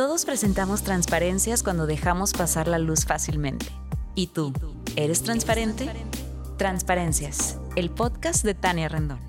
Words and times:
Todos 0.00 0.24
presentamos 0.24 0.82
transparencias 0.82 1.62
cuando 1.62 1.84
dejamos 1.86 2.32
pasar 2.32 2.68
la 2.68 2.78
luz 2.78 3.04
fácilmente. 3.04 3.66
¿Y 4.14 4.28
tú? 4.28 4.54
¿Eres 4.96 5.22
transparente? 5.22 5.90
Transparencias, 6.56 7.58
el 7.76 7.90
podcast 7.90 8.42
de 8.42 8.54
Tania 8.54 8.88
Rendón. 8.88 9.20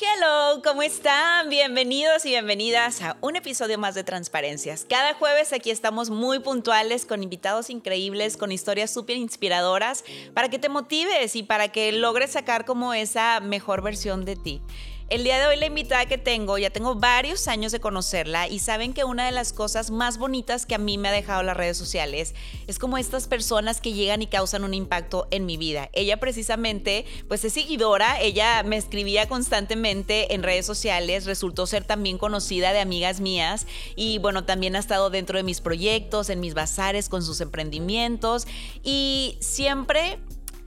Hello, 0.00 0.62
¿cómo 0.62 0.82
están? 0.82 1.48
Bienvenidos 1.48 2.24
y 2.24 2.28
bienvenidas 2.28 3.02
a 3.02 3.16
un 3.20 3.34
episodio 3.34 3.78
más 3.78 3.96
de 3.96 4.04
Transparencias. 4.04 4.86
Cada 4.88 5.14
jueves 5.14 5.52
aquí 5.52 5.72
estamos 5.72 6.10
muy 6.10 6.38
puntuales 6.38 7.04
con 7.04 7.24
invitados 7.24 7.68
increíbles, 7.68 8.36
con 8.36 8.52
historias 8.52 8.92
súper 8.92 9.16
inspiradoras 9.16 10.04
para 10.34 10.48
que 10.50 10.60
te 10.60 10.68
motives 10.68 11.34
y 11.34 11.42
para 11.42 11.66
que 11.66 11.90
logres 11.90 12.30
sacar 12.30 12.64
como 12.64 12.94
esa 12.94 13.40
mejor 13.40 13.82
versión 13.82 14.24
de 14.24 14.36
ti. 14.36 14.62
El 15.10 15.24
día 15.24 15.38
de 15.38 15.46
hoy 15.46 15.56
la 15.56 15.64
invitada 15.64 16.04
que 16.04 16.18
tengo, 16.18 16.58
ya 16.58 16.68
tengo 16.68 16.94
varios 16.94 17.48
años 17.48 17.72
de 17.72 17.80
conocerla 17.80 18.46
y 18.46 18.58
saben 18.58 18.92
que 18.92 19.04
una 19.04 19.24
de 19.24 19.32
las 19.32 19.54
cosas 19.54 19.90
más 19.90 20.18
bonitas 20.18 20.66
que 20.66 20.74
a 20.74 20.78
mí 20.78 20.98
me 20.98 21.08
ha 21.08 21.12
dejado 21.12 21.42
las 21.42 21.56
redes 21.56 21.78
sociales 21.78 22.34
es 22.66 22.78
como 22.78 22.98
estas 22.98 23.26
personas 23.26 23.80
que 23.80 23.94
llegan 23.94 24.20
y 24.20 24.26
causan 24.26 24.64
un 24.64 24.74
impacto 24.74 25.26
en 25.30 25.46
mi 25.46 25.56
vida. 25.56 25.88
Ella 25.94 26.20
precisamente, 26.20 27.06
pues 27.26 27.42
es 27.46 27.54
seguidora, 27.54 28.20
ella 28.20 28.62
me 28.64 28.76
escribía 28.76 29.26
constantemente 29.30 30.34
en 30.34 30.42
redes 30.42 30.66
sociales, 30.66 31.24
resultó 31.24 31.66
ser 31.66 31.84
también 31.84 32.18
conocida 32.18 32.74
de 32.74 32.80
amigas 32.80 33.20
mías 33.20 33.66
y 33.96 34.18
bueno, 34.18 34.44
también 34.44 34.76
ha 34.76 34.78
estado 34.78 35.08
dentro 35.08 35.38
de 35.38 35.42
mis 35.42 35.62
proyectos, 35.62 36.28
en 36.28 36.40
mis 36.40 36.52
bazares 36.52 37.08
con 37.08 37.22
sus 37.22 37.40
emprendimientos 37.40 38.46
y 38.82 39.38
siempre 39.40 40.18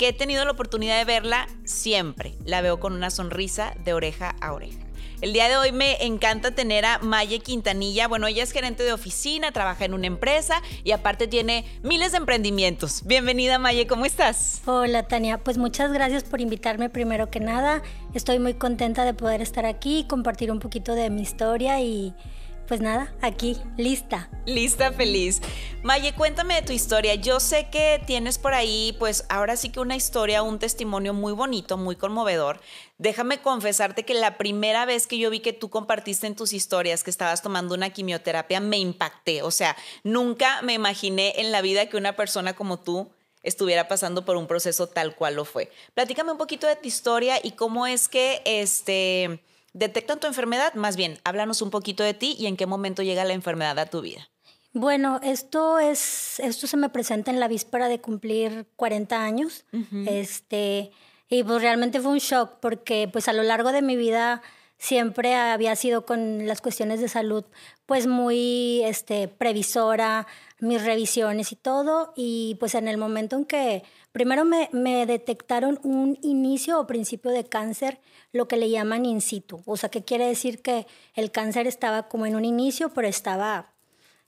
que 0.02 0.08
he 0.08 0.14
tenido 0.14 0.44
la 0.46 0.52
oportunidad 0.54 0.98
de 0.98 1.05
verla, 1.05 1.48
siempre 1.64 2.34
la 2.44 2.62
veo 2.62 2.80
con 2.80 2.94
una 2.94 3.12
sonrisa 3.12 3.76
de 3.86 3.94
oreja 3.94 4.36
a 4.41 4.52
oreja. 4.52 4.80
El 5.22 5.32
día 5.32 5.48
de 5.48 5.58
hoy 5.58 5.72
me 5.72 6.04
encanta 6.04 6.55
tener 6.55 6.86
a 6.86 6.98
Maye 6.98 7.38
Quintanilla. 7.38 8.08
Bueno, 8.08 8.26
ella 8.26 8.41
es 8.41 8.52
gerente 8.52 8.82
de 8.82 8.94
oficina, 8.94 9.52
trabaja 9.52 9.86
en 9.86 9.94
una 9.94 10.08
empresa 10.08 10.63
y 10.84 10.93
aparte 10.93 11.27
tiene 11.27 11.66
miles 11.84 12.13
de 12.13 12.18
emprendimientos. 12.18 13.05
Bienvenida 13.05 13.60
Maye, 13.60 13.85
¿cómo 13.85 14.05
estás? 14.05 14.63
Hola 14.66 15.08
Tania, 15.08 15.38
pues 15.38 15.60
muchas 15.60 15.93
gracias 15.93 16.24
por 16.24 16.41
invitarme 16.41 16.90
primero 16.90 17.30
que 17.30 17.40
nada. 17.40 17.84
Estoy 18.15 18.40
muy 18.40 18.55
contenta 18.55 19.05
de 19.05 19.13
poder 19.13 19.43
estar 19.43 19.68
aquí 19.68 19.99
y 19.99 20.04
compartir 20.05 20.52
un 20.52 20.58
poquito 20.58 20.96
de 20.96 21.12
mi 21.12 21.21
historia 21.21 21.80
y 21.80 22.15
pues 22.72 22.80
nada, 22.80 23.14
aquí, 23.22 23.58
lista. 23.76 24.30
Lista, 24.46 24.94
feliz. 24.94 25.41
Maye, 25.84 26.14
cuéntame 26.14 26.55
de 26.55 26.62
tu 26.62 26.72
historia. 26.72 27.16
Yo 27.16 27.41
sé 27.41 27.68
que 27.70 28.02
tienes 28.08 28.38
por 28.38 28.54
ahí, 28.54 28.96
pues 28.98 29.26
ahora 29.27 29.58
sí 29.58 29.68
que 29.68 29.82
una 29.82 29.98
historia, 29.98 30.41
un 30.41 30.58
testimonio 30.58 31.14
muy 31.14 31.34
bonito, 31.34 31.76
muy 31.76 31.98
conmovedor. 31.98 32.62
Déjame 32.98 33.42
confesarte 33.42 34.05
que 34.05 34.14
la 34.14 34.38
primera 34.38 34.86
vez 34.86 35.05
que 35.05 35.18
yo 35.18 35.30
vi 35.30 35.42
que 35.42 35.52
tú 35.52 35.70
compartiste 35.70 36.27
en 36.27 36.36
tus 36.38 36.54
historias 36.54 37.04
que 37.04 37.10
estabas 37.10 37.42
tomando 37.42 37.76
una 37.76 37.90
quimioterapia, 37.90 38.62
me 38.62 38.77
impacté. 38.77 39.42
O 39.42 39.52
sea, 39.52 39.76
nunca 40.05 40.62
me 40.62 40.72
imaginé 40.72 41.42
en 41.42 41.52
la 41.52 41.62
vida 41.62 41.90
que 41.90 41.98
una 41.98 42.16
persona 42.16 42.54
como 42.54 42.80
tú 42.80 43.12
estuviera 43.44 43.90
pasando 43.90 44.24
por 44.24 44.38
un 44.38 44.48
proceso 44.48 44.88
tal 44.88 45.14
cual 45.18 45.36
lo 45.36 45.44
fue. 45.44 45.70
Platícame 45.94 46.32
un 46.32 46.38
poquito 46.38 46.68
de 46.68 46.77
tu 46.77 46.88
historia 46.88 47.38
y 47.44 47.52
cómo 47.52 47.86
es 47.86 48.08
que 48.08 48.42
este 48.46 49.42
detectan 49.74 50.20
tu 50.20 50.27
enfermedad? 50.27 50.74
Más 50.74 50.96
bien, 50.96 51.20
háblanos 51.24 51.62
un 51.62 51.70
poquito 51.70 52.04
de 52.04 52.14
ti 52.14 52.36
y 52.38 52.48
en 52.48 52.58
qué 52.58 52.66
momento 52.66 53.04
llega 53.04 53.26
la 53.26 53.34
enfermedad 53.34 53.77
a 53.80 53.86
tu 53.86 54.02
vida. 54.02 54.30
Bueno, 54.74 55.20
esto 55.22 55.80
es, 55.80 56.40
esto 56.40 56.66
se 56.66 56.77
me 56.77 56.90
presenta 56.90 57.30
en 57.30 57.40
la 57.40 57.50
víspera 57.50 57.90
de 57.90 57.99
cumplir 57.99 58.68
40 58.77 59.22
años. 59.22 59.66
Este, 60.05 60.92
y 61.30 61.44
pues 61.44 61.62
realmente 61.62 61.99
fue 61.99 62.12
un 62.12 62.20
shock 62.20 62.60
porque 62.62 63.10
pues 63.12 63.27
a 63.27 63.34
lo 63.34 63.44
largo 63.44 63.72
de 63.72 63.82
mi 63.82 63.98
vida 63.98 64.42
siempre 64.81 65.35
había 65.35 65.75
sido 65.75 66.07
con 66.07 66.47
las 66.47 66.59
cuestiones 66.59 67.00
de 67.01 67.07
salud 67.07 67.46
pues 67.85 68.07
muy 68.07 68.81
este, 68.84 69.28
previsora, 69.28 70.25
mis 70.59 70.84
revisiones 70.84 71.51
y 71.51 71.56
todo. 71.56 72.13
Y 72.16 72.57
pues 72.59 72.74
en 72.74 72.88
el 72.88 72.97
momento 72.97 73.35
en 73.35 73.46
que 73.46 73.84
primero 74.12 74.44
me, 74.44 74.69
me 74.74 75.06
detectaron 75.06 75.80
un 75.84 76.18
inicio 76.24 76.80
o 76.80 76.88
principio 76.88 77.30
de 77.30 77.44
cáncer, 77.44 78.00
lo 78.31 78.47
que 78.47 78.58
le 78.58 78.72
llaman 78.72 79.06
in 79.06 79.22
situ. 79.22 79.62
O 79.68 79.78
sea, 79.78 79.90
que 79.90 80.03
quiere 80.03 80.25
decir 80.25 80.64
que 80.64 80.88
el 81.13 81.31
cáncer 81.31 81.68
estaba 81.68 82.08
como 82.08 82.25
en 82.25 82.36
un 82.36 82.44
inicio, 82.44 82.90
pero 82.90 83.08
estaba 83.08 83.71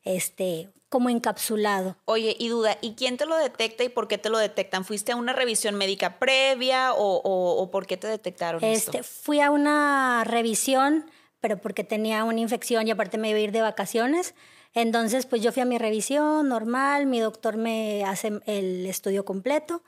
este, 0.03 0.69
como 0.89 1.09
encapsulado. 1.09 1.97
Oye, 2.05 2.35
y 2.37 2.49
duda, 2.49 2.77
¿y 2.81 2.93
quién 2.93 3.17
te 3.17 3.25
lo 3.25 3.35
detecta 3.35 3.83
y 3.83 3.89
por 3.89 4.07
qué 4.07 4.17
te 4.17 4.29
lo 4.29 4.37
detectan? 4.37 4.85
¿Fuiste 4.85 5.11
a 5.11 5.15
una 5.15 5.33
revisión 5.33 5.75
médica 5.75 6.19
previa 6.19 6.93
o, 6.93 7.21
o, 7.23 7.71
por 7.71 7.87
qué 7.87 7.97
te 7.97 8.07
detectaron 8.07 8.63
este, 8.63 8.99
esto? 8.99 9.03
Fui 9.03 9.39
a 9.39 9.49
una 9.49 10.23
revisión, 10.23 11.09
pero 11.41 11.57
porque 11.57 11.83
tenía 11.83 12.23
una 12.23 12.39
infección 12.39 12.87
y 12.87 12.91
aparte 12.91 13.17
me 13.17 13.29
iba 13.29 13.39
a 13.39 13.41
ir 13.41 13.51
de 13.51 13.61
vacaciones. 13.61 14.35
Entonces, 14.75 15.25
pues 15.25 15.41
yo 15.41 15.51
fui 15.51 15.61
a 15.61 15.65
mi 15.65 15.77
revisión 15.77 16.47
normal, 16.47 17.05
mi 17.05 17.19
doctor 17.19 17.57
me 17.57 18.03
hace 18.05 18.39
el 18.45 18.85
estudio 18.85 19.25
completo 19.25 19.83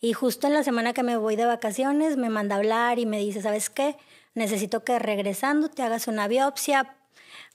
y 0.00 0.14
justo 0.14 0.46
en 0.46 0.54
la 0.54 0.64
semana 0.64 0.94
que 0.94 1.02
me 1.02 1.16
voy 1.16 1.36
de 1.36 1.44
vacaciones 1.44 2.16
me 2.16 2.30
manda 2.30 2.54
a 2.54 2.58
hablar 2.58 2.98
y 2.98 3.06
me 3.06 3.18
dice, 3.18 3.42
¿sabes 3.42 3.70
qué? 3.70 3.96
Necesito 4.34 4.82
que 4.82 4.98
regresando 4.98 5.68
te 5.68 5.82
hagas 5.82 6.08
una 6.08 6.26
biopsia 6.26 6.96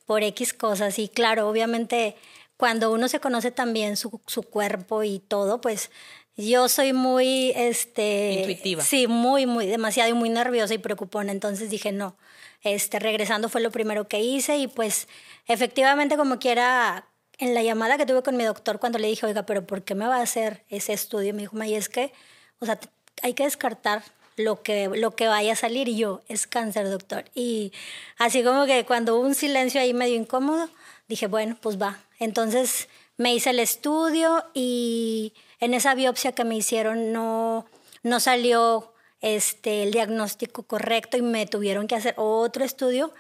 por 0.06 0.24
X 0.24 0.54
cosas. 0.54 1.00
Y 1.00 1.10
claro, 1.10 1.48
obviamente 1.50 2.16
cuando 2.58 2.92
uno 2.92 3.08
se 3.08 3.20
conoce 3.20 3.52
también 3.52 3.98
su, 3.98 4.22
su 4.28 4.44
cuerpo 4.44 5.04
y 5.04 5.20
todo, 5.20 5.60
pues 5.60 5.92
yo 6.38 6.70
soy 6.70 6.94
muy, 6.94 7.52
este... 7.56 8.34
Intuitiva. 8.40 8.84
Sí, 8.84 9.08
muy, 9.08 9.46
muy, 9.46 9.68
demasiado 9.68 10.10
y 10.10 10.14
muy 10.14 10.30
nerviosa 10.30 10.74
y 10.74 10.78
preocupona. 10.78 11.32
Entonces 11.32 11.70
dije, 11.70 11.92
no, 11.92 12.16
este, 12.62 13.00
regresando 13.00 13.50
fue 13.50 13.62
lo 13.62 13.72
primero 13.72 14.08
que 14.08 14.22
hice 14.22 14.58
y 14.58 14.68
pues 14.68 15.08
efectivamente 15.48 16.18
como 16.18 16.40
quiera, 16.40 17.08
en 17.38 17.54
la 17.54 17.64
llamada 17.64 17.98
que 17.98 18.06
tuve 18.06 18.24
con 18.24 18.38
mi 18.38 18.44
doctor 18.44 18.80
cuando 18.80 19.00
le 19.00 19.08
dije, 19.08 19.26
oiga, 19.26 19.46
pero 19.46 19.66
¿por 19.66 19.84
qué 19.84 19.96
me 19.96 20.08
va 20.08 20.18
a 20.18 20.22
hacer 20.22 20.64
ese 20.70 20.94
estudio? 20.94 21.34
Me 21.34 21.42
dijo, 21.42 21.56
May, 21.58 21.76
es 21.76 21.90
que 21.90 22.14
o 22.60 22.66
sea, 22.66 22.80
hay 23.22 23.34
que 23.34 23.44
descartar 23.44 24.04
lo 24.38 24.62
que, 24.62 24.90
lo 24.90 25.16
que 25.16 25.28
vaya 25.28 25.54
a 25.54 25.56
salir 25.56 25.88
y 25.88 25.98
yo, 25.98 26.22
es 26.28 26.48
cáncer, 26.48 26.90
doctor. 26.90 27.26
Y 27.34 27.72
así 28.18 28.44
como 28.44 28.66
que 28.66 28.86
cuando 28.86 29.16
hubo 29.16 29.26
un 29.26 29.36
silencio 29.36 29.80
ahí 29.82 29.94
medio 29.94 30.16
incómodo, 30.16 30.70
dije, 31.08 31.28
bueno, 31.28 31.58
pues 31.62 31.82
va. 31.82 32.00
Entonces 32.20 32.88
me 33.18 33.34
hice 33.34 33.52
el 33.52 33.60
estudio 33.60 34.44
y 34.54 35.34
en 35.60 35.74
esa 35.74 35.96
biopsia 35.96 36.34
que 36.34 36.44
me 36.44 36.56
hicieron 36.56 37.14
no, 37.14 37.66
no 38.04 38.20
salió 38.20 38.94
este, 39.22 39.84
el 39.84 39.92
diagnóstico 39.92 40.64
correcto 40.64 41.18
y 41.18 41.22
me 41.22 41.46
tuvieron 41.46 41.88
que 41.88 41.96
hacer 41.96 42.14
otro 42.18 42.64
estudio 42.64 43.14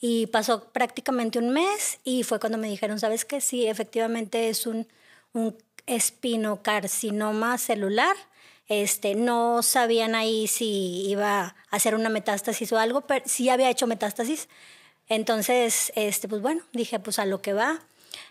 y 0.00 0.26
pasó 0.26 0.64
prácticamente 0.72 1.38
un 1.38 1.50
mes 1.50 2.00
y 2.02 2.24
fue 2.24 2.40
cuando 2.40 2.58
me 2.58 2.68
dijeron, 2.68 2.98
¿sabes 2.98 3.24
qué? 3.24 3.40
Sí, 3.40 3.66
efectivamente 3.66 4.48
es 4.48 4.66
un, 4.66 4.88
un 5.32 5.56
espinocarcinoma 5.86 7.58
celular 7.58 8.16
este, 8.68 9.14
no 9.14 9.62
sabían 9.62 10.14
ahí 10.14 10.46
si 10.46 11.08
iba 11.08 11.40
a 11.40 11.56
hacer 11.70 11.94
una 11.94 12.08
metástasis 12.08 12.72
o 12.72 12.78
algo, 12.78 13.02
pero 13.02 13.24
sí 13.26 13.48
había 13.48 13.70
hecho 13.70 13.86
metástasis. 13.86 14.48
Entonces, 15.08 15.92
este, 15.94 16.28
pues 16.28 16.40
bueno, 16.42 16.62
dije, 16.72 16.98
pues 16.98 17.18
a 17.18 17.26
lo 17.26 17.42
que 17.42 17.52
va. 17.52 17.80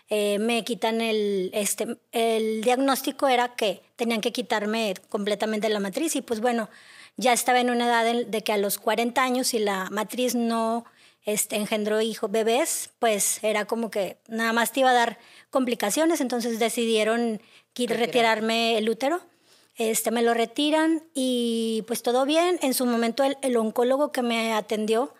Eh, 0.08 0.38
me 0.38 0.64
quitan 0.64 1.00
el, 1.00 1.50
este, 1.54 1.96
el 2.12 2.62
diagnóstico 2.62 3.28
era 3.28 3.54
que 3.54 3.82
tenían 3.96 4.20
que 4.20 4.32
quitarme 4.32 4.94
completamente 5.08 5.68
la 5.68 5.80
matriz 5.80 6.16
y 6.16 6.22
pues 6.22 6.40
bueno, 6.40 6.68
ya 7.16 7.32
estaba 7.32 7.60
en 7.60 7.70
una 7.70 7.86
edad 7.86 8.26
de, 8.26 8.42
que 8.42 8.52
a 8.52 8.58
los 8.58 8.78
40 8.78 9.22
años 9.22 9.48
si 9.48 9.58
la 9.58 9.88
matriz 9.90 10.34
no 10.34 10.84
este, 11.24 11.56
engendró 11.56 12.00
hijos, 12.00 12.30
bebés, 12.30 12.90
pues 12.98 13.42
era 13.42 13.64
como 13.64 13.90
que 13.90 14.18
nada 14.28 14.52
más 14.52 14.72
te 14.72 14.80
iba 14.80 14.90
a 14.90 14.94
dar 14.94 15.18
complicaciones, 15.50 16.20
entonces 16.20 16.58
decidieron 16.58 17.40
retirarme 17.74 18.76
el 18.78 18.88
útero 18.88 19.22
este, 19.90 20.10
me 20.10 20.22
lo 20.22 20.34
retiran 20.34 21.02
y 21.14 21.84
pues 21.86 22.02
todo 22.02 22.24
bien. 22.24 22.58
En 22.62 22.74
su 22.74 22.86
momento 22.86 23.24
el, 23.24 23.56
oncólogo 23.56 24.12
que 24.12 24.22
me 24.22 24.52
atendió 24.52 25.14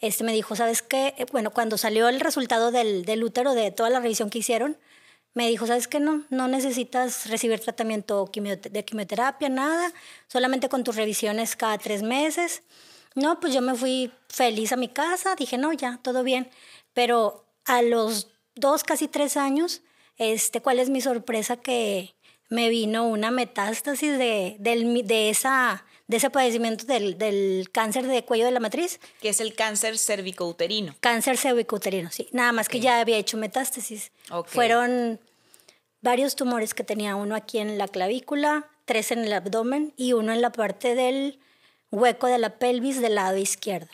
este, 0.00 0.24
me 0.24 0.32
dijo, 0.32 0.56
¿sabes 0.56 0.82
qué? 0.82 1.14
Eh, 1.18 1.26
bueno, 1.32 1.50
cuando 1.50 1.78
salió 1.78 2.08
el 2.08 2.20
resultado 2.20 2.70
del, 2.70 3.04
del 3.04 3.24
útero 3.24 3.54
de 3.54 3.70
toda 3.70 3.90
la 3.90 4.00
revisión 4.00 4.30
que 4.30 4.38
hicieron, 4.38 4.76
me 5.36 5.48
dijo, 5.48 5.66
¿sabes 5.66 5.86
qué? 5.86 6.00
No, 6.00 6.24
no 6.30 6.48
necesitas 6.48 7.28
recibir 7.28 7.60
tratamiento 7.60 8.30
de 8.70 8.84
quimioterapia, 8.86 9.50
nada, 9.50 9.92
solamente 10.28 10.70
con 10.70 10.82
tus 10.82 10.96
revisiones 10.96 11.56
cada 11.56 11.76
tres 11.76 12.02
meses. 12.02 12.62
No, 13.14 13.38
pues 13.38 13.52
yo 13.52 13.60
me 13.60 13.74
fui 13.74 14.10
feliz 14.28 14.72
a 14.72 14.76
mi 14.76 14.88
casa, 14.88 15.34
dije, 15.36 15.58
no, 15.58 15.74
ya, 15.74 15.98
todo 16.02 16.22
bien. 16.22 16.48
Pero 16.94 17.44
a 17.66 17.82
los 17.82 18.28
dos, 18.54 18.82
casi 18.82 19.08
tres 19.08 19.36
años, 19.36 19.82
este, 20.16 20.62
¿cuál 20.62 20.78
es 20.78 20.88
mi 20.88 21.02
sorpresa? 21.02 21.58
Que, 21.58 22.14
me 22.48 22.68
vino 22.68 23.06
una 23.06 23.30
metástasis 23.30 24.18
de, 24.18 24.56
de, 24.58 25.30
esa, 25.30 25.84
de 26.06 26.16
ese 26.16 26.30
padecimiento 26.30 26.84
del, 26.84 27.18
del, 27.18 27.68
cáncer 27.72 28.06
de 28.06 28.24
cuello 28.24 28.44
de 28.44 28.52
la 28.52 28.60
matriz. 28.60 29.00
Que 29.20 29.30
es 29.30 29.40
el 29.40 29.54
cáncer 29.54 29.98
cervicouterino. 29.98 30.94
Cáncer 31.00 31.36
cervicouterino, 31.38 32.10
sí. 32.10 32.28
Nada 32.32 32.52
más 32.52 32.68
que 32.68 32.80
ya 32.80 33.00
había 33.00 33.16
hecho 33.16 33.36
metástasis. 33.36 34.12
Fueron 34.46 35.20
varios 36.00 36.36
tumores 36.36 36.74
que 36.74 36.84
tenía 36.84 37.16
uno 37.16 37.34
aquí 37.34 37.58
en 37.58 37.78
la 37.78 37.88
clavícula, 37.88 38.68
tres 38.84 39.10
en 39.10 39.24
el 39.24 39.32
abdomen 39.32 39.92
y 39.96 40.12
uno 40.12 40.32
en 40.32 40.40
la 40.40 40.52
parte 40.52 40.94
del 40.94 41.40
hueco 41.90 42.26
de 42.26 42.38
la 42.38 42.58
pelvis 42.58 43.00
del 43.00 43.16
lado 43.16 43.36
izquierdo. 43.36 43.88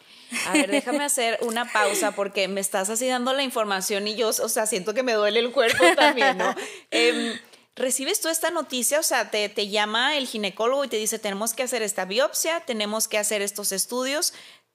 A 0.46 0.52
ver, 0.52 0.70
déjame 0.70 1.04
hacer 1.04 1.38
una 1.42 1.70
pausa 1.70 2.12
porque 2.12 2.48
me 2.48 2.60
estás 2.60 2.90
así 2.90 3.06
dando 3.06 3.32
la 3.32 3.42
información 3.42 4.08
y 4.08 4.14
yo, 4.14 4.28
o 4.28 4.48
sea, 4.48 4.66
siento 4.66 4.94
que 4.94 5.02
me 5.02 5.12
duele 5.12 5.40
el 5.40 5.52
cuerpo 5.52 5.84
también, 5.96 6.38
¿no? 6.38 6.54
Em, 6.90 7.38
recibes 7.76 8.20
tú 8.20 8.28
esta 8.28 8.50
noticia, 8.50 9.00
o 9.00 9.02
sea, 9.02 9.30
te, 9.30 9.48
te, 9.48 9.68
llama 9.68 10.16
el 10.16 10.26
ginecólogo 10.26 10.84
y 10.84 10.88
te 10.88 10.96
dice, 10.96 11.18
tenemos 11.18 11.54
que 11.54 11.62
hacer 11.62 11.82
esta 11.82 12.04
biopsia, 12.04 12.60
tenemos 12.60 13.08
que 13.08 13.18
hacer 13.18 13.42
estos 13.42 13.72
estudios. 13.72 14.34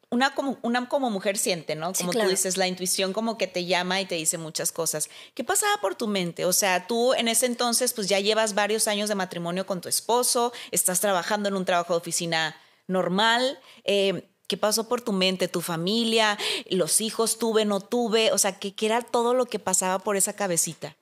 Una 0.09 0.33
como, 0.33 0.57
una 0.61 0.87
como 0.87 1.09
mujer 1.09 1.37
siente, 1.37 1.75
¿no? 1.75 1.91
Como 1.91 2.13
tú 2.13 2.29
dices, 2.29 2.55
la 2.55 2.67
intuición 2.67 3.11
como 3.11 3.37
que 3.37 3.45
te 3.45 3.65
llama 3.65 3.99
y 3.99 4.05
te 4.05 4.15
dice 4.15 4.37
muchas 4.37 4.71
cosas. 4.71 5.09
¿Qué 5.33 5.43
pasaba 5.43 5.81
por 5.81 5.95
tu 5.95 6.07
mente? 6.07 6.45
O 6.45 6.53
sea, 6.53 6.87
tú 6.87 7.13
en 7.13 7.27
ese 7.27 7.45
entonces 7.45 7.91
pues 7.91 8.07
ya 8.07 8.21
llevas 8.21 8.55
varios 8.55 8.87
años 8.87 9.09
de 9.09 9.15
matrimonio 9.15 9.65
con 9.65 9.81
tu 9.81 9.89
esposo, 9.89 10.53
estás 10.71 11.01
trabajando 11.01 11.49
en 11.49 11.57
un 11.57 11.65
trabajo 11.65 11.93
de 11.93 11.97
oficina 11.97 12.55
normal. 12.87 13.59
Eh, 13.83 14.29
¿Qué 14.47 14.55
pasó 14.55 14.87
por 14.87 15.01
tu 15.01 15.11
mente, 15.11 15.49
tu 15.49 15.59
familia, 15.59 16.37
los 16.69 17.01
hijos 17.01 17.37
tuve, 17.37 17.65
no 17.65 17.81
tuve? 17.81 18.31
O 18.31 18.37
sea, 18.37 18.59
¿qué, 18.59 18.73
¿qué, 18.73 18.85
era 18.85 19.01
todo 19.01 19.33
lo 19.33 19.45
que 19.45 19.59
pasaba 19.59 19.99
por 19.99 20.15
esa 20.15 20.37
cabecita? 20.37 20.95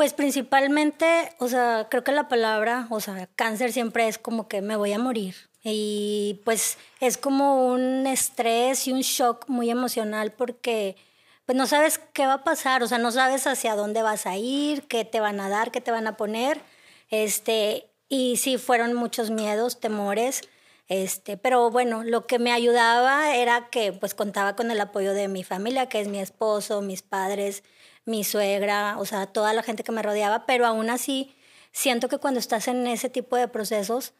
Pues 0.00 0.14
principalmente, 0.14 1.30
o 1.40 1.48
sea, 1.48 1.88
creo 1.90 2.02
que 2.02 2.12
la 2.12 2.26
palabra, 2.26 2.86
o 2.88 3.00
sea, 3.00 3.28
cáncer 3.36 3.70
siempre 3.70 4.08
es 4.08 4.16
como 4.16 4.48
que 4.48 4.62
me 4.62 4.76
voy 4.76 4.94
a 4.94 4.98
morir. 4.98 5.34
Y 5.62 6.40
pues 6.46 6.78
es 7.00 7.18
como 7.18 7.66
un 7.66 8.06
estrés 8.06 8.88
y 8.88 8.92
un 8.92 9.02
shock 9.02 9.44
muy 9.48 9.68
emocional 9.68 10.32
porque 10.32 10.96
pues 11.44 11.58
no 11.58 11.66
sabes 11.66 12.00
qué 12.14 12.24
va 12.24 12.32
a 12.32 12.44
pasar, 12.44 12.82
o 12.82 12.88
sea, 12.88 12.96
no 12.96 13.12
sabes 13.12 13.46
hacia 13.46 13.76
dónde 13.76 14.00
vas 14.00 14.24
a 14.24 14.38
ir, 14.38 14.84
qué 14.84 15.04
te 15.04 15.20
van 15.20 15.38
a 15.38 15.50
dar, 15.50 15.70
qué 15.70 15.82
te 15.82 15.90
van 15.90 16.06
a 16.06 16.16
poner. 16.16 16.62
Este, 17.10 17.90
y 18.08 18.38
sí 18.38 18.56
fueron 18.56 18.94
muchos 18.94 19.30
miedos, 19.30 19.80
temores. 19.80 20.40
Este, 20.88 21.36
pero 21.36 21.70
bueno, 21.70 22.04
lo 22.04 22.26
que 22.26 22.38
me 22.38 22.52
ayudaba 22.52 23.36
era 23.36 23.68
que 23.68 23.92
pues 23.92 24.14
contaba 24.14 24.56
con 24.56 24.70
el 24.70 24.80
apoyo 24.80 25.12
de 25.12 25.28
mi 25.28 25.44
familia, 25.44 25.90
que 25.90 26.00
es 26.00 26.08
mi 26.08 26.20
esposo, 26.20 26.80
mis 26.80 27.02
padres, 27.02 27.64
mi 28.10 28.24
suegra, 28.24 28.96
o 28.98 29.06
sea, 29.06 29.26
toda 29.26 29.52
la 29.52 29.62
gente 29.62 29.84
que 29.84 29.92
me 29.92 30.02
rodeaba, 30.02 30.44
pero 30.44 30.66
aún 30.66 30.90
así 30.90 31.34
siento 31.72 32.08
que 32.08 32.18
cuando 32.18 32.40
estás 32.40 32.68
en 32.68 32.86
ese 32.86 33.08
tipo 33.08 33.36
de 33.36 33.48
procesos, 33.48 34.12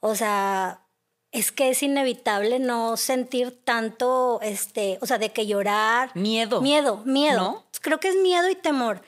o 0.00 0.14
sea, 0.14 0.86
es 1.32 1.52
que 1.52 1.68
es 1.68 1.82
inevitable 1.82 2.58
no 2.58 2.96
sentir 2.96 3.62
tanto, 3.64 4.40
este, 4.42 4.98
o 5.02 5.06
sea, 5.06 5.18
de 5.18 5.30
que 5.30 5.46
llorar. 5.46 6.10
Miedo. 6.14 6.62
Miedo, 6.62 7.02
miedo. 7.04 7.64
Creo 7.82 8.00
que 8.00 8.08
es 8.08 8.16
miedo 8.16 8.48
y 8.48 8.54
temor. 8.54 9.02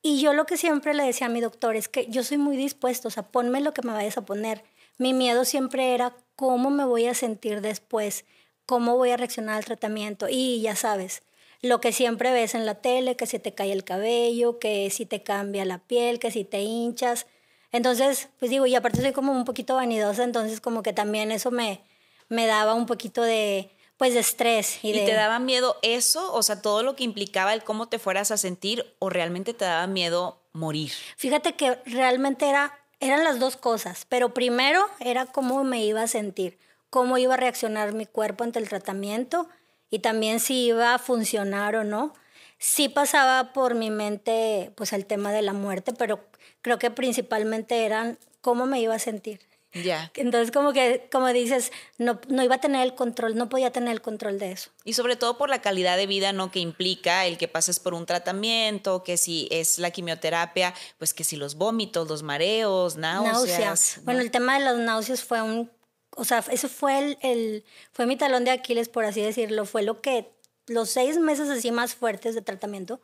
Y 0.00 0.20
yo 0.20 0.32
lo 0.32 0.46
que 0.46 0.56
siempre 0.56 0.94
le 0.94 1.02
decía 1.02 1.26
a 1.26 1.30
mi 1.30 1.40
doctor 1.40 1.74
es 1.74 1.88
que 1.88 2.06
yo 2.06 2.22
soy 2.22 2.38
muy 2.38 2.56
dispuesto, 2.56 3.08
o 3.08 3.10
sea, 3.10 3.24
ponme 3.24 3.60
lo 3.60 3.74
que 3.74 3.82
me 3.82 3.92
vayas 3.92 4.16
a 4.16 4.24
poner. 4.24 4.62
Mi 4.98 5.12
miedo 5.12 5.44
siempre 5.44 5.94
era 5.94 6.14
cómo 6.36 6.70
me 6.70 6.84
voy 6.84 7.06
a 7.06 7.14
sentir 7.14 7.60
después, 7.60 8.24
cómo 8.66 8.96
voy 8.96 9.10
a 9.10 9.16
reaccionar 9.16 9.56
al 9.56 9.64
tratamiento. 9.64 10.28
Y 10.30 10.60
ya 10.60 10.76
sabes, 10.76 11.22
lo 11.68 11.80
que 11.80 11.92
siempre 11.92 12.32
ves 12.32 12.54
en 12.54 12.66
la 12.66 12.76
tele, 12.76 13.16
que 13.16 13.26
se 13.26 13.38
te 13.38 13.54
cae 13.54 13.72
el 13.72 13.84
cabello, 13.84 14.58
que 14.58 14.90
si 14.90 15.06
te 15.06 15.22
cambia 15.22 15.64
la 15.64 15.78
piel, 15.78 16.18
que 16.18 16.30
si 16.30 16.44
te 16.44 16.60
hinchas. 16.60 17.26
Entonces, 17.72 18.28
pues 18.38 18.50
digo, 18.50 18.66
y 18.66 18.74
aparte 18.74 19.00
soy 19.00 19.12
como 19.12 19.32
un 19.32 19.44
poquito 19.44 19.74
vanidosa, 19.74 20.24
entonces 20.24 20.60
como 20.60 20.82
que 20.82 20.92
también 20.92 21.30
eso 21.30 21.50
me, 21.50 21.82
me 22.28 22.46
daba 22.46 22.74
un 22.74 22.86
poquito 22.86 23.22
de, 23.22 23.70
pues 23.96 24.14
de 24.14 24.20
estrés. 24.20 24.78
¿Y, 24.82 24.90
¿Y 24.90 25.04
te 25.04 25.12
daba 25.12 25.38
miedo 25.38 25.76
eso? 25.82 26.32
O 26.32 26.42
sea, 26.42 26.62
todo 26.62 26.82
lo 26.82 26.96
que 26.96 27.04
implicaba 27.04 27.52
el 27.52 27.64
cómo 27.64 27.88
te 27.88 27.98
fueras 27.98 28.30
a 28.30 28.36
sentir 28.36 28.94
o 28.98 29.10
realmente 29.10 29.54
te 29.54 29.64
daba 29.64 29.86
miedo 29.86 30.40
morir? 30.52 30.92
Fíjate 31.16 31.54
que 31.54 31.78
realmente 31.86 32.48
era, 32.48 32.78
eran 33.00 33.24
las 33.24 33.38
dos 33.38 33.56
cosas, 33.56 34.06
pero 34.08 34.34
primero 34.34 34.86
era 35.00 35.26
cómo 35.26 35.62
me 35.64 35.84
iba 35.84 36.02
a 36.02 36.08
sentir, 36.08 36.58
cómo 36.90 37.18
iba 37.18 37.34
a 37.34 37.36
reaccionar 37.38 37.92
mi 37.92 38.06
cuerpo 38.06 38.44
ante 38.44 38.58
el 38.58 38.68
tratamiento 38.68 39.48
y 39.90 40.00
también 40.00 40.40
si 40.40 40.66
iba 40.66 40.94
a 40.94 40.98
funcionar 40.98 41.76
o 41.76 41.84
no. 41.84 42.14
Sí 42.58 42.88
pasaba 42.88 43.52
por 43.52 43.74
mi 43.74 43.90
mente 43.90 44.72
pues 44.76 44.92
el 44.92 45.04
tema 45.04 45.32
de 45.32 45.42
la 45.42 45.52
muerte, 45.52 45.92
pero 45.92 46.26
creo 46.62 46.78
que 46.78 46.90
principalmente 46.90 47.84
eran 47.84 48.18
cómo 48.40 48.66
me 48.66 48.80
iba 48.80 48.94
a 48.94 48.98
sentir. 48.98 49.40
Ya. 49.84 50.10
Entonces, 50.16 50.50
como 50.50 50.72
que, 50.72 51.08
como 51.12 51.28
dices, 51.28 51.72
no, 51.98 52.20
no 52.28 52.42
iba 52.42 52.56
a 52.56 52.60
tener 52.60 52.82
el 52.82 52.94
control, 52.94 53.36
no 53.36 53.48
podía 53.48 53.70
tener 53.70 53.92
el 53.92 54.00
control 54.00 54.38
de 54.38 54.52
eso. 54.52 54.70
Y 54.84 54.94
sobre 54.94 55.16
todo 55.16 55.36
por 55.36 55.50
la 55.50 55.60
calidad 55.60 55.96
de 55.96 56.06
vida, 56.06 56.32
¿no? 56.32 56.50
Que 56.50 56.60
implica 56.60 57.26
el 57.26 57.38
que 57.38 57.48
pases 57.48 57.80
por 57.80 57.94
un 57.94 58.06
tratamiento, 58.06 59.02
que 59.02 59.16
si 59.16 59.48
es 59.50 59.78
la 59.78 59.90
quimioterapia, 59.90 60.74
pues 60.98 61.12
que 61.12 61.24
si 61.24 61.36
los 61.36 61.56
vómitos, 61.56 62.08
los 62.08 62.22
mareos, 62.22 62.96
náuseas. 62.96 63.34
náuseas. 63.34 63.94
¿no? 63.98 64.04
Bueno, 64.04 64.20
el 64.20 64.30
tema 64.30 64.58
de 64.58 64.64
las 64.64 64.78
náuseas 64.78 65.22
fue 65.22 65.42
un, 65.42 65.70
o 66.16 66.24
sea, 66.24 66.44
eso 66.50 66.68
fue 66.68 66.98
el, 66.98 67.18
el, 67.20 67.64
fue 67.92 68.06
mi 68.06 68.16
talón 68.16 68.44
de 68.44 68.50
Aquiles, 68.50 68.88
por 68.88 69.04
así 69.04 69.20
decirlo, 69.20 69.64
fue 69.66 69.82
lo 69.82 70.00
que, 70.00 70.30
los 70.66 70.90
seis 70.90 71.18
meses 71.18 71.48
así 71.48 71.70
más 71.70 71.94
fuertes 71.94 72.34
de 72.34 72.42
tratamiento, 72.42 73.00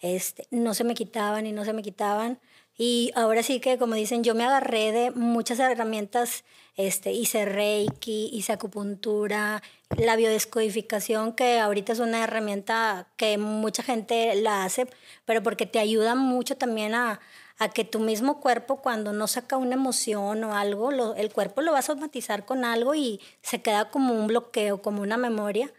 este, 0.00 0.46
no 0.50 0.74
se 0.74 0.84
me 0.84 0.94
quitaban 0.94 1.46
y 1.46 1.52
no 1.52 1.64
se 1.64 1.72
me 1.72 1.82
quitaban. 1.82 2.38
Y 2.76 3.12
ahora 3.14 3.42
sí 3.42 3.60
que, 3.60 3.76
como 3.76 3.94
dicen, 3.94 4.24
yo 4.24 4.34
me 4.34 4.44
agarré 4.44 4.92
de 4.92 5.10
muchas 5.10 5.58
herramientas, 5.58 6.44
este, 6.76 7.12
hice 7.12 7.44
reiki, 7.44 8.30
hice 8.32 8.52
acupuntura, 8.52 9.62
la 9.98 10.16
biodescodificación, 10.16 11.34
que 11.34 11.58
ahorita 11.58 11.92
es 11.92 11.98
una 11.98 12.24
herramienta 12.24 13.08
que 13.16 13.36
mucha 13.36 13.82
gente 13.82 14.34
la 14.36 14.64
hace, 14.64 14.86
pero 15.26 15.42
porque 15.42 15.66
te 15.66 15.78
ayuda 15.78 16.14
mucho 16.14 16.56
también 16.56 16.94
a, 16.94 17.20
a 17.60 17.68
que 17.68 17.84
tu 17.84 18.00
mismo 18.00 18.40
cuerpo, 18.40 18.80
cuando 18.80 19.12
no 19.12 19.28
saca 19.28 19.58
una 19.58 19.74
emoción 19.74 20.42
o 20.44 20.54
algo, 20.54 20.90
lo, 20.90 21.14
el 21.14 21.30
cuerpo 21.30 21.60
lo 21.60 21.72
va 21.72 21.80
a 21.80 21.82
somatizar 21.82 22.46
con 22.46 22.64
algo 22.64 22.94
y 22.94 23.20
se 23.42 23.60
queda 23.60 23.90
como 23.90 24.14
un 24.14 24.28
bloqueo, 24.28 24.80
como 24.80 25.02
una 25.02 25.18
memoria. 25.18 25.70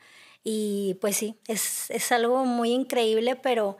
Y 0.43 0.95
pues 1.01 1.17
sí, 1.17 1.39
es, 1.47 1.89
es 1.89 2.11
algo 2.11 2.45
muy 2.45 2.71
increíble, 2.71 3.35
pero 3.35 3.77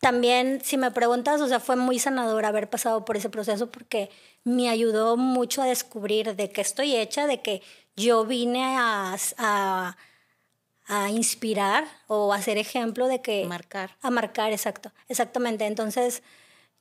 también, 0.00 0.60
si 0.62 0.76
me 0.76 0.92
preguntas, 0.92 1.40
o 1.40 1.48
sea, 1.48 1.58
fue 1.58 1.74
muy 1.74 1.98
sanador 1.98 2.44
haber 2.44 2.70
pasado 2.70 3.04
por 3.04 3.16
ese 3.16 3.28
proceso 3.28 3.72
porque 3.72 4.08
me 4.44 4.68
ayudó 4.68 5.16
mucho 5.16 5.62
a 5.62 5.66
descubrir 5.66 6.36
de 6.36 6.50
qué 6.50 6.60
estoy 6.60 6.94
hecha, 6.94 7.26
de 7.26 7.42
que 7.42 7.60
yo 7.96 8.24
vine 8.24 8.62
a, 8.76 9.16
a, 9.38 9.96
a 10.86 11.10
inspirar 11.10 11.88
o 12.06 12.32
a 12.32 12.40
ser 12.40 12.56
ejemplo 12.56 13.08
de 13.08 13.20
que... 13.20 13.46
Marcar. 13.46 13.96
A 14.00 14.10
marcar, 14.10 14.52
exacto, 14.52 14.92
exactamente. 15.08 15.66
Entonces, 15.66 16.22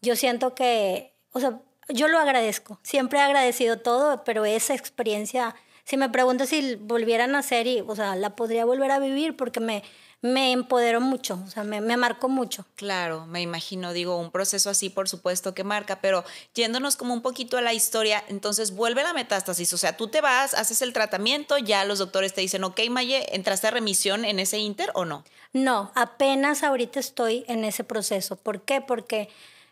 yo 0.02 0.16
siento 0.16 0.56
que, 0.56 1.14
o 1.32 1.40
sea, 1.40 1.60
yo 1.90 2.08
lo 2.08 2.20
agradezco. 2.20 2.80
Siempre 2.84 3.20
he 3.20 3.22
agradecido 3.22 3.80
todo, 3.80 4.24
pero 4.24 4.46
esa 4.46 4.74
experiencia, 4.74 5.56
si 5.84 5.98
me 5.98 6.10
preguntas 6.10 6.50
si 6.50 6.76
volvieran 6.76 7.36
a 7.36 7.40
hacer, 7.40 7.68
y, 7.68 7.82
o 7.82 7.96
sea, 7.96 8.16
la 8.16 8.36
podría 8.36 8.66
volver 8.66 8.92
a 8.92 9.00
vivir 9.00 9.36
porque 9.36 9.60
me 9.60 9.84
me 10.26 10.52
empoderó 10.52 11.02
mucho, 11.02 11.40
o 11.46 11.50
sea, 11.52 11.64
me, 11.64 11.82
me, 11.82 11.98
marcó 11.98 12.30
mucho. 12.30 12.66
Claro, 12.76 13.28
me 13.28 13.42
imagino, 13.42 13.94
digo, 13.94 14.18
un 14.18 14.32
proceso 14.32 14.72
así, 14.72 14.90
por 14.90 15.08
supuesto 15.08 15.54
que 15.54 15.64
marca, 15.64 16.02
pero 16.02 16.24
yéndonos 16.56 16.96
como 16.96 17.14
un 17.14 17.22
poquito 17.22 17.60
a 17.60 17.62
la 17.62 17.74
historia, 17.74 18.24
entonces 18.28 18.72
vuelve 18.72 19.04
la 19.04 19.14
metástasis, 19.14 19.72
o 19.74 19.78
sea, 19.78 19.98
tú 19.98 20.08
te 20.08 20.22
vas, 20.22 20.56
haces 20.56 20.82
el 20.82 20.94
tratamiento, 20.94 21.60
ya 21.60 21.86
los 21.86 22.00
doctores 22.00 22.34
te 22.34 22.42
dicen, 22.42 22.64
ok, 22.64 22.80
Maye, 22.90 23.36
¿entraste 23.36 23.68
a 23.68 23.72
remisión 23.72 24.26
en 24.26 24.40
ese 24.40 24.58
inter 24.58 24.90
o 24.96 25.06
no? 25.06 25.24
No, 25.54 25.92
apenas 25.94 26.64
ahorita 26.64 27.00
estoy 27.00 27.46
en 27.48 27.64
ese 27.64 27.84
proceso. 27.84 28.36
¿Por 28.36 28.62
qué? 28.62 28.82
Porque 28.82 29.30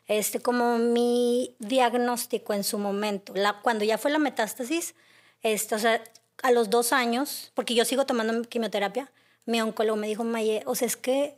este, 0.08 0.40
como 0.40 0.78
mi 0.78 1.56
diagnóstico 1.60 2.54
en 2.54 2.64
su 2.64 2.78
momento, 2.78 3.34
la, 3.36 3.62
cuando 3.62 3.86
ya 3.86 3.98
fue 3.98 4.12
la 4.12 4.20
metástasis, 4.20 4.96
este, 5.42 5.76
o 5.76 5.80
sea, 5.80 6.04
a 6.42 6.52
los 6.52 6.70
dos 6.70 6.94
años, 6.94 7.52
porque 7.54 7.76
yo 7.76 7.86
sigo 7.86 8.06
tomando 8.06 8.42
quimioterapia, 8.44 9.12
mi 9.46 9.62
oncólogo 9.62 9.98
me 9.98 10.08
dijo, 10.08 10.24
Maye, 10.24 10.64
o 10.66 10.76
sea, 10.76 10.88
es 10.88 10.98
que 10.98 11.38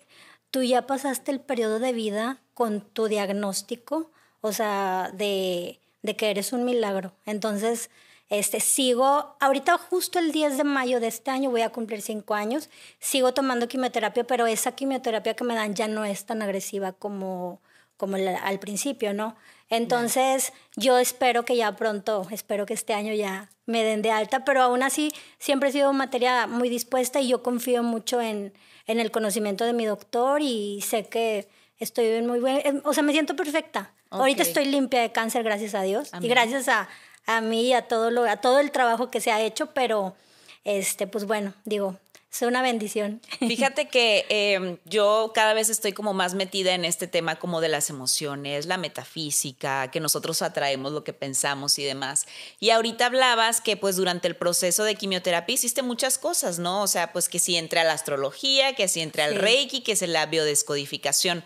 tú 0.52 0.64
ya 0.64 0.88
pasaste 0.88 1.32
el 1.32 1.40
periodo 1.40 1.80
de 1.80 1.94
vida 1.94 2.40
con 2.54 2.82
tu 2.82 3.08
diagnóstico, 3.08 4.12
o 4.42 4.54
sea, 4.54 5.12
de, 5.14 5.80
de 6.02 6.16
que 6.16 6.30
eres 6.30 6.54
un 6.54 6.66
milagro. 6.66 7.14
Entonces, 7.26 7.90
este, 8.30 8.60
sigo, 8.60 9.36
ahorita 9.40 9.78
justo 9.78 10.18
el 10.18 10.32
10 10.32 10.58
de 10.58 10.64
mayo 10.64 11.00
de 11.00 11.08
este 11.08 11.30
año 11.30 11.52
voy 11.52 11.62
a 11.62 11.72
cumplir 11.72 12.02
cinco 12.02 12.34
años, 12.34 12.70
sigo 13.00 13.34
tomando 13.34 13.68
quimioterapia, 13.68 14.24
pero 14.26 14.48
esa 14.48 14.72
quimioterapia 14.74 15.36
que 15.36 15.44
me 15.44 15.56
dan 15.56 15.76
ya 15.76 15.88
no 15.88 16.06
es 16.06 16.26
tan 16.26 16.42
agresiva 16.42 16.94
como, 16.94 17.62
como 17.98 18.18
al 18.18 18.60
principio, 18.60 19.14
¿no? 19.14 19.36
Entonces, 19.70 20.54
yo 20.76 21.00
espero 21.00 21.44
que 21.44 21.56
ya 21.56 21.76
pronto, 21.76 22.28
espero 22.32 22.66
que 22.66 22.74
este 22.74 22.94
año 22.94 23.14
ya 23.14 23.50
me 23.66 23.84
den 23.84 24.02
de 24.02 24.12
alta, 24.12 24.46
pero 24.46 24.62
aún 24.62 24.84
así 24.84 25.12
siempre 25.40 25.70
he 25.70 25.72
sido 25.72 25.92
materia 25.92 26.46
muy 26.46 26.70
dispuesta 26.70 27.20
y 27.20 27.30
yo 27.30 27.42
confío 27.42 27.82
mucho 27.82 28.22
en, 28.22 28.54
en 28.86 29.00
el 29.00 29.10
conocimiento 29.10 29.66
de 29.66 29.74
mi 29.74 29.86
doctor 29.86 30.42
y 30.42 30.82
sé 30.82 31.06
que 31.08 31.48
estoy 31.80 32.06
en 32.08 32.28
muy 32.28 32.40
buen, 32.40 32.82
o 32.86 32.94
sea, 32.94 33.04
me 33.04 33.12
siento 33.12 33.36
perfecta. 33.36 33.92
Okay. 34.10 34.20
Ahorita 34.20 34.44
estoy 34.44 34.66
limpia 34.66 35.02
de 35.02 35.12
cáncer, 35.12 35.44
gracias 35.44 35.74
a 35.74 35.82
Dios, 35.82 36.14
Amén. 36.14 36.26
y 36.26 36.30
gracias 36.30 36.68
a, 36.68 36.88
a 37.26 37.42
mí 37.42 37.70
y 37.70 37.74
a 37.74 37.88
todo, 37.88 38.12
lo, 38.12 38.26
a 38.26 38.38
todo 38.38 38.60
el 38.60 38.72
trabajo 38.72 39.10
que 39.10 39.20
se 39.20 39.32
ha 39.32 39.42
hecho, 39.42 39.74
pero, 39.74 40.16
este, 40.64 41.08
pues 41.08 41.26
bueno, 41.26 41.54
digo, 41.66 41.98
es 42.44 42.48
una 42.48 42.62
bendición. 42.62 43.22
Fíjate 43.40 43.88
que 43.88 44.26
em, 44.30 44.78
yo 44.86 45.32
cada 45.34 45.54
vez 45.54 45.70
estoy 45.70 45.94
como 45.94 46.14
más 46.14 46.34
metida 46.34 46.74
en 46.74 46.86
este 46.86 47.08
tema 47.08 47.38
como 47.38 47.62
de 47.62 47.70
las 47.70 47.90
emociones, 47.90 48.66
la 48.66 48.78
metafísica, 48.78 49.90
que 49.92 50.00
nosotros 50.00 50.42
atraemos 50.42 50.92
lo 50.92 51.04
que 51.04 51.14
pensamos 51.14 51.80
y 51.80 51.84
demás. 51.84 52.26
Y 52.60 52.72
ahorita 52.72 53.06
hablabas 53.06 53.62
que 53.62 53.78
pues 53.78 53.96
durante 53.96 54.28
el 54.28 54.36
proceso 54.36 54.84
de 54.84 54.96
quimioterapia 54.96 55.54
hiciste 55.54 55.82
muchas 55.82 56.18
cosas, 56.18 56.60
¿no? 56.60 56.82
O 56.82 56.88
sea, 56.88 57.14
pues 57.14 57.30
que 57.30 57.40
si 57.40 57.56
entra 57.56 57.84
la 57.84 57.94
astrología, 57.94 58.76
que 58.76 58.88
si 58.88 59.02
entra 59.02 59.26
el 59.26 59.36
reiki, 59.36 59.82
que 59.82 59.94
es 59.94 60.02
la 60.02 60.26
biodescodificación. 60.26 61.44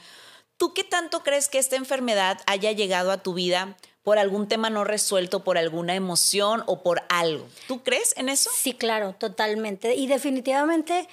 ¿Tú 0.60 0.76
qué 0.76 0.84
tanto 0.84 1.24
crees 1.24 1.50
que 1.50 1.58
esta 1.58 1.78
enfermedad 1.78 2.40
haya 2.46 2.72
llegado 2.74 3.12
a 3.12 3.24
tu 3.24 3.34
vida 3.34 3.76
por 4.04 4.18
algún 4.18 4.48
tema 4.48 4.70
no 4.70 4.84
resuelto, 4.84 5.44
por 5.44 5.58
alguna 5.58 5.94
emoción 5.94 6.64
o 6.66 6.82
por 6.82 7.04
algo. 7.10 7.46
¿Tú 7.68 7.84
crees 7.84 8.14
en 8.18 8.28
eso? 8.28 8.50
Sí, 8.54 8.74
claro, 8.74 9.14
totalmente. 9.14 9.96
Y 9.96 10.08
definitivamente 10.08 11.08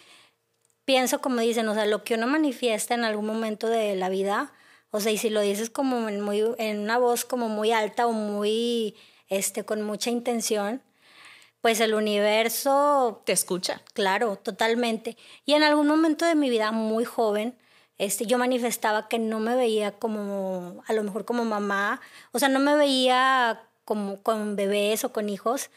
pienso, 0.84 1.20
como 1.20 1.40
dicen, 1.40 1.68
o 1.68 1.74
sea, 1.74 1.84
lo 1.86 2.04
que 2.04 2.14
uno 2.14 2.26
manifiesta 2.26 2.94
en 2.94 3.04
algún 3.04 3.26
momento 3.26 3.68
de 3.68 3.96
la 3.96 4.08
vida, 4.08 4.52
o 4.90 5.00
sea, 5.00 5.12
y 5.12 5.18
si 5.18 5.30
lo 5.30 5.40
dices 5.40 5.68
como 5.68 6.08
en, 6.08 6.20
muy, 6.20 6.42
en 6.58 6.80
una 6.80 6.98
voz 6.98 7.24
como 7.24 7.48
muy 7.48 7.70
alta 7.70 8.06
o 8.06 8.12
muy, 8.12 8.96
este, 9.28 9.64
con 9.64 9.82
mucha 9.82 10.10
intención, 10.10 10.80
pues 11.60 11.80
el 11.80 11.94
universo... 11.94 13.22
Te 13.26 13.32
escucha. 13.32 13.82
Claro, 13.92 14.36
totalmente. 14.36 15.16
Y 15.44 15.54
en 15.54 15.64
algún 15.64 15.86
momento 15.86 16.24
de 16.24 16.34
mi 16.34 16.48
vida 16.48 16.72
muy 16.72 17.04
joven, 17.04 17.58
este, 17.98 18.26
yo 18.26 18.38
manifestaba 18.38 19.08
que 19.08 19.18
no 19.18 19.40
me 19.40 19.56
veía 19.56 19.92
como, 19.92 20.82
a 20.86 20.92
lo 20.92 21.02
mejor 21.02 21.24
como 21.24 21.44
mamá, 21.44 22.00
o 22.32 22.38
sea, 22.38 22.48
no 22.48 22.60
me 22.60 22.76
veía 22.76 23.62
como 23.84 24.22
con 24.22 24.56
bebés 24.56 25.04
o 25.04 25.12
con 25.12 25.28
hijos, 25.28 25.70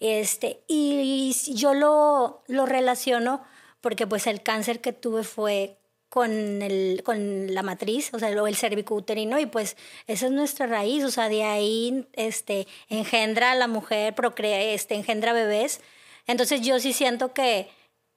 este, 0.00 0.62
y, 0.66 1.34
yo 1.54 1.74
lo, 1.74 2.42
lo 2.48 2.66
relaciono 2.66 3.42
porque 3.80 4.06
pues 4.06 4.26
el 4.26 4.42
cáncer 4.42 4.80
que 4.80 4.92
tuve 4.92 5.24
fue 5.24 5.76
con, 6.10 6.60
el, 6.62 7.02
con 7.04 7.54
la 7.54 7.62
matriz, 7.62 8.12
o 8.12 8.18
sea, 8.18 8.28
el 8.30 8.56
cervico 8.56 8.94
uterino, 8.94 9.38
y 9.38 9.46
pues 9.46 9.76
esa 10.06 10.26
es 10.26 10.32
nuestra 10.32 10.66
raíz, 10.66 11.04
o 11.04 11.10
sea, 11.10 11.28
de 11.28 11.44
ahí 11.44 12.06
este, 12.14 12.66
engendra 12.88 13.52
a 13.52 13.54
la 13.54 13.68
mujer, 13.68 14.14
procrea, 14.14 14.60
este, 14.60 14.96
engendra 14.96 15.32
bebés. 15.32 15.80
Entonces 16.26 16.62
yo 16.62 16.80
sí 16.80 16.92
siento 16.92 17.32
que, 17.32 17.68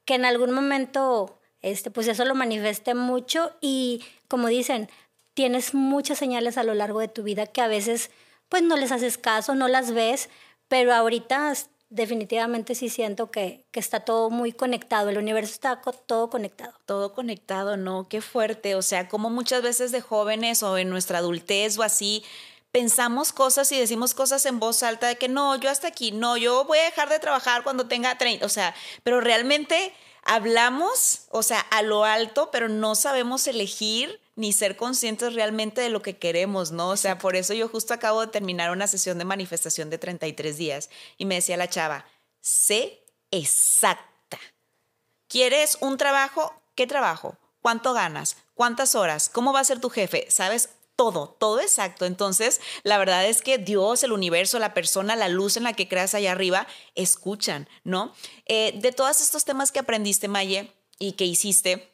que 0.05 0.15
en 0.15 0.25
algún 0.25 0.51
momento 0.51 1.39
este, 1.63 1.89
pues 1.89 2.08
eso 2.08 2.25
lo 2.25 2.36
manifieste 2.36 2.93
mucho 2.93 3.51
y 3.60 4.03
como 4.27 4.48
dicen, 4.48 4.89
tienes 5.34 5.74
muchas 5.74 6.20
señales 6.20 6.58
a 6.58 6.63
lo 6.63 6.75
largo 6.75 7.00
de 7.00 7.08
tu 7.08 7.24
vida 7.24 7.48
que 7.48 7.62
a 7.62 7.67
veces 7.67 8.12
pues 8.50 8.62
no 8.62 8.77
les 8.77 8.91
haces 8.91 9.17
caso, 9.17 9.55
no 9.55 9.67
las 9.67 9.91
ves, 9.91 10.29
pero 10.67 10.93
ahorita 10.93 11.53
definitivamente 11.89 12.75
sí 12.75 12.89
siento 12.89 13.32
que, 13.32 13.65
que 13.72 13.79
está 13.79 14.01
todo 14.01 14.29
muy 14.29 14.51
conectado, 14.51 15.10
el 15.10 15.17
universo 15.17 15.53
está 15.53 15.82
todo 16.05 16.29
conectado. 16.29 16.74
Todo 16.86 17.13
conectado, 17.13 17.77
¿no? 17.77 18.08
Qué 18.10 18.22
fuerte, 18.22 18.75
o 18.75 18.82
sea, 18.82 19.08
como 19.08 19.29
muchas 19.29 19.63
veces 19.63 19.91
de 19.91 20.01
jóvenes 20.01 20.63
o 20.63 20.77
en 20.77 20.89
nuestra 20.89 21.20
adultez 21.20 21.77
o 21.77 21.84
así, 21.84 22.24
pensamos 22.72 23.32
cosas 23.32 23.72
y 23.72 23.79
decimos 23.79 24.15
cosas 24.15 24.46
en 24.48 24.60
voz 24.60 24.82
alta 24.82 25.08
de 25.08 25.15
que 25.15 25.29
no, 25.29 25.55
yo 25.55 25.70
hasta 25.70 25.88
aquí, 25.88 26.12
no, 26.12 26.36
yo 26.36 26.65
voy 26.65 26.79
a 26.79 26.86
dejar 26.86 27.08
de 27.08 27.20
trabajar 27.20 27.63
cuando 27.63 27.88
tenga 27.88 28.17
30, 28.17 28.43
o 28.43 28.50
sea, 28.50 28.75
pero 29.03 29.22
realmente 29.22 29.93
hablamos, 30.25 31.21
o 31.29 31.43
sea, 31.43 31.59
a 31.59 31.81
lo 31.81 32.05
alto, 32.05 32.49
pero 32.51 32.69
no 32.69 32.95
sabemos 32.95 33.47
elegir 33.47 34.21
ni 34.35 34.53
ser 34.53 34.75
conscientes 34.75 35.33
realmente 35.33 35.81
de 35.81 35.89
lo 35.89 36.01
que 36.01 36.17
queremos, 36.17 36.71
¿no? 36.71 36.89
O 36.89 36.97
sea, 36.97 37.17
por 37.19 37.35
eso 37.35 37.53
yo 37.53 37.67
justo 37.67 37.93
acabo 37.93 38.21
de 38.21 38.27
terminar 38.27 38.71
una 38.71 38.87
sesión 38.87 39.17
de 39.17 39.25
manifestación 39.25 39.89
de 39.89 39.97
33 39.97 40.57
días 40.57 40.89
y 41.17 41.25
me 41.25 41.35
decía 41.35 41.57
la 41.57 41.69
chava, 41.69 42.05
sé 42.41 43.03
exacta. 43.31 44.39
¿Quieres 45.27 45.77
un 45.81 45.97
trabajo? 45.97 46.53
¿Qué 46.75 46.87
trabajo? 46.87 47.37
¿Cuánto 47.61 47.93
ganas? 47.93 48.37
¿Cuántas 48.53 48.95
horas? 48.95 49.29
¿Cómo 49.29 49.53
va 49.53 49.59
a 49.59 49.65
ser 49.65 49.79
tu 49.79 49.89
jefe? 49.89 50.27
¿Sabes? 50.29 50.69
Todo, 50.95 51.35
todo 51.39 51.59
exacto. 51.59 52.05
Entonces, 52.05 52.62
la 52.83 52.97
verdad 52.97 53.27
es 53.27 53.41
que 53.41 53.57
Dios, 53.57 54.03
el 54.03 54.12
universo, 54.12 54.59
la 54.59 54.73
persona, 54.73 55.15
la 55.15 55.29
luz 55.29 55.57
en 55.57 55.63
la 55.63 55.73
que 55.73 55.88
creas 55.88 56.13
allá 56.13 56.31
arriba, 56.31 56.67
escuchan, 56.95 57.67
¿no? 57.83 58.13
Eh, 58.45 58.73
de 58.75 58.91
todos 58.91 59.21
estos 59.21 59.45
temas 59.45 59.71
que 59.71 59.79
aprendiste, 59.79 60.27
Maye, 60.27 60.71
y 61.00 61.13
que 61.13 61.25
hiciste, 61.25 61.91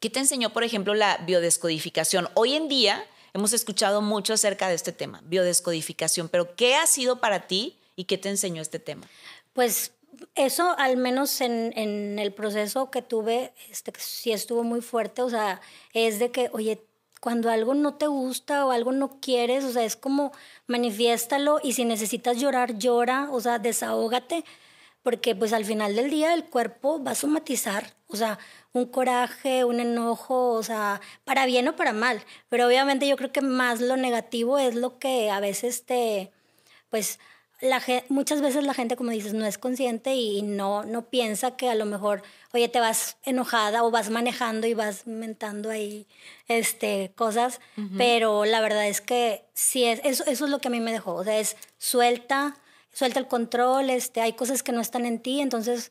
¿qué 0.00 0.10
te 0.10 0.20
enseñó, 0.20 0.52
por 0.52 0.64
ejemplo, 0.64 0.94
la 0.94 1.18
biodescodificación? 1.18 2.28
Hoy 2.34 2.54
en 2.54 2.68
día 2.68 3.04
hemos 3.34 3.52
escuchado 3.52 4.02
mucho 4.02 4.34
acerca 4.34 4.68
de 4.68 4.74
este 4.74 4.92
tema, 4.92 5.22
biodescodificación, 5.24 6.28
pero 6.28 6.54
¿qué 6.54 6.74
ha 6.74 6.86
sido 6.86 7.20
para 7.20 7.46
ti 7.46 7.78
y 7.96 8.04
qué 8.04 8.18
te 8.18 8.28
enseñó 8.28 8.62
este 8.62 8.78
tema? 8.78 9.08
Pues 9.52 9.92
eso, 10.34 10.74
al 10.78 10.96
menos 10.96 11.40
en, 11.40 12.18
el 12.18 12.32
proceso 12.32 12.90
que 12.90 13.02
tuve, 13.02 13.52
este, 13.70 13.92
sí 13.98 14.32
estuvo 14.32 14.62
muy 14.64 14.80
fuerte, 14.80 15.22
o 15.22 15.30
sea, 15.30 15.60
es 15.92 16.18
de 16.18 16.30
que, 16.30 16.50
oye, 16.52 16.84
cuando 17.20 17.50
algo 17.50 17.74
no 17.74 17.94
te 17.94 18.06
gusta 18.06 18.66
o 18.66 18.70
algo 18.70 18.92
no 18.92 19.20
quieres, 19.20 19.64
o 19.64 19.72
sea, 19.72 19.84
es 19.84 19.96
como 19.96 20.32
manifiéstalo 20.66 21.60
y 21.62 21.72
si 21.72 21.84
necesitas 21.84 22.38
llorar, 22.38 22.78
llora, 22.78 23.28
o 23.30 23.40
sea, 23.40 23.58
desahógate, 23.58 24.44
porque 25.02 25.34
pues 25.34 25.52
al 25.52 25.64
final 25.64 25.96
del 25.96 26.10
día 26.10 26.34
el 26.34 26.44
cuerpo 26.44 27.02
va 27.02 27.12
a 27.12 27.14
somatizar, 27.14 27.94
o 28.08 28.16
sea, 28.16 28.38
un 28.72 28.86
coraje, 28.86 29.64
un 29.64 29.80
enojo, 29.80 30.52
o 30.52 30.62
sea, 30.62 31.00
para 31.24 31.46
bien 31.46 31.68
o 31.68 31.76
para 31.76 31.92
mal, 31.92 32.22
pero 32.48 32.66
obviamente 32.66 33.08
yo 33.08 33.16
creo 33.16 33.32
que 33.32 33.40
más 33.40 33.80
lo 33.80 33.96
negativo 33.96 34.58
es 34.58 34.74
lo 34.74 34.98
que 34.98 35.30
a 35.30 35.40
veces 35.40 35.86
te, 35.86 36.32
pues, 36.90 37.18
la, 37.60 37.82
muchas 38.08 38.40
veces 38.40 38.64
la 38.64 38.74
gente, 38.74 38.96
como 38.96 39.10
dices, 39.10 39.34
no 39.34 39.44
es 39.44 39.58
consciente 39.58 40.14
y 40.14 40.42
no, 40.42 40.84
no 40.84 41.10
piensa 41.10 41.56
que 41.56 41.68
a 41.68 41.74
lo 41.74 41.86
mejor, 41.86 42.22
oye, 42.52 42.68
te 42.68 42.78
vas 42.78 43.16
enojada 43.24 43.82
o 43.82 43.90
vas 43.90 44.10
manejando 44.10 44.66
y 44.66 44.74
vas 44.74 45.06
mentando 45.06 45.70
ahí 45.70 46.06
este, 46.46 47.12
cosas, 47.16 47.60
pero 47.96 48.44
la 48.44 48.60
verdad 48.60 48.86
es 48.86 49.00
que 49.00 49.44
sí, 49.54 49.84
es, 49.84 50.00
eso, 50.04 50.24
eso 50.26 50.44
es 50.44 50.50
lo 50.50 50.60
que 50.60 50.68
a 50.68 50.70
mí 50.70 50.80
me 50.80 50.92
dejó, 50.92 51.14
o 51.14 51.24
sea, 51.24 51.38
es 51.38 51.56
suelta, 51.78 52.56
suelta 52.92 53.18
el 53.18 53.26
control, 53.26 53.90
este, 53.90 54.20
hay 54.20 54.34
cosas 54.34 54.62
que 54.62 54.72
no 54.72 54.80
están 54.80 55.04
en 55.04 55.20
ti, 55.20 55.40
entonces, 55.40 55.90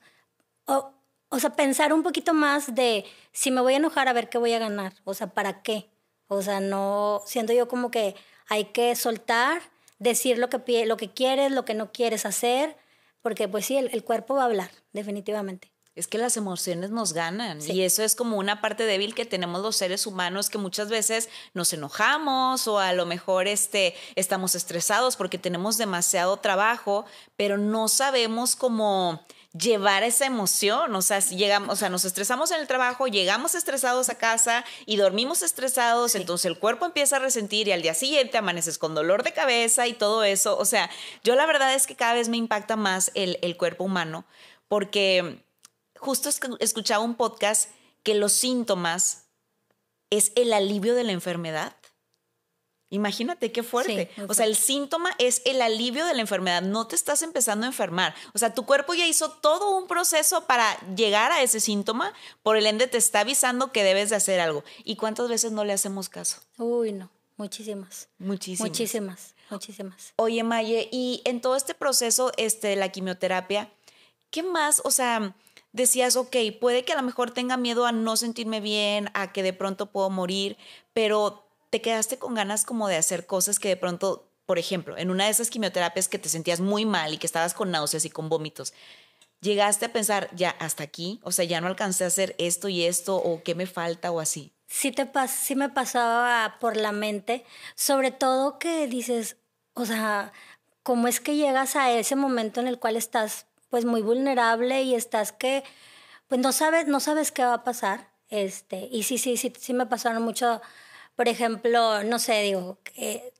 o, 0.65 0.93
o 1.29 1.39
sea, 1.39 1.55
pensar 1.55 1.91
un 1.91 2.03
poquito 2.03 2.33
más 2.33 2.75
de 2.75 3.03
si 3.33 3.51
me 3.51 3.59
voy 3.59 3.73
a 3.73 3.77
enojar, 3.77 4.07
a 4.07 4.13
ver 4.13 4.29
qué 4.29 4.37
voy 4.37 4.53
a 4.53 4.59
ganar, 4.59 4.93
o 5.03 5.13
sea, 5.13 5.27
¿para 5.27 5.61
qué? 5.63 5.89
O 6.29 6.41
sea, 6.41 6.61
no, 6.61 7.23
siento 7.25 7.51
yo 7.51 7.67
como 7.67 7.91
que 7.91 8.15
hay 8.47 8.65
que 8.65 8.95
soltar 8.95 9.61
decir 9.99 10.37
lo 10.37 10.49
que, 10.49 10.85
lo 10.85 10.97
que 10.97 11.11
quieres, 11.11 11.51
lo 11.51 11.65
que 11.65 11.73
no 11.73 11.91
quieres 11.91 12.25
hacer, 12.25 12.77
porque 13.21 13.47
pues 13.47 13.65
sí, 13.65 13.77
el, 13.77 14.03
cuerpo 14.03 14.35
va 14.35 14.43
a 14.43 14.45
hablar, 14.45 14.71
definitivamente. 14.93 15.71
Es 15.95 16.07
que 16.07 16.19
las 16.19 16.37
emociones 16.37 16.91
nos 16.91 17.13
ganan 17.13 17.59
y 17.59 17.81
eso 17.81 18.03
es 18.03 18.15
como 18.15 18.37
una 18.37 18.61
parte 18.61 18.83
débil 18.83 19.15
que 19.15 19.25
tenemos 19.25 19.63
los 19.63 19.75
seres 19.75 20.05
humanos 20.05 20.51
que 20.51 20.59
muchas 20.59 20.89
veces 20.89 21.27
nos 21.55 21.73
enojamos 21.73 22.67
o 22.67 22.77
a 22.77 22.93
lo 22.93 23.07
mejor 23.07 23.47
este, 23.47 23.95
estamos 24.13 24.53
estresados 24.53 25.15
porque 25.15 25.39
tenemos 25.39 25.79
demasiado 25.79 26.37
trabajo, 26.37 27.05
pero 27.35 27.57
no 27.57 27.87
sabemos 27.87 28.55
cómo 28.55 29.25
llevar 29.57 30.03
esa 30.03 30.25
emoción, 30.25 30.93
o 30.95 31.01
sea, 31.01 31.21
si 31.21 31.35
llegamos, 31.35 31.69
o 31.69 31.75
sea, 31.75 31.89
nos 31.89 32.05
estresamos 32.05 32.51
en 32.51 32.59
el 32.59 32.67
trabajo, 32.67 33.07
llegamos 33.07 33.55
estresados 33.55 34.09
a 34.09 34.15
casa 34.15 34.65
y 34.85 34.97
dormimos 34.97 35.41
estresados, 35.41 36.15
entonces 36.15 36.45
el 36.45 36.59
cuerpo 36.59 36.85
empieza 36.85 37.15
a 37.15 37.19
resentir 37.19 37.67
y 37.67 37.71
al 37.71 37.81
día 37.81 37.93
siguiente 37.93 38.37
amaneces 38.37 38.77
con 38.77 38.95
dolor 38.95 39.23
de 39.23 39.33
cabeza 39.33 39.87
y 39.87 39.93
todo 39.93 40.23
eso, 40.23 40.57
o 40.57 40.65
sea, 40.65 40.89
yo 41.23 41.35
la 41.35 41.45
verdad 41.45 41.73
es 41.73 41.87
que 41.87 41.95
cada 41.95 42.13
vez 42.13 42.29
me 42.29 42.37
impacta 42.37 42.75
más 42.75 43.11
el, 43.13 43.39
el 43.41 43.57
cuerpo 43.57 43.83
humano 43.83 44.25
porque 44.67 45.43
justo 45.95 46.29
escuchaba 46.59 47.03
un 47.03 47.15
podcast 47.15 47.69
que 48.03 48.15
los 48.15 48.33
síntomas 48.33 49.27
es 50.09 50.31
el 50.35 50.53
alivio 50.53 50.95
de 50.95 51.03
la 51.03 51.11
enfermedad. 51.11 51.75
Imagínate 52.89 53.51
qué 53.51 53.63
fuerte. 53.63 54.09
o 54.29 54.33
sea, 54.33 54.45
el 54.45 54.55
síntoma 54.55 55.11
es 55.19 55.41
el 55.45 55.61
alivio 55.61 56.05
de 56.05 56.13
la 56.13 56.21
enfermedad. 56.21 56.61
No 56.61 56.87
te 56.87 56.95
estás 56.95 57.21
empezando 57.21 57.65
a 57.65 57.67
enfermar. 57.67 58.15
O 58.33 58.37
sea, 58.37 58.53
tu 58.53 58.65
cuerpo 58.65 58.93
ya 58.93 59.05
hizo 59.05 59.29
todo 59.29 59.77
un 59.77 59.87
proceso 59.87 60.45
para 60.47 60.79
llegar 60.95 61.31
a 61.31 61.41
ese 61.41 61.59
síntoma. 61.59 62.13
Por 62.43 62.55
el 62.55 62.65
ende, 62.65 62.87
te 62.87 62.97
está 62.97 63.21
avisando 63.21 63.71
que 63.73 63.83
debes 63.83 64.09
de 64.09 64.15
hacer 64.15 64.39
algo. 64.39 64.63
¿Y 64.85 64.95
cuántas 64.95 65.27
veces 65.27 65.51
no 65.51 65.65
le 65.65 65.73
hacemos 65.73 66.07
caso? 66.07 66.41
Uy, 66.57 66.93
no. 66.93 67.09
Muchísimas. 67.35 68.09
Muchísimas. 68.17 68.69
Muchísimas. 68.69 69.35
Muchísimas. 69.49 70.13
Oye, 70.15 70.43
Maye, 70.43 70.89
y 70.91 71.21
en 71.25 71.39
todo 71.41 71.55
este 71.55 71.73
proceso 71.73 72.31
este, 72.37 72.67
de 72.67 72.75
la 72.75 72.89
quimioterapia, 72.89 73.71
¿qué 74.31 74.43
más? 74.43 74.81
O 74.83 74.91
sea, 74.91 75.35
decías, 75.71 76.15
ok, 76.15 76.35
puede 76.59 76.83
que 76.83 76.93
a 76.93 76.95
lo 76.97 77.03
mejor 77.03 77.31
tenga 77.31 77.55
miedo 77.55 77.85
a 77.85 77.91
no 77.91 78.17
sentirme 78.17 78.59
bien, 78.59 79.09
a 79.13 79.31
que 79.31 79.43
de 79.43 79.53
pronto 79.53 79.91
puedo 79.91 80.09
morir, 80.09 80.57
pero 80.93 81.46
te 81.69 81.81
quedaste 81.81 82.17
con 82.17 82.33
ganas 82.33 82.65
como 82.65 82.87
de 82.87 82.95
hacer 82.95 83.25
cosas 83.25 83.59
que 83.59 83.69
de 83.69 83.77
pronto, 83.77 84.29
por 84.45 84.59
ejemplo, 84.59 84.97
en 84.97 85.09
una 85.09 85.25
de 85.25 85.31
esas 85.31 85.49
quimioterapias 85.49 86.07
que 86.07 86.19
te 86.19 86.29
sentías 86.29 86.59
muy 86.59 86.85
mal 86.85 87.13
y 87.13 87.17
que 87.17 87.27
estabas 87.27 87.53
con 87.53 87.71
náuseas 87.71 88.05
y 88.05 88.09
con 88.09 88.29
vómitos, 88.29 88.73
llegaste 89.41 89.85
a 89.85 89.93
pensar, 89.93 90.29
ya, 90.35 90.51
hasta 90.59 90.83
aquí, 90.83 91.19
o 91.23 91.31
sea, 91.31 91.45
ya 91.45 91.61
no 91.61 91.67
alcancé 91.67 92.03
a 92.03 92.07
hacer 92.07 92.35
esto 92.37 92.69
y 92.69 92.85
esto, 92.85 93.15
o 93.17 93.43
qué 93.43 93.55
me 93.55 93.67
falta 93.67 94.11
o 94.11 94.19
así. 94.19 94.53
Sí, 94.67 94.91
te 94.91 95.09
sí 95.27 95.55
me 95.55 95.69
pasaba 95.69 96.57
por 96.59 96.75
la 96.75 96.91
mente, 96.91 97.45
sobre 97.75 98.11
todo 98.11 98.59
que 98.59 98.87
dices, 98.87 99.37
o 99.73 99.85
sea, 99.85 100.33
¿cómo 100.83 101.07
es 101.07 101.19
que 101.19 101.35
llegas 101.35 101.75
a 101.75 101.91
ese 101.91 102.15
momento 102.15 102.59
en 102.59 102.67
el 102.67 102.79
cual 102.79 102.97
estás 102.97 103.45
pues 103.69 103.85
muy 103.85 104.01
vulnerable 104.01 104.81
y 104.83 104.95
estás 104.95 105.31
que 105.31 105.63
pues 106.27 106.41
no 106.41 106.51
sabes, 106.51 106.87
no 106.87 106.99
sabes 106.99 107.31
qué 107.31 107.43
va 107.43 107.53
a 107.55 107.63
pasar. 107.63 108.09
Este, 108.29 108.89
y 108.91 109.03
sí, 109.03 109.17
sí, 109.17 109.37
sí, 109.37 109.53
sí 109.57 109.73
me 109.73 109.85
pasaron 109.85 110.21
mucho, 110.23 110.61
por 111.17 111.27
ejemplo, 111.27 112.03
no 112.03 112.19
sé, 112.19 112.43
digo, 112.43 112.77
que, 112.83 113.33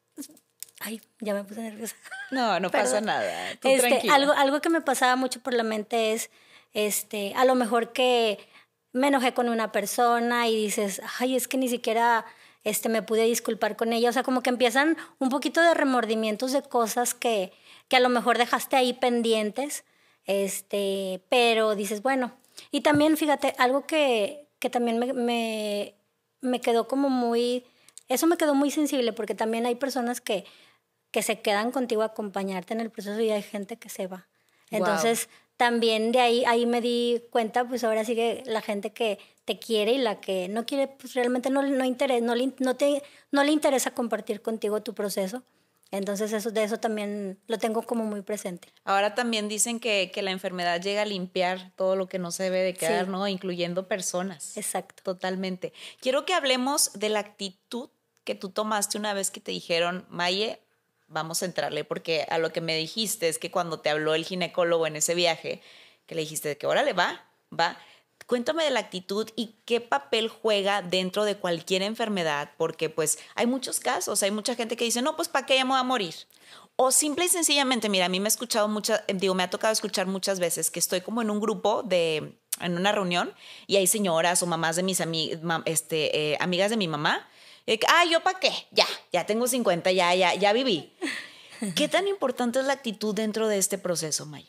ay, 0.79 0.99
ya 1.19 1.35
me 1.35 1.43
puse 1.43 1.61
nerviosa. 1.61 1.95
No, 2.31 2.59
no 2.59 2.71
pasa 2.71 2.99
nada. 3.01 3.51
este, 3.51 4.09
algo, 4.09 4.33
algo 4.33 4.59
que 4.61 4.69
me 4.69 4.81
pasaba 4.81 5.15
mucho 5.15 5.39
por 5.41 5.53
la 5.53 5.63
mente 5.63 6.11
es, 6.11 6.31
este, 6.73 7.33
a 7.35 7.45
lo 7.45 7.53
mejor 7.53 7.93
que 7.93 8.39
me 8.93 9.09
enojé 9.09 9.35
con 9.35 9.47
una 9.47 9.71
persona 9.71 10.47
y 10.47 10.55
dices, 10.55 11.01
ay, 11.19 11.35
es 11.35 11.47
que 11.47 11.57
ni 11.57 11.69
siquiera 11.69 12.25
este, 12.63 12.89
me 12.89 13.03
pude 13.03 13.25
disculpar 13.25 13.75
con 13.75 13.93
ella. 13.93 14.09
O 14.09 14.13
sea, 14.13 14.23
como 14.23 14.41
que 14.41 14.49
empiezan 14.49 14.97
un 15.19 15.29
poquito 15.29 15.61
de 15.61 15.75
remordimientos 15.75 16.53
de 16.53 16.63
cosas 16.63 17.13
que, 17.13 17.53
que 17.89 17.97
a 17.97 17.99
lo 17.99 18.09
mejor 18.09 18.39
dejaste 18.39 18.75
ahí 18.75 18.93
pendientes, 18.93 19.85
este, 20.25 21.21
pero 21.29 21.75
dices, 21.75 22.01
bueno. 22.01 22.33
Y 22.71 22.81
también, 22.81 23.17
fíjate, 23.17 23.53
algo 23.59 23.85
que, 23.85 24.47
que 24.57 24.71
también 24.71 24.97
me, 24.97 25.13
me, 25.13 25.96
me 26.41 26.61
quedó 26.61 26.87
como 26.87 27.09
muy, 27.09 27.65
eso 28.07 28.27
me 28.27 28.37
quedó 28.37 28.55
muy 28.55 28.71
sensible 28.71 29.13
porque 29.13 29.35
también 29.35 29.65
hay 29.65 29.75
personas 29.75 30.21
que, 30.21 30.45
que 31.11 31.21
se 31.21 31.41
quedan 31.41 31.71
contigo 31.71 32.01
a 32.01 32.05
acompañarte 32.05 32.73
en 32.73 32.81
el 32.81 32.89
proceso 32.89 33.19
y 33.19 33.31
hay 33.31 33.41
gente 33.41 33.77
que 33.77 33.89
se 33.89 34.07
va. 34.07 34.27
Entonces, 34.69 35.29
también 35.55 36.11
de 36.11 36.19
ahí, 36.19 36.45
ahí 36.45 36.65
me 36.65 36.81
di 36.81 37.23
cuenta, 37.31 37.67
pues 37.67 37.83
ahora 37.83 38.03
sí 38.05 38.15
que 38.15 38.43
la 38.45 38.61
gente 38.61 38.91
que 38.91 39.17
te 39.45 39.57
quiere 39.57 39.93
y 39.93 39.97
la 39.97 40.19
que 40.19 40.49
no 40.49 40.65
quiere, 40.65 40.87
pues 40.87 41.13
realmente 41.13 41.49
no, 41.49 41.63
no, 41.63 41.85
interesa, 41.85 42.23
no, 42.23 42.35
le, 42.35 42.53
no, 42.59 42.75
te, 42.75 43.01
no 43.31 43.43
le 43.43 43.51
interesa 43.51 43.91
compartir 43.91 44.41
contigo 44.41 44.83
tu 44.83 44.93
proceso. 44.93 45.43
Entonces 45.91 46.33
eso, 46.33 46.51
de 46.51 46.63
eso 46.63 46.79
también 46.79 47.39
lo 47.47 47.57
tengo 47.57 47.81
como 47.83 48.03
muy 48.03 48.21
presente. 48.21 48.67
Ahora 48.83 49.15
también 49.15 49.47
dicen 49.47 49.79
que, 49.79 50.11
que 50.13 50.21
la 50.21 50.31
enfermedad 50.31 50.81
llega 50.81 51.03
a 51.03 51.05
limpiar 51.05 51.71
todo 51.75 51.95
lo 51.95 52.07
que 52.07 52.19
no 52.19 52.31
se 52.31 52.43
debe 52.43 52.61
de 52.61 52.73
quedar, 52.73 53.07
¿no? 53.07 53.27
Incluyendo 53.27 53.87
personas. 53.87 54.57
Exacto. 54.57 55.01
Totalmente. 55.03 55.71
Quiero 56.01 56.25
que 56.25 56.33
hablemos 56.33 56.91
de 56.93 57.09
la 57.09 57.19
actitud 57.19 57.89
que 58.25 58.35
tú 58.35 58.49
tomaste 58.49 58.97
una 58.97 59.13
vez 59.13 59.31
que 59.31 59.39
te 59.39 59.51
dijeron, 59.51 60.05
Maye, 60.09 60.61
vamos 61.07 61.41
a 61.41 61.45
entrarle, 61.45 61.85
porque 61.85 62.25
a 62.29 62.37
lo 62.37 62.51
que 62.51 62.59
me 62.59 62.75
dijiste 62.75 63.29
es 63.29 63.39
que 63.39 63.51
cuando 63.51 63.79
te 63.79 63.89
habló 63.89 64.13
el 64.13 64.25
ginecólogo 64.25 64.85
en 64.85 64.97
ese 64.97 65.15
viaje, 65.15 65.61
que 66.05 66.15
le 66.15 66.21
dijiste 66.21 66.57
que 66.57 66.67
órale, 66.67 66.93
va, 66.93 67.25
va. 67.57 67.77
Cuéntame 68.27 68.63
de 68.63 68.69
la 68.69 68.81
actitud 68.81 69.27
y 69.35 69.55
qué 69.65 69.81
papel 69.81 70.27
juega 70.27 70.81
dentro 70.81 71.23
de 71.25 71.37
cualquier 71.37 71.81
enfermedad, 71.81 72.51
porque 72.57 72.89
pues 72.89 73.17
hay 73.35 73.47
muchos 73.47 73.79
casos, 73.79 74.21
hay 74.21 74.31
mucha 74.31 74.53
gente 74.53 74.77
que 74.77 74.85
dice, 74.85 75.01
no, 75.01 75.15
pues 75.15 75.27
¿para 75.27 75.45
qué 75.45 75.55
ya 75.55 75.65
me 75.65 75.71
voy 75.71 75.79
a 75.79 75.83
morir? 75.83 76.13
O 76.75 76.91
simple 76.91 77.25
y 77.25 77.29
sencillamente, 77.29 77.89
mira, 77.89 78.05
a 78.05 78.09
mí 78.09 78.19
me 78.19 78.27
ha 78.27 78.29
escuchado 78.29 78.67
muchas, 78.67 79.01
digo, 79.07 79.33
me 79.33 79.43
ha 79.43 79.49
tocado 79.49 79.73
escuchar 79.73 80.05
muchas 80.05 80.39
veces 80.39 80.69
que 80.69 80.79
estoy 80.79 81.01
como 81.01 81.23
en 81.23 81.31
un 81.31 81.39
grupo 81.39 81.81
de, 81.81 82.37
en 82.59 82.77
una 82.77 82.91
reunión 82.91 83.33
y 83.65 83.77
hay 83.77 83.87
señoras 83.87 84.43
o 84.43 84.45
mamás 84.45 84.75
de 84.75 84.83
mis 84.83 85.01
este, 85.65 86.33
eh, 86.33 86.37
amigas 86.39 86.69
de 86.69 86.77
mi 86.77 86.87
mamá 86.87 87.27
ah, 87.87 88.05
¿yo 88.09 88.21
para 88.21 88.39
qué? 88.39 88.51
Ya, 88.71 88.85
ya 89.11 89.25
tengo 89.25 89.47
50, 89.47 89.91
ya, 89.91 90.13
ya, 90.15 90.33
ya 90.35 90.53
viví. 90.53 90.93
¿Qué 91.75 91.87
tan 91.87 92.07
importante 92.07 92.59
es 92.59 92.65
la 92.65 92.73
actitud 92.73 93.15
dentro 93.15 93.47
de 93.47 93.57
este 93.57 93.77
proceso, 93.77 94.25
May? 94.25 94.45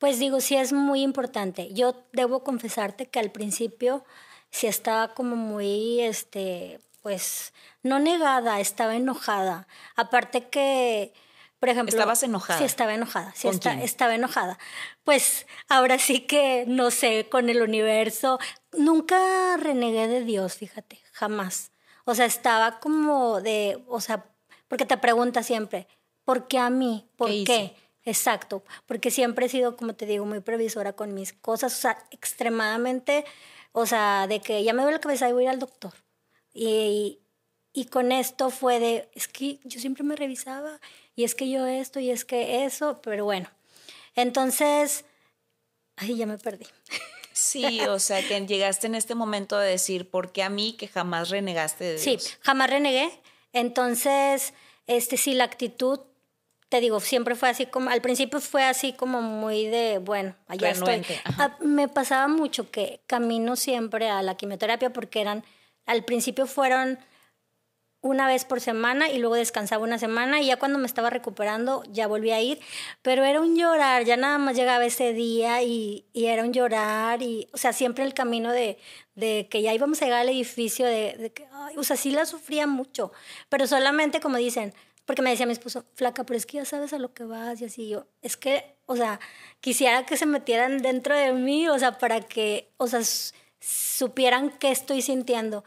Pues 0.00 0.18
digo, 0.18 0.40
sí 0.40 0.56
es 0.56 0.72
muy 0.72 1.02
importante. 1.02 1.72
Yo 1.74 1.94
debo 2.12 2.42
confesarte 2.42 3.06
que 3.06 3.20
al 3.20 3.30
principio 3.30 4.02
sí 4.50 4.66
estaba 4.66 5.12
como 5.12 5.36
muy, 5.36 6.00
este, 6.00 6.80
pues, 7.02 7.52
no 7.82 7.98
negada, 7.98 8.60
estaba 8.60 8.96
enojada. 8.96 9.68
Aparte 9.96 10.48
que, 10.48 11.12
por 11.58 11.68
ejemplo... 11.68 11.94
¿Estabas 11.94 12.22
enojada? 12.22 12.58
Sí, 12.58 12.64
estaba 12.64 12.94
enojada. 12.94 13.34
Sí, 13.36 13.48
estaba 13.82 14.14
enojada. 14.14 14.58
Pues 15.04 15.46
ahora 15.68 15.98
sí 15.98 16.20
que, 16.20 16.64
no 16.66 16.90
sé, 16.90 17.28
con 17.30 17.50
el 17.50 17.60
universo. 17.60 18.38
Nunca 18.72 19.58
renegué 19.58 20.08
de 20.08 20.24
Dios, 20.24 20.54
fíjate, 20.54 20.98
jamás. 21.12 21.72
O 22.06 22.14
sea, 22.14 22.24
estaba 22.24 22.80
como 22.80 23.42
de, 23.42 23.84
o 23.86 24.00
sea, 24.00 24.24
porque 24.66 24.86
te 24.86 24.96
pregunta 24.96 25.42
siempre, 25.42 25.88
¿por 26.24 26.48
qué 26.48 26.58
a 26.58 26.70
mí? 26.70 27.06
¿Por 27.16 27.28
qué? 27.44 27.76
Exacto, 28.04 28.62
porque 28.86 29.10
siempre 29.10 29.46
he 29.46 29.48
sido, 29.48 29.76
como 29.76 29.94
te 29.94 30.06
digo, 30.06 30.24
muy 30.24 30.40
previsora 30.40 30.94
con 30.94 31.12
mis 31.14 31.32
cosas, 31.32 31.74
o 31.74 31.80
sea, 31.80 31.98
extremadamente, 32.10 33.24
o 33.72 33.84
sea, 33.86 34.26
de 34.26 34.40
que 34.40 34.64
ya 34.64 34.72
me 34.72 34.82
duele 34.82 34.96
la 34.96 35.00
cabeza 35.00 35.28
y 35.28 35.32
voy 35.32 35.42
a 35.42 35.46
ir 35.46 35.50
al 35.50 35.58
doctor. 35.58 35.92
Y, 36.54 37.20
y 37.72 37.84
con 37.86 38.10
esto 38.10 38.50
fue 38.50 38.80
de, 38.80 39.08
es 39.14 39.28
que 39.28 39.60
yo 39.64 39.78
siempre 39.80 40.02
me 40.02 40.16
revisaba 40.16 40.80
y 41.14 41.24
es 41.24 41.34
que 41.34 41.50
yo 41.50 41.66
esto 41.66 42.00
y 42.00 42.10
es 42.10 42.24
que 42.24 42.64
eso, 42.64 43.00
pero 43.02 43.24
bueno. 43.24 43.48
Entonces, 44.14 45.04
ay, 45.96 46.16
ya 46.16 46.26
me 46.26 46.38
perdí. 46.38 46.66
Sí, 47.32 47.80
o 47.88 47.98
sea, 47.98 48.26
que 48.26 48.46
llegaste 48.46 48.86
en 48.86 48.94
este 48.94 49.14
momento 49.14 49.58
de 49.58 49.68
decir, 49.68 50.08
¿por 50.08 50.32
qué 50.32 50.42
a 50.42 50.48
mí 50.48 50.72
que 50.72 50.88
jamás 50.88 51.28
renegaste 51.28 51.84
de 51.84 51.98
Dios? 51.98 52.22
Sí, 52.22 52.36
jamás 52.40 52.70
renegué. 52.70 53.10
Entonces, 53.52 54.54
este 54.86 55.16
sí, 55.16 55.34
la 55.34 55.44
actitud, 55.44 56.00
te 56.70 56.80
digo, 56.80 57.00
siempre 57.00 57.34
fue 57.34 57.48
así 57.48 57.66
como, 57.66 57.90
al 57.90 58.00
principio 58.00 58.40
fue 58.40 58.62
así 58.62 58.92
como 58.92 59.20
muy 59.20 59.66
de, 59.66 59.98
bueno, 59.98 60.36
allá 60.46 60.70
estoy. 60.70 61.04
Ah, 61.24 61.56
me 61.60 61.88
pasaba 61.88 62.28
mucho 62.28 62.70
que 62.70 63.02
camino 63.08 63.56
siempre 63.56 64.08
a 64.08 64.22
la 64.22 64.36
quimioterapia 64.36 64.92
porque 64.92 65.20
eran, 65.20 65.44
al 65.84 66.04
principio 66.04 66.46
fueron 66.46 67.00
una 68.02 68.28
vez 68.28 68.44
por 68.44 68.60
semana 68.60 69.10
y 69.10 69.18
luego 69.18 69.34
descansaba 69.34 69.82
una 69.82 69.98
semana 69.98 70.40
y 70.40 70.46
ya 70.46 70.58
cuando 70.58 70.78
me 70.78 70.86
estaba 70.86 71.10
recuperando 71.10 71.82
ya 71.90 72.06
volví 72.06 72.30
a 72.30 72.40
ir, 72.40 72.60
pero 73.02 73.24
era 73.24 73.40
un 73.40 73.56
llorar, 73.56 74.04
ya 74.04 74.16
nada 74.16 74.38
más 74.38 74.56
llegaba 74.56 74.84
ese 74.84 75.12
día 75.12 75.62
y, 75.62 76.06
y 76.12 76.26
era 76.26 76.44
un 76.44 76.52
llorar 76.52 77.20
y, 77.20 77.48
o 77.52 77.58
sea, 77.58 77.72
siempre 77.72 78.04
el 78.04 78.14
camino 78.14 78.52
de, 78.52 78.78
de 79.16 79.48
que 79.50 79.60
ya 79.60 79.74
íbamos 79.74 80.00
a 80.00 80.04
llegar 80.04 80.20
al 80.20 80.28
edificio, 80.28 80.86
de, 80.86 81.16
de 81.18 81.32
que, 81.32 81.46
ay, 81.52 81.76
o 81.76 81.82
sea, 81.82 81.96
sí 81.96 82.12
la 82.12 82.26
sufría 82.26 82.68
mucho, 82.68 83.12
pero 83.48 83.66
solamente 83.66 84.20
como 84.20 84.36
dicen, 84.36 84.72
porque 85.10 85.22
me 85.22 85.30
decía 85.30 85.44
mi 85.44 85.52
esposo, 85.52 85.84
flaca, 85.96 86.22
pero 86.22 86.36
es 86.36 86.46
que 86.46 86.58
ya 86.58 86.64
sabes 86.64 86.92
a 86.92 86.98
lo 87.00 87.12
que 87.12 87.24
vas 87.24 87.60
y 87.60 87.64
así 87.64 87.88
yo, 87.88 88.06
es 88.22 88.36
que, 88.36 88.76
o 88.86 88.94
sea, 88.94 89.18
quisiera 89.60 90.06
que 90.06 90.16
se 90.16 90.24
metieran 90.24 90.82
dentro 90.82 91.16
de 91.16 91.32
mí, 91.32 91.68
o 91.68 91.76
sea, 91.80 91.98
para 91.98 92.20
que, 92.20 92.70
o 92.76 92.86
sea, 92.86 93.00
supieran 93.58 94.50
qué 94.50 94.70
estoy 94.70 95.02
sintiendo 95.02 95.64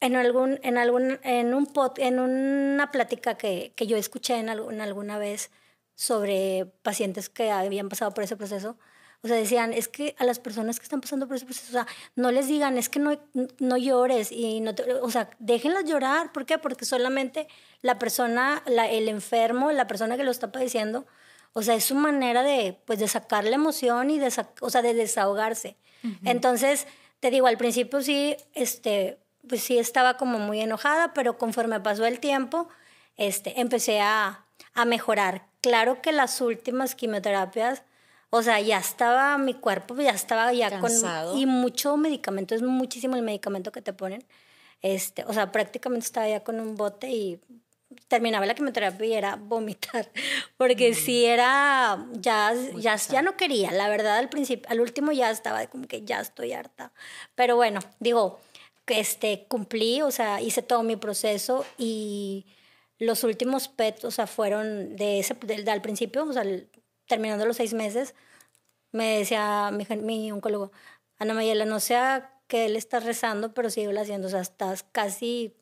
en 0.00 0.16
algún, 0.16 0.58
en 0.64 0.76
algún, 0.76 1.20
en 1.22 1.54
un 1.54 1.68
en 1.98 2.18
una 2.18 2.90
plática 2.90 3.36
que, 3.36 3.72
que 3.76 3.86
yo 3.86 3.96
escuché 3.96 4.34
en, 4.38 4.48
alguna 4.48 5.18
vez 5.18 5.52
sobre 5.94 6.66
pacientes 6.82 7.28
que 7.28 7.52
habían 7.52 7.88
pasado 7.88 8.12
por 8.12 8.24
ese 8.24 8.36
proceso, 8.36 8.76
o 9.22 9.28
sea, 9.28 9.36
decían, 9.36 9.72
es 9.72 9.88
que 9.88 10.14
a 10.18 10.24
las 10.24 10.38
personas 10.38 10.78
que 10.78 10.84
están 10.84 11.00
pasando 11.00 11.26
por 11.26 11.36
ese 11.36 11.44
proceso, 11.44 11.68
o 11.70 11.72
sea, 11.72 11.86
no 12.14 12.30
les 12.30 12.46
digan, 12.46 12.78
es 12.78 12.88
que 12.88 13.00
no, 13.00 13.18
no 13.58 13.76
llores 13.76 14.30
y 14.30 14.60
no 14.60 14.72
o 15.02 15.10
sea, 15.10 15.30
déjenlas 15.40 15.84
llorar. 15.84 16.32
¿Por 16.32 16.46
qué? 16.46 16.58
Porque 16.58 16.84
solamente 16.84 17.48
la 17.82 17.98
persona, 17.98 18.62
la, 18.66 18.88
el 18.88 19.08
enfermo, 19.08 19.72
la 19.72 19.88
persona 19.88 20.16
que 20.16 20.22
lo 20.22 20.30
está 20.30 20.52
padeciendo, 20.52 21.04
o 21.52 21.62
sea, 21.62 21.74
es 21.74 21.84
su 21.84 21.96
manera 21.96 22.44
de, 22.44 22.78
pues, 22.84 23.00
de 23.00 23.08
sacar 23.08 23.42
la 23.42 23.56
emoción 23.56 24.10
y 24.10 24.18
de, 24.18 24.32
o 24.60 24.70
sea, 24.70 24.82
de 24.82 24.94
desahogarse. 24.94 25.76
Entonces, 26.24 26.86
te 27.18 27.30
digo, 27.32 27.48
al 27.48 27.58
principio 27.58 28.00
sí, 28.02 28.36
este, 28.54 29.18
pues 29.48 29.64
sí 29.64 29.78
estaba 29.78 30.16
como 30.16 30.38
muy 30.38 30.60
enojada, 30.60 31.12
pero 31.12 31.36
conforme 31.38 31.80
pasó 31.80 32.06
el 32.06 32.20
tiempo, 32.20 32.68
este, 33.16 33.60
empecé 33.60 34.00
a, 34.00 34.44
a 34.74 34.84
mejorar. 34.84 35.46
Claro 35.60 36.00
que 36.00 36.12
las 36.12 36.40
últimas 36.40 36.94
quimioterapias, 36.94 37.82
o 38.30 38.42
sea, 38.42 38.60
ya 38.60 38.78
estaba 38.78 39.38
mi 39.38 39.54
cuerpo, 39.54 39.96
ya 39.96 40.10
estaba 40.10 40.52
ya 40.52 40.80
con... 40.80 40.90
Y 41.36 41.46
mucho 41.46 41.96
medicamento, 41.96 42.54
es 42.54 42.62
muchísimo 42.62 43.16
el 43.16 43.22
medicamento 43.22 43.72
que 43.72 43.82
te 43.82 43.92
ponen. 43.92 44.24
Este, 44.82 45.24
o 45.24 45.32
sea, 45.32 45.50
prácticamente 45.50 46.06
estaba 46.06 46.28
ya 46.28 46.40
con 46.40 46.60
un 46.60 46.76
bote 46.76 47.10
y 47.10 47.40
terminaba 48.06 48.46
la 48.46 48.54
quimioterapia 48.54 49.06
y 49.06 49.12
era 49.14 49.36
vomitar, 49.36 50.10
porque 50.56 50.94
si 50.94 51.24
era, 51.24 52.06
ya, 52.12 52.52
ya, 52.76 52.96
ya 52.96 53.22
no 53.22 53.36
quería, 53.36 53.70
la 53.72 53.88
verdad 53.88 54.18
al 54.18 54.28
principio, 54.28 54.68
al 54.70 54.80
último 54.80 55.10
ya 55.10 55.30
estaba 55.30 55.66
como 55.66 55.86
que 55.86 56.02
ya 56.02 56.20
estoy 56.20 56.52
harta, 56.52 56.92
pero 57.34 57.56
bueno, 57.56 57.80
digo, 57.98 58.40
este, 58.86 59.46
cumplí, 59.48 60.02
o 60.02 60.10
sea, 60.10 60.40
hice 60.40 60.62
todo 60.62 60.82
mi 60.82 60.96
proceso 60.96 61.64
y 61.76 62.46
los 62.98 63.24
últimos 63.24 63.68
PET, 63.68 64.04
o 64.04 64.10
sea, 64.10 64.26
fueron 64.26 64.96
de 64.96 65.20
ese, 65.20 65.36
al 65.70 65.82
principio, 65.82 66.24
o 66.24 66.32
sea, 66.32 66.44
terminando 67.08 67.44
los 67.46 67.56
seis 67.56 67.74
meses, 67.74 68.14
me 68.92 69.18
decía 69.18 69.70
mi, 69.72 69.84
mi 69.96 70.30
oncólogo, 70.30 70.70
Ana 71.18 71.34
Mayela, 71.34 71.64
no 71.64 71.80
sea 71.80 72.32
que 72.46 72.66
él 72.66 72.76
está 72.76 73.00
rezando, 73.00 73.52
pero 73.52 73.70
sigue 73.70 73.88
haciendo, 73.98 74.28
o 74.28 74.30
sea, 74.30 74.40
estás 74.40 74.84
casi, 74.92 75.52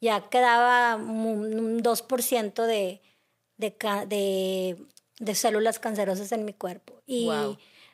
ya 0.00 0.28
quedaba 0.28 0.96
un 0.96 1.82
2% 1.82 2.66
de, 2.66 3.00
de, 3.58 3.76
de, 4.08 4.76
de, 5.20 5.34
células 5.34 5.78
cancerosas 5.78 6.32
en 6.32 6.44
mi 6.44 6.52
cuerpo. 6.52 6.94
Y 7.06 7.28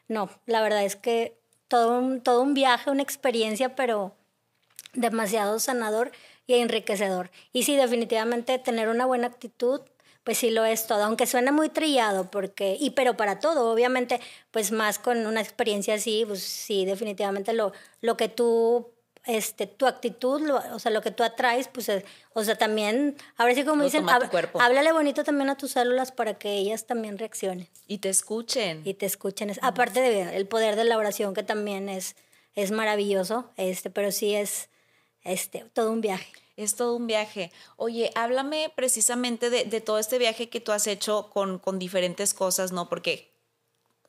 no, 0.08 0.30
la 0.46 0.62
verdad 0.62 0.84
es 0.84 0.96
que 0.96 1.38
todo 1.68 1.98
un, 1.98 2.22
todo 2.22 2.42
un 2.42 2.54
viaje, 2.54 2.90
una 2.90 3.02
experiencia, 3.02 3.74
pero 3.74 4.14
demasiado 4.94 5.58
sanador 5.60 6.12
y 6.46 6.54
enriquecedor. 6.54 7.30
Y 7.52 7.64
sí, 7.64 7.76
definitivamente 7.76 8.58
tener 8.58 8.88
una 8.88 9.04
buena 9.04 9.26
actitud, 9.26 9.82
pues 10.24 10.38
sí 10.38 10.50
lo 10.50 10.64
es 10.64 10.86
todo, 10.86 11.04
aunque 11.04 11.26
suene 11.26 11.52
muy 11.52 11.68
trillado, 11.68 12.30
porque, 12.30 12.76
y 12.78 12.90
pero 12.90 13.16
para 13.16 13.38
todo, 13.40 13.70
obviamente, 13.72 14.20
pues 14.50 14.72
más 14.72 14.98
con 14.98 15.26
una 15.26 15.40
experiencia 15.40 15.94
así, 15.94 16.24
pues 16.26 16.42
sí, 16.42 16.84
definitivamente 16.84 17.52
lo, 17.52 17.72
lo 18.00 18.16
que 18.16 18.28
tú 18.28 18.92
este, 19.28 19.66
tu 19.66 19.86
actitud, 19.86 20.50
o 20.72 20.78
sea, 20.78 20.90
lo 20.90 21.02
que 21.02 21.10
tú 21.10 21.22
atraes, 21.22 21.68
pues, 21.68 21.90
o 22.32 22.44
sea, 22.44 22.56
también, 22.56 23.14
ahora 23.36 23.54
sí 23.54 23.62
como 23.62 23.84
dicen, 23.84 24.06
háblale 24.08 24.92
bonito 24.92 25.22
también 25.22 25.50
a 25.50 25.56
tus 25.56 25.72
células 25.72 26.12
para 26.12 26.34
que 26.34 26.54
ellas 26.54 26.86
también 26.86 27.18
reaccionen. 27.18 27.68
Y 27.86 27.98
te 27.98 28.08
escuchen. 28.08 28.80
Y 28.84 28.94
te 28.94 29.04
escuchen. 29.04 29.52
Aparte 29.60 30.00
de 30.00 30.34
el 30.36 30.46
poder 30.48 30.76
de 30.76 30.84
la 30.84 30.96
oración, 30.96 31.34
que 31.34 31.42
también 31.42 31.90
es, 31.90 32.16
es 32.54 32.70
maravilloso, 32.70 33.50
este, 33.56 33.90
pero 33.90 34.12
sí 34.12 34.34
es 34.34 34.70
este, 35.24 35.66
todo 35.74 35.92
un 35.92 36.00
viaje. 36.00 36.32
Es 36.58 36.74
todo 36.74 36.96
un 36.96 37.06
viaje. 37.06 37.52
Oye, 37.76 38.10
háblame 38.16 38.72
precisamente 38.74 39.48
de, 39.48 39.64
de 39.64 39.80
todo 39.80 39.98
este 40.00 40.18
viaje 40.18 40.48
que 40.48 40.60
tú 40.60 40.72
has 40.72 40.88
hecho 40.88 41.30
con, 41.30 41.60
con 41.60 41.78
diferentes 41.78 42.34
cosas, 42.34 42.72
¿no? 42.72 42.88
Porque 42.88 43.32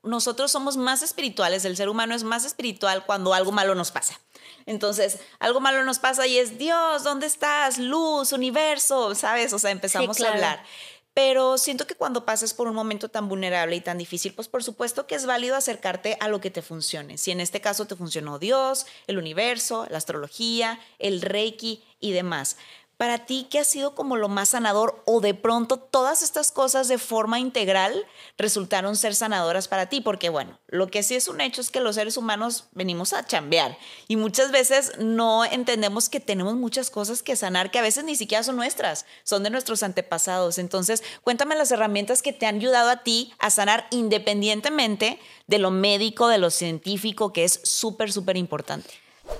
nosotros 0.02 0.52
somos 0.52 0.76
más 0.76 1.04
espirituales, 1.04 1.64
el 1.64 1.78
ser 1.78 1.90
humano 1.90 2.16
es 2.16 2.24
más 2.24 2.46
espiritual 2.46 3.06
cuando 3.06 3.36
algo 3.36 3.52
malo 3.52 3.76
nos 3.76 3.92
pasa. 3.92 4.20
Entonces, 4.66 5.20
algo 5.40 5.60
malo 5.60 5.84
nos 5.84 6.00
pasa 6.00 6.26
y 6.26 6.40
es, 6.40 6.58
Dios, 6.58 7.04
¿dónde 7.04 7.28
estás? 7.28 7.78
Luz, 7.78 8.32
universo, 8.32 9.14
¿sabes? 9.14 9.54
O 9.54 9.60
sea, 9.60 9.70
empezamos 9.70 10.20
a 10.20 10.30
hablar. 10.30 10.64
Pero 11.14 11.58
siento 11.58 11.88
que 11.88 11.96
cuando 11.96 12.26
pasas 12.26 12.54
por 12.54 12.68
un 12.68 12.76
momento 12.76 13.10
tan 13.10 13.28
vulnerable 13.28 13.76
y 13.76 13.82
tan 13.82 13.98
difícil, 13.98 14.34
pues 14.34 14.48
por 14.48 14.64
supuesto 14.64 15.08
que 15.08 15.16
es 15.16 15.26
válido 15.26 15.56
acercarte 15.56 16.18
a 16.20 16.30
lo 16.30 16.40
que 16.40 16.52
te 16.52 16.62
funcione. 16.62 17.18
Si 17.18 17.32
en 17.32 17.42
este 17.42 17.62
caso 17.62 17.88
te 17.88 17.96
funcionó 17.96 18.40
Dios, 18.40 18.86
el 19.08 19.18
universo, 19.18 19.88
la 19.90 19.98
astrología, 19.98 20.80
el 21.00 21.22
reiki 21.22 21.84
y 22.00 22.12
demás 22.12 22.58
para 23.00 23.20
ti, 23.20 23.48
¿qué 23.50 23.60
ha 23.60 23.64
sido 23.64 23.96
como 23.96 24.18
lo 24.18 24.28
más 24.28 24.50
sanador 24.50 25.02
o 25.06 25.22
de 25.22 25.34
pronto 25.34 25.78
todas 25.78 26.22
estas 26.22 26.52
cosas 26.52 26.90
de 26.90 26.98
forma 26.98 27.40
integral 27.40 28.06
resultaron 28.38 28.98
ser 28.98 29.16
sanadoras 29.16 29.70
para 29.70 29.86
ti? 29.86 30.02
Porque 30.02 30.28
bueno, 30.28 30.60
lo 30.68 30.92
que 30.92 31.02
sí 31.02 31.16
es 31.16 31.30
un 31.30 31.40
hecho 31.40 31.62
es 31.62 31.72
que 31.72 31.80
los 31.80 31.96
seres 31.96 32.18
humanos 32.18 32.66
venimos 32.74 33.14
a 33.14 33.26
chambear 33.26 33.78
y 34.10 34.18
muchas 34.18 34.52
veces 34.52 34.92
no 35.00 35.46
entendemos 35.46 36.10
que 36.10 36.20
tenemos 36.20 36.56
muchas 36.56 36.90
cosas 36.90 37.24
que 37.24 37.38
sanar 37.38 37.72
que 37.72 37.80
a 37.80 37.84
veces 37.84 38.04
ni 38.04 38.18
siquiera 38.18 38.44
son 38.44 38.58
nuestras, 38.58 39.06
son 39.24 39.44
de 39.44 39.50
nuestros 39.50 39.82
antepasados. 39.82 40.58
Entonces, 40.58 41.02
cuéntame 41.24 41.56
las 41.56 41.72
herramientas 41.72 42.22
que 42.22 42.34
te 42.34 42.48
han 42.48 42.58
ayudado 42.58 42.90
a 42.90 43.04
ti 43.04 43.32
a 43.40 43.50
sanar 43.50 43.88
independientemente 43.92 45.22
de 45.48 45.58
lo 45.58 45.72
médico, 45.72 46.28
de 46.28 46.38
lo 46.38 46.50
científico, 46.50 47.32
que 47.32 47.46
es 47.46 47.62
súper, 47.64 48.12
súper 48.12 48.36
importante. 48.36 48.90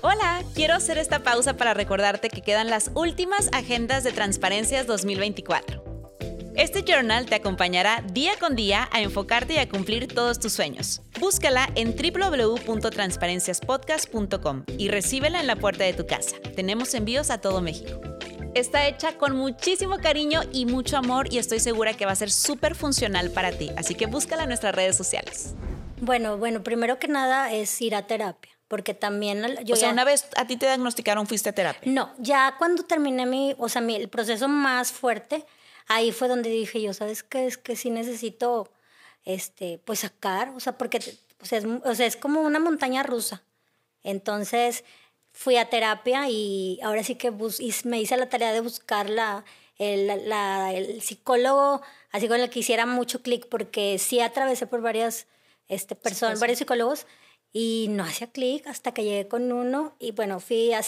Hola, 0.02 0.42
quiero 0.54 0.72
hacer 0.74 0.96
esta 0.96 1.22
pausa 1.22 1.58
para 1.58 1.74
recordarte 1.74 2.30
que 2.30 2.40
quedan 2.40 2.70
las 2.70 2.90
últimas 2.94 3.50
agendas 3.52 4.02
de 4.02 4.12
Transparencias 4.12 4.86
2024. 4.86 5.84
Este 6.56 6.82
journal 6.82 7.26
te 7.26 7.34
acompañará 7.34 8.02
día 8.10 8.32
con 8.40 8.56
día 8.56 8.88
a 8.92 9.02
enfocarte 9.02 9.52
y 9.54 9.58
a 9.58 9.68
cumplir 9.68 10.08
todos 10.08 10.40
tus 10.40 10.54
sueños. 10.54 11.02
Búscala 11.20 11.68
en 11.74 11.94
www.transparenciaspodcast.com 11.94 14.64
y 14.78 14.88
recíbela 14.88 15.38
en 15.40 15.46
la 15.46 15.56
puerta 15.56 15.84
de 15.84 15.92
tu 15.92 16.06
casa. 16.06 16.36
Tenemos 16.56 16.94
envíos 16.94 17.28
a 17.30 17.42
todo 17.42 17.60
México. 17.60 18.00
Está 18.54 18.88
hecha 18.88 19.18
con 19.18 19.36
muchísimo 19.36 19.98
cariño 19.98 20.40
y 20.50 20.64
mucho 20.66 20.96
amor 20.96 21.30
y 21.30 21.36
estoy 21.38 21.60
segura 21.60 21.94
que 21.94 22.06
va 22.06 22.12
a 22.12 22.16
ser 22.16 22.30
súper 22.30 22.74
funcional 22.74 23.30
para 23.30 23.52
ti, 23.52 23.70
así 23.76 23.94
que 23.94 24.06
búscala 24.06 24.44
en 24.44 24.48
nuestras 24.48 24.74
redes 24.74 24.96
sociales. 24.96 25.54
Bueno, 26.00 26.38
bueno, 26.38 26.62
primero 26.62 26.98
que 26.98 27.08
nada 27.08 27.52
es 27.52 27.78
ir 27.82 27.94
a 27.94 28.06
terapia 28.06 28.59
porque 28.70 28.94
también 28.94 29.44
yo 29.64 29.74
o 29.74 29.76
sea 29.76 29.90
una 29.90 30.04
vez 30.04 30.28
a 30.36 30.46
ti 30.46 30.56
te 30.56 30.66
diagnosticaron 30.66 31.26
fuiste 31.26 31.50
a 31.50 31.52
terapia. 31.52 31.90
No 31.92 32.14
ya 32.18 32.54
cuando 32.56 32.84
terminé 32.84 33.26
mi 33.26 33.54
o 33.58 33.68
sea 33.68 33.82
mi, 33.82 33.96
el 33.96 34.08
proceso 34.08 34.46
más 34.46 34.92
fuerte 34.92 35.44
ahí 35.88 36.12
fue 36.12 36.28
donde 36.28 36.50
dije 36.50 36.80
yo 36.80 36.94
sabes 36.94 37.22
qué 37.22 37.46
es 37.46 37.58
que 37.58 37.74
sí 37.74 37.90
necesito 37.90 38.70
este 39.24 39.80
pues 39.84 40.00
sacar 40.00 40.50
o 40.50 40.60
sea 40.60 40.78
porque 40.78 41.00
o 41.42 41.46
sea, 41.46 41.58
es, 41.58 41.64
o 41.64 41.94
sea, 41.94 42.06
es 42.06 42.16
como 42.16 42.40
una 42.40 42.58
montaña 42.58 43.02
rusa. 43.02 43.42
Entonces 44.02 44.84
fui 45.32 45.56
a 45.56 45.70
terapia 45.70 46.28
y 46.28 46.78
ahora 46.82 47.02
sí 47.02 47.14
que 47.14 47.30
bus, 47.30 47.60
y 47.60 47.72
me 47.84 48.00
hice 48.00 48.16
la 48.16 48.28
tarea 48.28 48.52
de 48.52 48.60
buscar 48.60 49.08
la, 49.08 49.44
el, 49.78 50.06
la, 50.28 50.72
el 50.72 51.00
psicólogo 51.02 51.82
así 52.10 52.28
con 52.28 52.40
el 52.40 52.50
que 52.50 52.60
hiciera 52.60 52.86
mucho 52.86 53.22
clic 53.22 53.46
porque 53.48 53.98
sí 53.98 54.20
atravesé 54.20 54.66
por 54.66 54.82
varias 54.82 55.26
este, 55.68 55.94
personas, 55.94 56.40
varios 56.40 56.58
psicólogos 56.58 57.06
y 57.52 57.86
no 57.90 58.04
hacía 58.04 58.28
clic 58.28 58.66
hasta 58.66 58.92
que 58.92 59.04
llegué 59.04 59.28
con 59.28 59.50
uno 59.52 59.94
y 59.98 60.12
bueno, 60.12 60.40
fui, 60.40 60.72
a, 60.72 60.80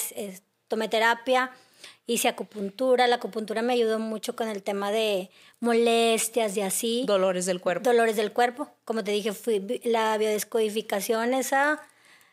tomé 0.68 0.88
terapia, 0.88 1.51
hice 2.07 2.29
acupuntura, 2.29 3.07
la 3.07 3.16
acupuntura 3.16 3.62
me 3.62 3.72
ayudó 3.72 3.98
mucho 3.98 4.37
con 4.37 4.48
el 4.48 4.62
tema 4.62 4.90
de 4.90 5.31
molestias 5.61 6.57
y 6.57 6.61
así. 6.62 7.05
Dolores 7.07 7.46
del 7.46 7.61
cuerpo. 7.61 7.88
Dolores 7.88 8.16
del 8.16 8.33
cuerpo. 8.33 8.70
Como 8.85 9.03
te 9.05 9.11
dije, 9.12 9.33
fui, 9.33 9.81
la 9.85 10.16
biodescodificación 10.18 11.35
esa 11.35 11.81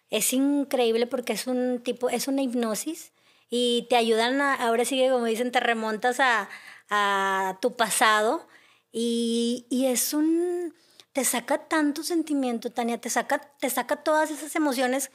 es 0.09 0.33
increíble 0.33 1.07
porque 1.07 1.33
es 1.33 1.47
un 1.47 1.81
tipo, 1.83 2.09
es 2.09 2.27
una 2.27 2.41
hipnosis 2.41 3.11
y 3.49 3.87
te 3.89 3.95
ayudan 3.95 4.41
a, 4.41 4.53
ahora 4.55 4.85
sí 4.85 4.97
que 4.97 5.09
como 5.09 5.25
dicen, 5.25 5.51
te 5.51 5.59
remontas 5.59 6.19
a, 6.19 6.49
a 6.89 7.57
tu 7.61 7.75
pasado 7.75 8.47
y, 8.91 9.65
y 9.69 9.87
es 9.87 10.13
un 10.13 10.73
te 11.13 11.26
saca 11.26 11.67
tanto 11.67 12.04
sentimiento, 12.04 12.72
Tania, 12.72 13.00
te 13.00 13.10
saca, 13.10 13.39
te 13.60 13.69
saca 13.69 13.98
todas 13.98 14.32
esas 14.32 14.56
emociones 14.56 15.12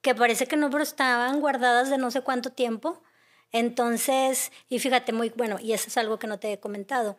que 0.00 0.14
parece 0.14 0.46
que 0.46 0.56
no, 0.56 0.70
pero 0.70 0.82
estaban 0.82 1.40
guardadas 1.40 1.90
de 1.90 1.98
no 1.98 2.10
sé 2.10 2.22
cuánto 2.22 2.50
tiempo. 2.50 3.02
Entonces, 3.52 4.52
y 4.68 4.78
fíjate, 4.78 5.12
muy 5.12 5.30
bueno, 5.30 5.58
y 5.60 5.72
eso 5.72 5.88
es 5.88 5.96
algo 5.96 6.18
que 6.18 6.26
no 6.26 6.38
te 6.38 6.52
he 6.52 6.60
comentado. 6.60 7.16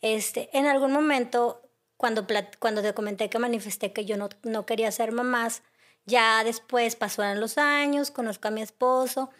Este, 0.00 0.48
en 0.56 0.66
algún 0.66 0.92
momento, 0.92 1.62
cuando, 1.96 2.26
cuando 2.58 2.82
te 2.82 2.94
comenté 2.94 3.28
que 3.30 3.38
manifesté 3.38 3.92
que 3.92 4.04
yo 4.04 4.16
no, 4.16 4.28
no 4.42 4.66
quería 4.66 4.90
ser 4.92 5.12
mamás, 5.12 5.62
ya 6.06 6.44
después 6.44 6.96
pasaron 6.96 7.40
los 7.40 7.58
años, 7.58 8.10
conozco 8.10 8.48
a 8.48 8.50
mi 8.50 8.62
esposo, 8.62 9.30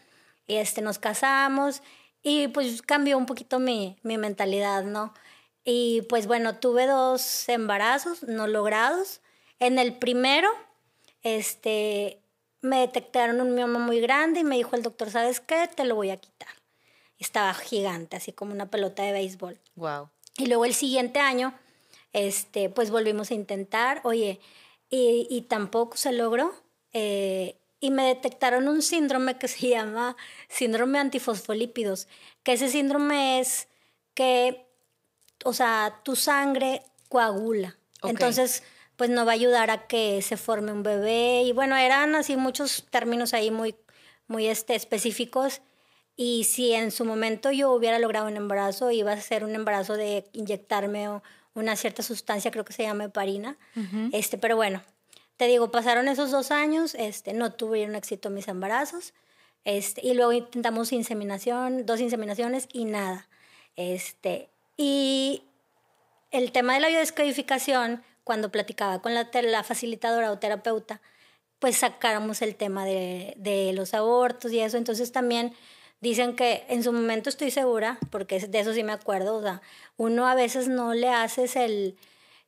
este, 0.47 0.83
nos 0.83 0.99
casamos, 0.99 1.83
y 2.23 2.49
pues 2.49 2.83
cambió 2.83 3.19
un 3.19 3.27
poquito 3.27 3.59
mi, 3.59 3.99
mi 4.03 4.19
mentalidad, 4.19 4.85
¿no? 4.85 5.13
Y 5.65 6.03
pues 6.09 6.27
bueno, 6.27 6.57
tuve 6.57 6.87
dos 6.87 7.49
embarazos 7.49 8.23
no 8.25 8.47
logrados. 8.47 9.21
En 9.59 9.79
el 9.79 9.97
primero, 9.97 10.49
este, 11.23 12.21
me 12.61 12.81
detectaron 12.81 13.41
un 13.41 13.55
mioma 13.55 13.79
muy 13.79 14.01
grande 14.01 14.41
y 14.41 14.45
me 14.45 14.57
dijo 14.57 14.75
el 14.75 14.83
doctor, 14.83 15.11
¿sabes 15.11 15.41
qué? 15.41 15.69
Te 15.75 15.85
lo 15.85 15.95
voy 15.95 16.11
a 16.11 16.17
quitar. 16.17 16.49
Estaba 17.19 17.55
gigante, 17.55 18.17
así 18.17 18.33
como 18.33 18.53
una 18.53 18.71
pelota 18.71 19.05
de 19.05 19.13
béisbol. 19.13 19.59
Wow. 19.77 20.11
Y 20.37 20.47
luego 20.47 20.65
el 20.65 20.75
siguiente 20.75 21.21
año, 21.21 21.55
este, 22.13 22.69
pues 22.69 22.91
volvimos 22.91 23.31
a 23.31 23.35
intentar, 23.35 24.01
oye, 24.03 24.41
y, 24.91 25.29
y 25.31 25.43
tampoco 25.43 25.97
se 25.97 26.13
logró. 26.13 26.53
Eh, 26.93 27.57
y 27.83 27.91
me 27.91 28.05
detectaron 28.05 28.69
un 28.69 28.81
síndrome 28.81 29.39
que 29.39 29.49
se 29.49 29.69
llama 29.69 30.17
síndrome 30.49 31.01
antifosfolípidos, 31.01 32.07
que 32.45 32.53
ese 32.53 32.69
síndrome 32.69 33.41
es 33.41 33.67
que 34.15 34.72
o 35.45 35.53
sea, 35.53 36.01
tu 36.03 36.17
sangre 36.17 36.83
coagula. 37.09 37.77
Entonces, 38.03 38.63
pues 38.97 39.11
no 39.11 39.25
va 39.25 39.33
a 39.33 39.35
ayudar 39.35 39.71
a 39.71 39.87
que 39.87 40.23
se 40.23 40.37
forme 40.37 40.73
un 40.73 40.83
bebé. 40.83 41.43
Y 41.43 41.53
bueno, 41.53 41.77
eran 41.77 42.15
así 42.15 42.37
muchos 42.37 42.87
términos 42.91 43.35
ahí 43.35 43.51
muy, 43.51 43.75
muy 44.27 44.47
este, 44.47 44.75
específicos. 44.75 45.61
Y 46.17 46.45
si 46.45 46.73
en 46.73 46.91
su 46.91 47.05
momento 47.05 47.51
yo 47.51 47.73
hubiera 47.73 47.99
logrado 47.99 48.27
un 48.27 48.37
embarazo, 48.37 48.91
iba 48.91 49.13
a 49.13 49.21
ser 49.21 49.45
un 49.45 49.55
embarazo 49.55 49.95
de 49.95 50.29
inyectarme 50.33 51.09
una 51.55 51.77
cierta 51.77 52.03
sustancia, 52.03 52.51
creo 52.51 52.65
que 52.65 52.73
se 52.73 52.83
llama 52.83 53.05
heparina. 53.05 53.59
este, 54.13 54.39
pero 54.39 54.57
bueno, 54.57 54.83
te 55.37 55.47
digo, 55.47 55.71
pasaron 55.71 56.09
esos 56.09 56.31
dos 56.31 56.51
años, 56.51 56.95
este, 56.95 57.33
no 57.33 57.53
tuvieron 57.53 57.95
éxito 57.95 58.31
mis 58.31 58.49
embarazos. 58.49 59.15
Este, 59.65 60.07
y 60.07 60.15
luego 60.15 60.33
intentamos 60.33 60.93
inseminación, 60.93 61.87
dos 61.87 62.01
inseminaciones 62.01 62.69
y 62.73 62.85
nada. 62.85 63.29
Este, 63.77 64.52
y 64.77 65.45
el 66.31 66.53
tema 66.53 66.75
de 66.75 66.81
la 66.81 66.89
biodescodificación, 66.89 68.03
cuando 68.25 68.51
platicaba 68.51 69.01
con 69.01 69.15
la, 69.15 69.29
la 69.43 69.63
facilitadora 69.63 70.31
o 70.31 70.39
terapeuta, 70.39 71.01
pues 71.59 71.79
sacáramos 71.79 72.43
el 72.43 72.57
tema 72.57 72.85
de, 72.85 73.35
de, 73.37 73.73
los 73.73 73.95
abortos 73.95 74.53
y 74.53 74.61
eso. 74.61 74.77
Entonces 74.77 75.13
también 75.13 75.55
dicen 76.01 76.35
que 76.35 76.65
en 76.69 76.83
su 76.83 76.93
momento 76.93 77.29
estoy 77.29 77.51
segura, 77.51 77.99
porque 78.11 78.41
de 78.41 78.61
eso 78.61 78.73
sí 78.73 78.83
me 78.83 78.93
acuerdo, 78.93 79.37
o 79.37 79.43
sea, 79.43 79.63
uno 79.97 80.27
a 80.27 80.35
veces 80.35 80.69
no 80.69 80.95
le 80.95 81.09
haces 81.09 81.55
el, 81.55 81.97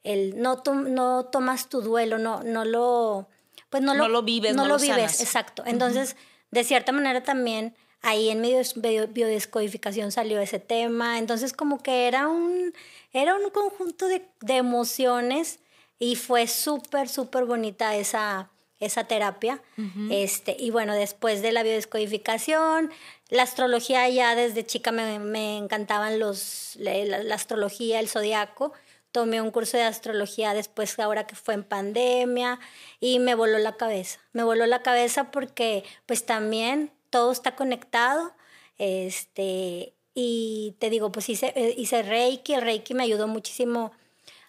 el 0.02 0.40
no, 0.40 0.62
no 0.66 1.26
tomas 1.26 1.68
tu 1.68 1.80
duelo, 1.80 2.18
no, 2.18 2.42
no 2.42 2.64
lo, 2.64 3.28
pues 3.70 3.82
no, 3.82 3.94
lo, 3.94 4.22
vives, 4.22 4.56
no, 4.56 4.66
lo, 4.66 4.78
vives, 4.78 5.20
exacto. 5.20 5.62
Entonces, 5.66 6.16
de 6.50 6.64
cierta 6.64 6.90
manera 6.90 7.22
también 7.22 7.76
ahí 8.04 8.28
en 8.28 8.42
de 8.42 9.06
biodescodificación 9.06 10.12
salió 10.12 10.40
ese 10.40 10.60
tema, 10.60 11.18
entonces 11.18 11.52
como 11.52 11.82
que 11.82 12.06
era 12.06 12.28
un, 12.28 12.74
era 13.12 13.34
un 13.34 13.50
conjunto 13.50 14.06
de, 14.06 14.26
de 14.42 14.56
emociones 14.56 15.58
y 15.98 16.16
fue 16.16 16.46
súper, 16.46 17.08
súper 17.08 17.46
bonita 17.46 17.96
esa, 17.96 18.50
esa 18.78 19.04
terapia. 19.04 19.62
este, 20.10 20.54
y 20.58 20.70
bueno, 20.70 20.94
después 20.94 21.40
de 21.40 21.52
la 21.52 21.62
biodescodificación, 21.62 22.90
la 23.30 23.42
astrología 23.42 24.08
ya 24.10 24.34
desde 24.34 24.66
chica 24.66 24.92
me, 24.92 25.18
me 25.18 25.56
encantaban 25.56 26.18
los, 26.18 26.76
la, 26.76 27.34
astrología, 27.34 28.00
el 28.00 28.08
zodiaco. 28.08 28.72
Tomé 29.12 29.40
un 29.40 29.50
curso 29.50 29.76
de 29.76 29.84
astrología 29.84 30.54
después, 30.54 30.98
ahora 30.98 31.26
que 31.26 31.36
fue 31.36 31.54
en 31.54 31.62
pandemia, 31.62 32.58
y 33.00 33.18
me 33.20 33.34
voló 33.34 33.58
la 33.58 33.76
cabeza. 33.76 34.18
Me 34.32 34.42
voló 34.42 34.66
la 34.66 34.82
cabeza 34.82 35.30
porque 35.30 35.84
pues 36.04 36.26
también 36.26 36.90
todo 37.14 37.30
está 37.30 37.54
conectado. 37.54 38.32
Este, 38.76 39.94
y 40.14 40.74
te 40.80 40.90
digo, 40.90 41.12
pues 41.12 41.28
hice, 41.28 41.52
eh, 41.54 41.72
hice 41.78 42.02
Reiki, 42.02 42.54
el 42.54 42.62
Reiki 42.62 42.92
me 42.92 43.04
ayudó 43.04 43.28
muchísimo 43.28 43.92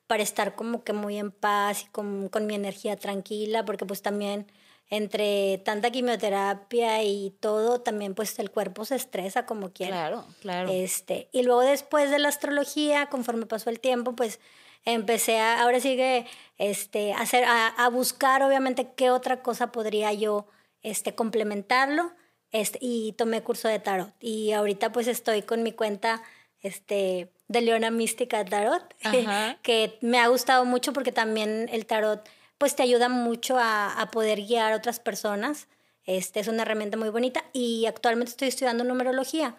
para 0.08 0.24
estar 0.24 0.56
como 0.56 0.84
que 0.84 0.92
muy 0.92 1.20
en 1.20 1.30
paz 1.30 1.84
y 1.84 1.86
con, 1.90 2.28
con 2.28 2.48
mi 2.48 2.56
energía 2.56 2.96
tranquila, 2.96 3.66
porque 3.66 3.86
pues 3.86 4.02
también 4.02 4.52
entre 4.90 5.60
tanta 5.60 5.92
quimioterapia 5.92 7.04
y 7.04 7.36
todo, 7.40 7.82
también 7.82 8.16
pues 8.16 8.40
el 8.40 8.50
cuerpo 8.50 8.84
se 8.84 8.96
estresa 8.96 9.46
como 9.46 9.72
quiera. 9.72 9.98
Claro, 9.98 10.26
claro. 10.42 10.72
Este, 10.72 11.30
y 11.32 11.44
luego 11.44 11.62
después 11.62 12.10
de 12.10 12.18
la 12.18 12.30
astrología, 12.30 13.12
conforme 13.12 13.46
pasó 13.46 13.70
el 13.70 13.80
tiempo, 13.80 14.16
pues 14.16 14.40
empecé 14.86 15.38
a, 15.38 15.62
ahora 15.62 15.80
sigue, 15.80 16.26
este, 16.58 17.14
a, 17.14 17.20
hacer, 17.20 17.44
a, 17.44 17.68
a, 17.68 17.90
buscar 17.90 18.42
obviamente 18.42 18.90
qué 18.96 19.12
otra 19.12 19.44
cosa 19.44 19.72
podría 19.72 20.12
yo 20.14 20.48
este, 20.82 21.14
complementarlo 21.14 22.12
este, 22.56 22.80
y 22.82 23.12
tomé 23.18 23.44
curso 23.44 23.68
de 23.68 23.80
tarot. 23.80 24.14
Y 24.22 24.54
ahorita 24.54 24.94
pues 24.94 25.08
estoy 25.08 25.42
con 25.42 25.62
mi 25.62 25.74
cuenta 25.74 26.24
este, 26.62 27.30
de 27.50 27.62
Leona 27.62 27.92
Mística 27.92 28.46
Tarot, 28.46 28.82
que 29.62 29.98
me 30.00 30.20
ha 30.20 30.28
gustado 30.28 30.64
mucho 30.64 30.94
porque 30.94 31.12
también 31.12 31.68
el 31.70 31.86
tarot 31.86 32.28
pues 32.58 32.78
te 32.78 32.84
ayuda 32.84 33.10
mucho 33.10 33.58
a, 33.60 34.10
poder 34.14 34.40
guiar 34.46 34.72
a 34.72 34.78
otras 34.78 35.02
personas. 35.02 35.68
Este, 36.06 36.40
es 36.40 36.48
una 36.48 36.62
herramienta 36.62 36.96
muy 36.96 37.10
bonita 37.10 37.44
y 37.52 37.88
actualmente 37.88 38.32
estoy 38.32 38.48
estudiando 38.48 38.86
numerología. 38.86 39.58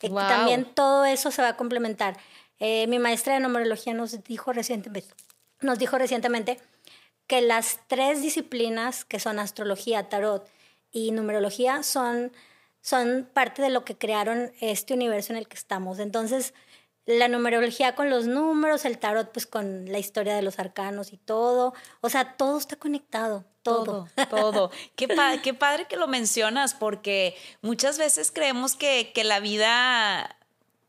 Eh, 0.00 0.10
también 0.10 0.66
todo 0.66 1.04
eso 1.04 1.32
se 1.32 1.42
va 1.42 1.48
a 1.48 1.56
complementar. 1.56 2.16
Eh, 2.60 2.86
mi 2.86 3.00
maestra 3.00 3.34
de 3.34 3.40
numerología 3.40 3.92
nos 3.92 4.22
dijo 4.22 4.52
recientemente, 4.52 5.12
nos 5.62 5.80
dijo 5.80 5.98
recientemente 5.98 6.60
que 7.26 7.40
las 7.40 7.80
tres 7.88 8.22
disciplinas 8.22 9.04
que 9.04 9.18
son 9.18 9.40
astrología, 9.40 10.08
tarot 10.08 10.48
y 10.90 11.10
numerología 11.12 11.82
son, 11.82 12.32
son 12.80 13.28
parte 13.32 13.62
de 13.62 13.70
lo 13.70 13.84
que 13.84 13.96
crearon 13.98 14.52
este 14.60 14.94
universo 14.94 15.32
en 15.32 15.38
el 15.38 15.48
que 15.48 15.56
estamos. 15.56 15.98
Entonces, 15.98 16.54
la 17.06 17.28
numerología 17.28 17.94
con 17.94 18.10
los 18.10 18.26
números, 18.26 18.84
el 18.84 18.98
tarot 18.98 19.30
pues 19.32 19.46
con 19.46 19.90
la 19.90 19.98
historia 19.98 20.34
de 20.34 20.42
los 20.42 20.58
arcanos 20.58 21.12
y 21.12 21.16
todo. 21.16 21.72
O 22.00 22.08
sea, 22.08 22.36
todo 22.36 22.58
está 22.58 22.76
conectado, 22.76 23.44
todo. 23.62 24.08
Todo, 24.28 24.70
qué, 24.96 25.08
qué 25.42 25.54
padre 25.54 25.86
que 25.88 25.96
lo 25.96 26.08
mencionas 26.08 26.74
porque 26.74 27.36
muchas 27.62 27.98
veces 27.98 28.32
creemos 28.32 28.74
que, 28.74 29.12
que 29.14 29.22
la 29.22 29.38
vida 29.38 30.36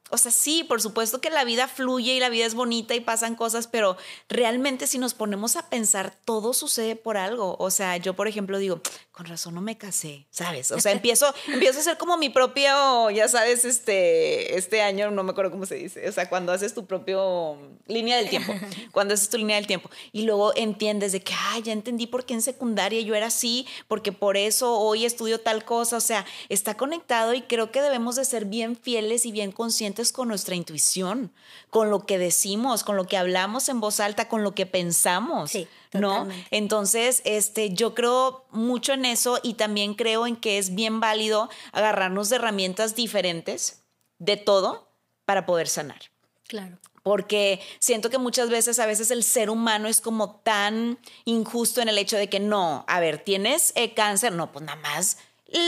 o 0.09 0.17
sea, 0.17 0.31
sí, 0.31 0.63
por 0.63 0.81
supuesto 0.81 1.19
que 1.19 1.29
la 1.29 1.43
vida 1.43 1.67
fluye 1.67 2.13
y 2.13 2.19
la 2.19 2.29
vida 2.29 2.45
es 2.45 2.55
bonita 2.55 2.95
y 2.95 3.01
pasan 3.01 3.35
cosas, 3.35 3.67
pero 3.67 3.97
realmente 4.29 4.87
si 4.87 4.99
nos 4.99 5.13
ponemos 5.13 5.57
a 5.57 5.69
pensar, 5.69 6.15
todo 6.23 6.53
sucede 6.53 6.95
por 6.95 7.17
algo. 7.17 7.57
O 7.59 7.69
sea, 7.71 7.97
yo, 7.97 8.15
por 8.15 8.27
ejemplo, 8.27 8.57
digo, 8.57 8.81
con 9.11 9.25
razón 9.25 9.55
no 9.55 9.61
me 9.61 9.77
casé, 9.77 10.25
¿sabes? 10.29 10.71
O 10.71 10.79
sea, 10.79 10.91
empiezo, 10.93 11.33
empiezo 11.47 11.79
a 11.79 11.83
ser 11.83 11.97
como 11.97 12.17
mi 12.17 12.29
propio, 12.29 13.09
ya 13.09 13.27
sabes, 13.27 13.65
este, 13.65 14.57
este 14.57 14.81
año, 14.81 15.11
no 15.11 15.23
me 15.23 15.31
acuerdo 15.31 15.51
cómo 15.51 15.65
se 15.65 15.75
dice, 15.75 16.07
o 16.07 16.11
sea, 16.11 16.29
cuando 16.29 16.53
haces 16.53 16.73
tu 16.73 16.85
propio 16.85 17.57
línea 17.87 18.15
del 18.17 18.29
tiempo, 18.29 18.53
cuando 18.93 19.13
haces 19.13 19.29
tu 19.29 19.37
línea 19.37 19.57
del 19.57 19.67
tiempo, 19.67 19.89
y 20.13 20.21
luego 20.21 20.55
entiendes 20.55 21.11
de 21.11 21.21
que, 21.21 21.33
ah, 21.33 21.59
ya 21.59 21.73
entendí 21.73 22.07
por 22.07 22.25
qué 22.25 22.33
en 22.33 22.41
secundaria 22.41 23.01
yo 23.01 23.13
era 23.13 23.27
así, 23.27 23.67
porque 23.89 24.13
por 24.13 24.37
eso 24.37 24.79
hoy 24.79 25.03
estudio 25.03 25.41
tal 25.41 25.65
cosa, 25.65 25.97
o 25.97 26.01
sea, 26.01 26.25
está 26.47 26.77
conectado 26.77 27.33
y 27.33 27.41
creo 27.41 27.71
que 27.71 27.81
debemos 27.81 28.15
de 28.15 28.23
ser 28.23 28.45
bien 28.45 28.77
fieles 28.77 29.25
y 29.25 29.31
bien 29.31 29.51
conscientes 29.51 29.96
con 30.12 30.27
nuestra 30.27 30.55
intuición, 30.55 31.31
con 31.69 31.89
lo 31.89 32.05
que 32.05 32.17
decimos, 32.17 32.83
con 32.83 32.95
lo 32.95 33.07
que 33.07 33.17
hablamos 33.17 33.69
en 33.69 33.79
voz 33.79 33.99
alta, 33.99 34.29
con 34.29 34.43
lo 34.43 34.55
que 34.55 34.65
pensamos. 34.65 35.51
Sí. 35.51 35.67
¿no? 35.93 36.27
Entonces, 36.51 37.21
este, 37.25 37.71
yo 37.73 37.95
creo 37.95 38.45
mucho 38.51 38.93
en 38.93 39.05
eso 39.05 39.39
y 39.43 39.55
también 39.55 39.93
creo 39.93 40.27
en 40.27 40.36
que 40.36 40.57
es 40.57 40.75
bien 40.75 40.99
válido 40.99 41.49
agarrarnos 41.71 42.29
de 42.29 42.38
herramientas 42.38 42.95
diferentes 42.95 43.83
de 44.19 44.38
todo 44.38 44.88
para 45.25 45.45
poder 45.45 45.67
sanar. 45.67 45.99
Claro. 46.47 46.77
Porque 47.03 47.62
siento 47.79 48.10
que 48.10 48.17
muchas 48.17 48.49
veces, 48.49 48.79
a 48.79 48.86
veces 48.86 49.12
el 49.12 49.23
ser 49.23 49.49
humano 49.49 49.88
es 49.88 50.01
como 50.01 50.41
tan 50.41 50.99
injusto 51.23 51.81
en 51.81 51.89
el 51.89 51.97
hecho 51.97 52.17
de 52.17 52.27
que 52.27 52.39
no, 52.39 52.83
a 52.88 52.99
ver, 52.99 53.23
tienes 53.23 53.71
eh, 53.75 53.93
cáncer, 53.93 54.33
no, 54.33 54.51
pues 54.51 54.65
nada 54.65 54.79
más 54.81 55.17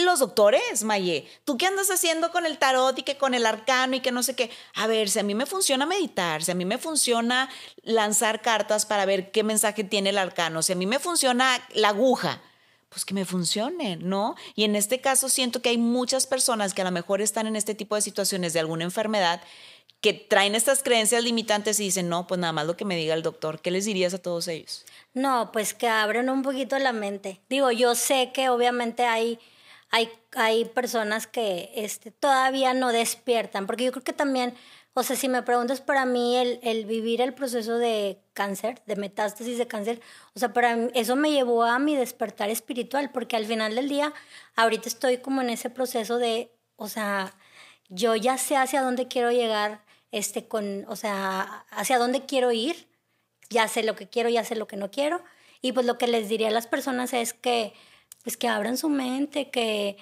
los 0.05 0.19
doctores, 0.19 0.83
Maye, 0.83 1.27
¿tú 1.45 1.57
qué 1.57 1.65
andas 1.65 1.89
haciendo 1.89 2.31
con 2.31 2.45
el 2.45 2.57
tarot 2.57 2.97
y 2.99 3.03
que 3.03 3.17
con 3.17 3.33
el 3.33 3.45
arcano 3.45 3.95
y 3.95 4.01
que 4.01 4.11
no 4.11 4.23
sé 4.23 4.35
qué? 4.35 4.49
A 4.75 4.87
ver, 4.87 5.09
si 5.09 5.19
a 5.19 5.23
mí 5.23 5.35
me 5.35 5.45
funciona 5.45 5.85
meditar, 5.85 6.43
si 6.43 6.51
a 6.51 6.55
mí 6.55 6.65
me 6.65 6.77
funciona 6.77 7.49
lanzar 7.83 8.41
cartas 8.41 8.85
para 8.85 9.05
ver 9.05 9.31
qué 9.31 9.43
mensaje 9.43 9.83
tiene 9.83 10.09
el 10.09 10.17
arcano, 10.17 10.61
si 10.61 10.73
a 10.73 10.75
mí 10.75 10.85
me 10.85 10.99
funciona 10.99 11.61
la 11.73 11.89
aguja, 11.89 12.41
pues 12.89 13.05
que 13.05 13.13
me 13.13 13.23
funcione, 13.25 13.97
¿no? 13.97 14.35
Y 14.55 14.63
en 14.63 14.75
este 14.75 14.99
caso 14.99 15.29
siento 15.29 15.61
que 15.61 15.69
hay 15.69 15.77
muchas 15.77 16.27
personas 16.27 16.73
que 16.73 16.81
a 16.81 16.85
lo 16.85 16.91
mejor 16.91 17.21
están 17.21 17.47
en 17.47 17.55
este 17.55 17.75
tipo 17.75 17.95
de 17.95 18.01
situaciones 18.01 18.53
de 18.53 18.59
alguna 18.59 18.83
enfermedad 18.83 19.41
que 20.01 20.13
traen 20.13 20.55
estas 20.55 20.81
creencias 20.81 21.23
limitantes 21.23 21.79
y 21.79 21.83
dicen, 21.83 22.09
no, 22.09 22.25
pues 22.25 22.39
nada 22.39 22.53
más 22.53 22.65
lo 22.65 22.77
que 22.77 22.85
me 22.85 22.95
diga 22.95 23.13
el 23.13 23.21
doctor. 23.21 23.61
¿Qué 23.61 23.69
les 23.69 23.85
dirías 23.85 24.13
a 24.13 24.17
todos 24.17 24.47
ellos? 24.47 24.85
No, 25.13 25.51
pues 25.51 25.73
que 25.73 25.87
abran 25.87 26.29
un 26.29 26.41
poquito 26.41 26.79
la 26.79 26.93
mente. 26.93 27.41
Digo, 27.49 27.71
yo 27.71 27.95
sé 27.95 28.31
que 28.33 28.49
obviamente 28.49 29.05
hay 29.05 29.39
hay, 29.91 30.09
hay 30.35 30.65
personas 30.65 31.27
que 31.27 31.71
este, 31.75 32.11
todavía 32.11 32.73
no 32.73 32.91
despiertan, 32.91 33.65
porque 33.65 33.85
yo 33.85 33.91
creo 33.91 34.03
que 34.03 34.13
también, 34.13 34.53
o 34.93 35.03
sea, 35.03 35.15
si 35.15 35.27
me 35.27 35.41
preguntas 35.41 35.81
para 35.81 36.05
mí 36.05 36.37
el, 36.37 36.59
el 36.61 36.85
vivir 36.85 37.21
el 37.21 37.33
proceso 37.33 37.77
de 37.77 38.19
cáncer, 38.33 38.81
de 38.85 38.95
metástasis 38.95 39.57
de 39.57 39.67
cáncer, 39.67 40.01
o 40.35 40.39
sea, 40.39 40.53
para 40.53 40.75
mí, 40.75 40.89
eso 40.93 41.15
me 41.15 41.31
llevó 41.31 41.63
a 41.63 41.79
mi 41.79 41.95
despertar 41.95 42.49
espiritual, 42.49 43.11
porque 43.11 43.35
al 43.35 43.45
final 43.45 43.75
del 43.75 43.89
día, 43.89 44.13
ahorita 44.55 44.87
estoy 44.87 45.17
como 45.17 45.41
en 45.41 45.49
ese 45.49 45.69
proceso 45.69 46.17
de, 46.17 46.51
o 46.75 46.87
sea, 46.87 47.35
yo 47.89 48.15
ya 48.15 48.37
sé 48.37 48.55
hacia 48.57 48.83
dónde 48.83 49.07
quiero 49.07 49.31
llegar, 49.31 49.83
este, 50.11 50.47
con, 50.47 50.85
o 50.87 50.95
sea, 50.95 51.65
hacia 51.71 51.97
dónde 51.97 52.25
quiero 52.25 52.51
ir, 52.51 52.87
ya 53.49 53.67
sé 53.67 53.81
lo 53.83 53.95
que 53.95 54.07
quiero, 54.07 54.29
ya 54.29 54.43
sé 54.43 54.55
lo 54.55 54.67
que 54.67 54.77
no 54.77 54.91
quiero, 54.91 55.23
y 55.61 55.71
pues 55.71 55.85
lo 55.85 55.97
que 55.97 56.07
les 56.07 56.29
diría 56.29 56.49
a 56.49 56.51
las 56.51 56.67
personas 56.67 57.13
es 57.13 57.33
que, 57.33 57.73
pues 58.23 58.37
que 58.37 58.47
abran 58.47 58.77
su 58.77 58.89
mente, 58.89 59.49
que 59.49 59.97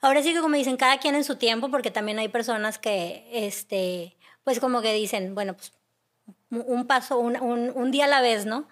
ahora 0.00 0.22
sí 0.22 0.32
que 0.32 0.40
como 0.40 0.56
dicen, 0.56 0.76
cada 0.76 0.98
quien 0.98 1.14
en 1.14 1.24
su 1.24 1.36
tiempo, 1.36 1.70
porque 1.70 1.90
también 1.90 2.18
hay 2.18 2.28
personas 2.28 2.78
que, 2.78 3.28
este, 3.32 4.16
pues 4.44 4.60
como 4.60 4.82
que 4.82 4.92
dicen, 4.92 5.34
bueno, 5.34 5.54
pues 5.54 5.72
un 6.50 6.86
paso, 6.86 7.18
un, 7.18 7.36
un, 7.36 7.90
día 7.90 8.06
a 8.06 8.08
la 8.08 8.20
vez, 8.20 8.44
¿no? 8.44 8.66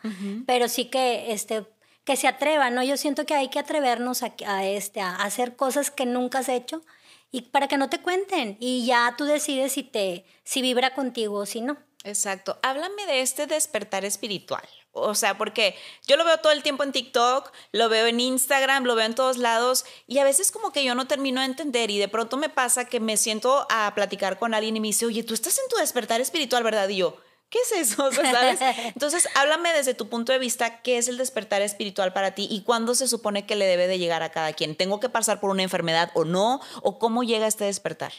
Pero 0.47 0.68
sí 0.68 0.87
que, 0.87 1.33
este, 1.33 1.64
que 2.05 2.16
se 2.16 2.27
atrevan, 2.27 2.75
¿no? 2.75 2.83
Yo 2.83 2.97
siento 2.97 3.25
que 3.25 3.35
hay 3.35 3.49
que 3.49 3.59
atrevernos 3.59 4.23
a, 4.23 4.35
a, 4.47 4.66
este, 4.66 5.01
a 5.01 5.16
hacer 5.16 5.55
cosas 5.55 5.90
que 5.90 6.07
nunca 6.07 6.40
has 6.40 6.49
hecho 6.49 6.83
y 7.31 7.42
para 7.42 7.68
que 7.68 7.77
no 7.79 7.88
te 7.88 8.01
cuenten 8.01 8.57
y 8.59 8.85
ya 8.87 9.14
tú 9.16 9.25
decides 9.25 9.73
si 9.73 9.83
te, 9.83 10.25
si 10.44 10.62
vibra 10.62 10.94
contigo 10.94 11.38
o 11.38 11.47
si 11.47 11.61
no. 11.61 11.77
Exacto. 12.05 12.59
Háblame 12.62 13.07
de 13.07 13.21
este 13.21 13.47
despertar 13.47 14.05
espiritual. 14.05 14.66
O 14.92 15.14
sea, 15.14 15.38
porque 15.38 15.77
yo 16.07 16.16
lo 16.16 16.24
veo 16.24 16.38
todo 16.38 16.53
el 16.53 16.62
tiempo 16.62 16.83
en 16.83 16.92
TikTok, 16.92 17.53
lo 17.72 17.88
veo 17.88 18.07
en 18.07 18.20
Instagram, 18.20 18.85
lo 18.85 18.94
veo 18.94 19.07
en 19.07 19.14
todos 19.14 19.37
lados 19.37 19.85
y 20.07 20.18
a 20.18 20.24
veces 20.24 20.51
como 20.51 20.72
que 20.72 20.85
yo 20.85 20.94
no 20.94 21.07
termino 21.07 21.40
de 21.40 21.46
entender 21.46 21.90
y 21.90 21.98
de 21.98 22.09
pronto 22.09 22.37
me 22.37 22.48
pasa 22.48 22.87
que 22.87 23.01
me 23.01 23.16
siento 23.16 23.66
a 23.70 23.94
platicar 23.94 24.38
con 24.38 24.55
alguien 24.55 24.77
y 24.77 24.81
me 24.81 24.88
dice, 24.88 25.07
oye, 25.07 25.22
tú 25.22 25.35
estás 25.35 25.59
en 25.59 25.68
tu 25.68 25.77
despertar 25.77 26.20
espiritual, 26.20 26.62
¿verdad? 26.62 26.88
Y 26.88 26.96
yo, 26.96 27.16
¿qué 27.51 27.59
es 27.61 27.72
eso? 27.72 28.11
¿sabes? 28.12 28.61
Entonces, 28.87 29.29
háblame 29.35 29.72
desde 29.72 29.94
tu 29.94 30.09
punto 30.09 30.33
de 30.33 30.38
vista, 30.38 30.83
¿qué 30.83 30.98
es 30.98 31.09
el 31.09 31.18
despertar 31.18 31.62
espiritual 31.62 32.12
para 32.12 32.35
ti 32.35 32.48
y 32.51 32.62
cuándo 32.62 32.94
se 32.94 33.09
supone 33.09 33.46
que 33.46 33.57
le 33.57 33.66
debe 33.66 33.87
de 33.87 33.98
llegar 33.98 34.22
a 34.22 34.31
cada 34.31 34.53
quien? 34.53 34.77
¿Tengo 34.77 35.01
que 35.01 35.09
pasar 35.09 35.40
por 35.40 35.51
una 35.51 35.62
enfermedad 35.62 36.11
o 36.14 36.24
no? 36.24 36.61
¿O 36.83 36.98
cómo 36.98 37.22
llega 37.22 37.46
este 37.46 37.64
despertar? 37.64 38.12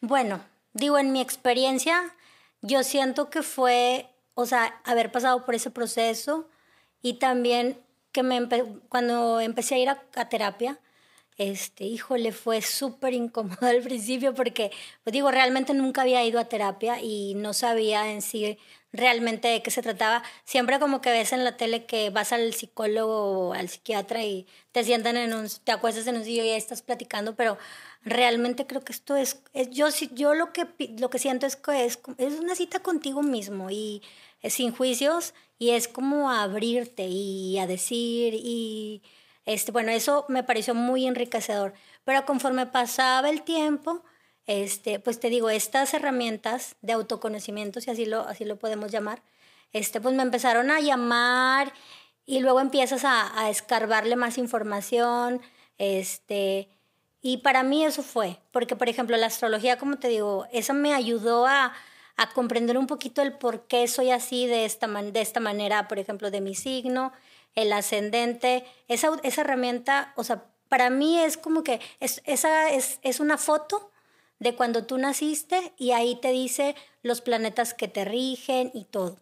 Bueno, 0.00 0.44
digo, 0.72 0.98
en 0.98 1.12
mi 1.12 1.20
experiencia, 1.20 2.14
yo 2.62 2.82
siento 2.82 3.30
que 3.30 3.42
fue 3.42 4.10
o 4.36 4.46
sea, 4.46 4.80
haber 4.84 5.10
pasado 5.10 5.44
por 5.46 5.54
ese 5.54 5.70
proceso 5.70 6.48
y 7.02 7.14
también 7.14 7.78
que 8.12 8.22
me 8.22 8.46
cuando 8.90 9.40
empecé 9.40 9.76
a 9.76 9.78
ir 9.78 9.88
a, 9.88 10.28
terapia, 10.28 10.78
este, 11.38 11.84
híjole, 11.84 12.32
fue 12.32 12.62
súper 12.62 13.14
incómodo 13.14 13.66
al 13.66 13.82
principio 13.82 14.34
porque, 14.34 14.70
pues 15.04 15.12
digo, 15.14 15.30
realmente 15.30 15.74
nunca 15.74 16.02
había 16.02 16.24
ido 16.24 16.38
a 16.38 16.46
terapia 16.46 17.00
y 17.02 17.34
no 17.34 17.54
sabía 17.54 18.12
en 18.12 18.22
sí 18.22 18.58
realmente 18.96 19.48
de 19.48 19.62
qué 19.62 19.70
se 19.70 19.82
trataba. 19.82 20.22
Siempre 20.44 20.78
como 20.78 21.00
que 21.00 21.10
ves 21.10 21.32
en 21.32 21.44
la 21.44 21.56
tele 21.56 21.86
que 21.86 22.10
vas 22.10 22.32
al 22.32 22.52
psicólogo 22.54 23.48
o 23.50 23.52
al 23.54 23.68
psiquiatra 23.68 24.22
y 24.24 24.46
te 24.72 24.84
sientan 24.84 25.16
en 25.16 25.34
un, 25.34 25.48
te 25.64 25.72
acuestas 25.72 26.06
en 26.06 26.16
un 26.16 26.24
sillón 26.24 26.46
y 26.46 26.50
ahí 26.50 26.56
estás 26.56 26.82
platicando, 26.82 27.34
pero 27.36 27.58
realmente 28.02 28.66
creo 28.66 28.82
que 28.82 28.92
esto 28.92 29.16
es, 29.16 29.42
es 29.52 29.70
yo, 29.70 29.88
yo 30.12 30.34
lo 30.34 30.52
que, 30.52 30.66
lo 30.98 31.10
que 31.10 31.18
siento 31.18 31.46
es 31.46 31.56
que 31.56 31.84
es, 31.84 31.98
es 32.18 32.34
una 32.40 32.54
cita 32.54 32.80
contigo 32.80 33.22
mismo 33.22 33.70
y 33.70 34.02
sin 34.44 34.72
juicios 34.72 35.34
y 35.58 35.70
es 35.70 35.88
como 35.88 36.30
abrirte 36.30 37.06
y 37.08 37.58
a 37.58 37.66
decir 37.66 38.34
y 38.34 39.02
Este, 39.46 39.70
bueno, 39.72 39.90
eso 39.92 40.24
me 40.28 40.42
pareció 40.42 40.74
muy 40.74 41.06
enriquecedor. 41.06 41.72
Pero 42.04 42.24
conforme 42.26 42.66
pasaba 42.66 43.30
el 43.30 43.42
tiempo, 43.42 44.02
este, 44.46 45.00
pues 45.00 45.20
te 45.20 45.30
digo, 45.30 45.50
estas 45.50 45.94
herramientas 45.94 46.76
de 46.82 46.92
autoconocimiento, 46.92 47.80
si 47.80 47.90
así 47.90 48.06
lo, 48.06 48.20
así 48.20 48.44
lo 48.44 48.56
podemos 48.56 48.90
llamar, 48.90 49.22
este, 49.72 50.00
pues 50.00 50.14
me 50.14 50.22
empezaron 50.22 50.70
a 50.70 50.80
llamar 50.80 51.72
y 52.24 52.40
luego 52.40 52.60
empiezas 52.60 53.04
a, 53.04 53.40
a 53.40 53.50
escarbarle 53.50 54.16
más 54.16 54.38
información, 54.38 55.40
este, 55.78 56.68
y 57.22 57.38
para 57.38 57.62
mí 57.62 57.84
eso 57.84 58.02
fue, 58.02 58.38
porque 58.52 58.76
por 58.76 58.88
ejemplo 58.88 59.16
la 59.16 59.26
astrología, 59.26 59.78
como 59.78 59.98
te 59.98 60.08
digo, 60.08 60.46
eso 60.52 60.74
me 60.74 60.94
ayudó 60.94 61.46
a, 61.46 61.72
a 62.16 62.30
comprender 62.30 62.78
un 62.78 62.86
poquito 62.86 63.22
el 63.22 63.32
por 63.32 63.66
qué 63.66 63.88
soy 63.88 64.10
así 64.10 64.46
de 64.46 64.64
esta, 64.64 64.86
de 64.86 65.20
esta 65.20 65.40
manera, 65.40 65.88
por 65.88 65.98
ejemplo, 65.98 66.30
de 66.30 66.40
mi 66.40 66.54
signo, 66.54 67.12
el 67.54 67.72
ascendente, 67.72 68.64
esa, 68.88 69.10
esa 69.22 69.40
herramienta, 69.40 70.12
o 70.16 70.24
sea, 70.24 70.44
para 70.68 70.90
mí 70.90 71.18
es 71.18 71.36
como 71.36 71.62
que 71.62 71.80
es, 72.00 72.22
esa 72.24 72.70
es, 72.70 72.98
es 73.02 73.20
una 73.20 73.38
foto 73.38 73.90
de 74.38 74.54
cuando 74.54 74.84
tú 74.84 74.98
naciste 74.98 75.72
y 75.78 75.92
ahí 75.92 76.16
te 76.20 76.30
dice 76.30 76.74
los 77.02 77.20
planetas 77.20 77.74
que 77.74 77.88
te 77.88 78.04
rigen 78.04 78.70
y 78.74 78.84
todo. 78.84 79.16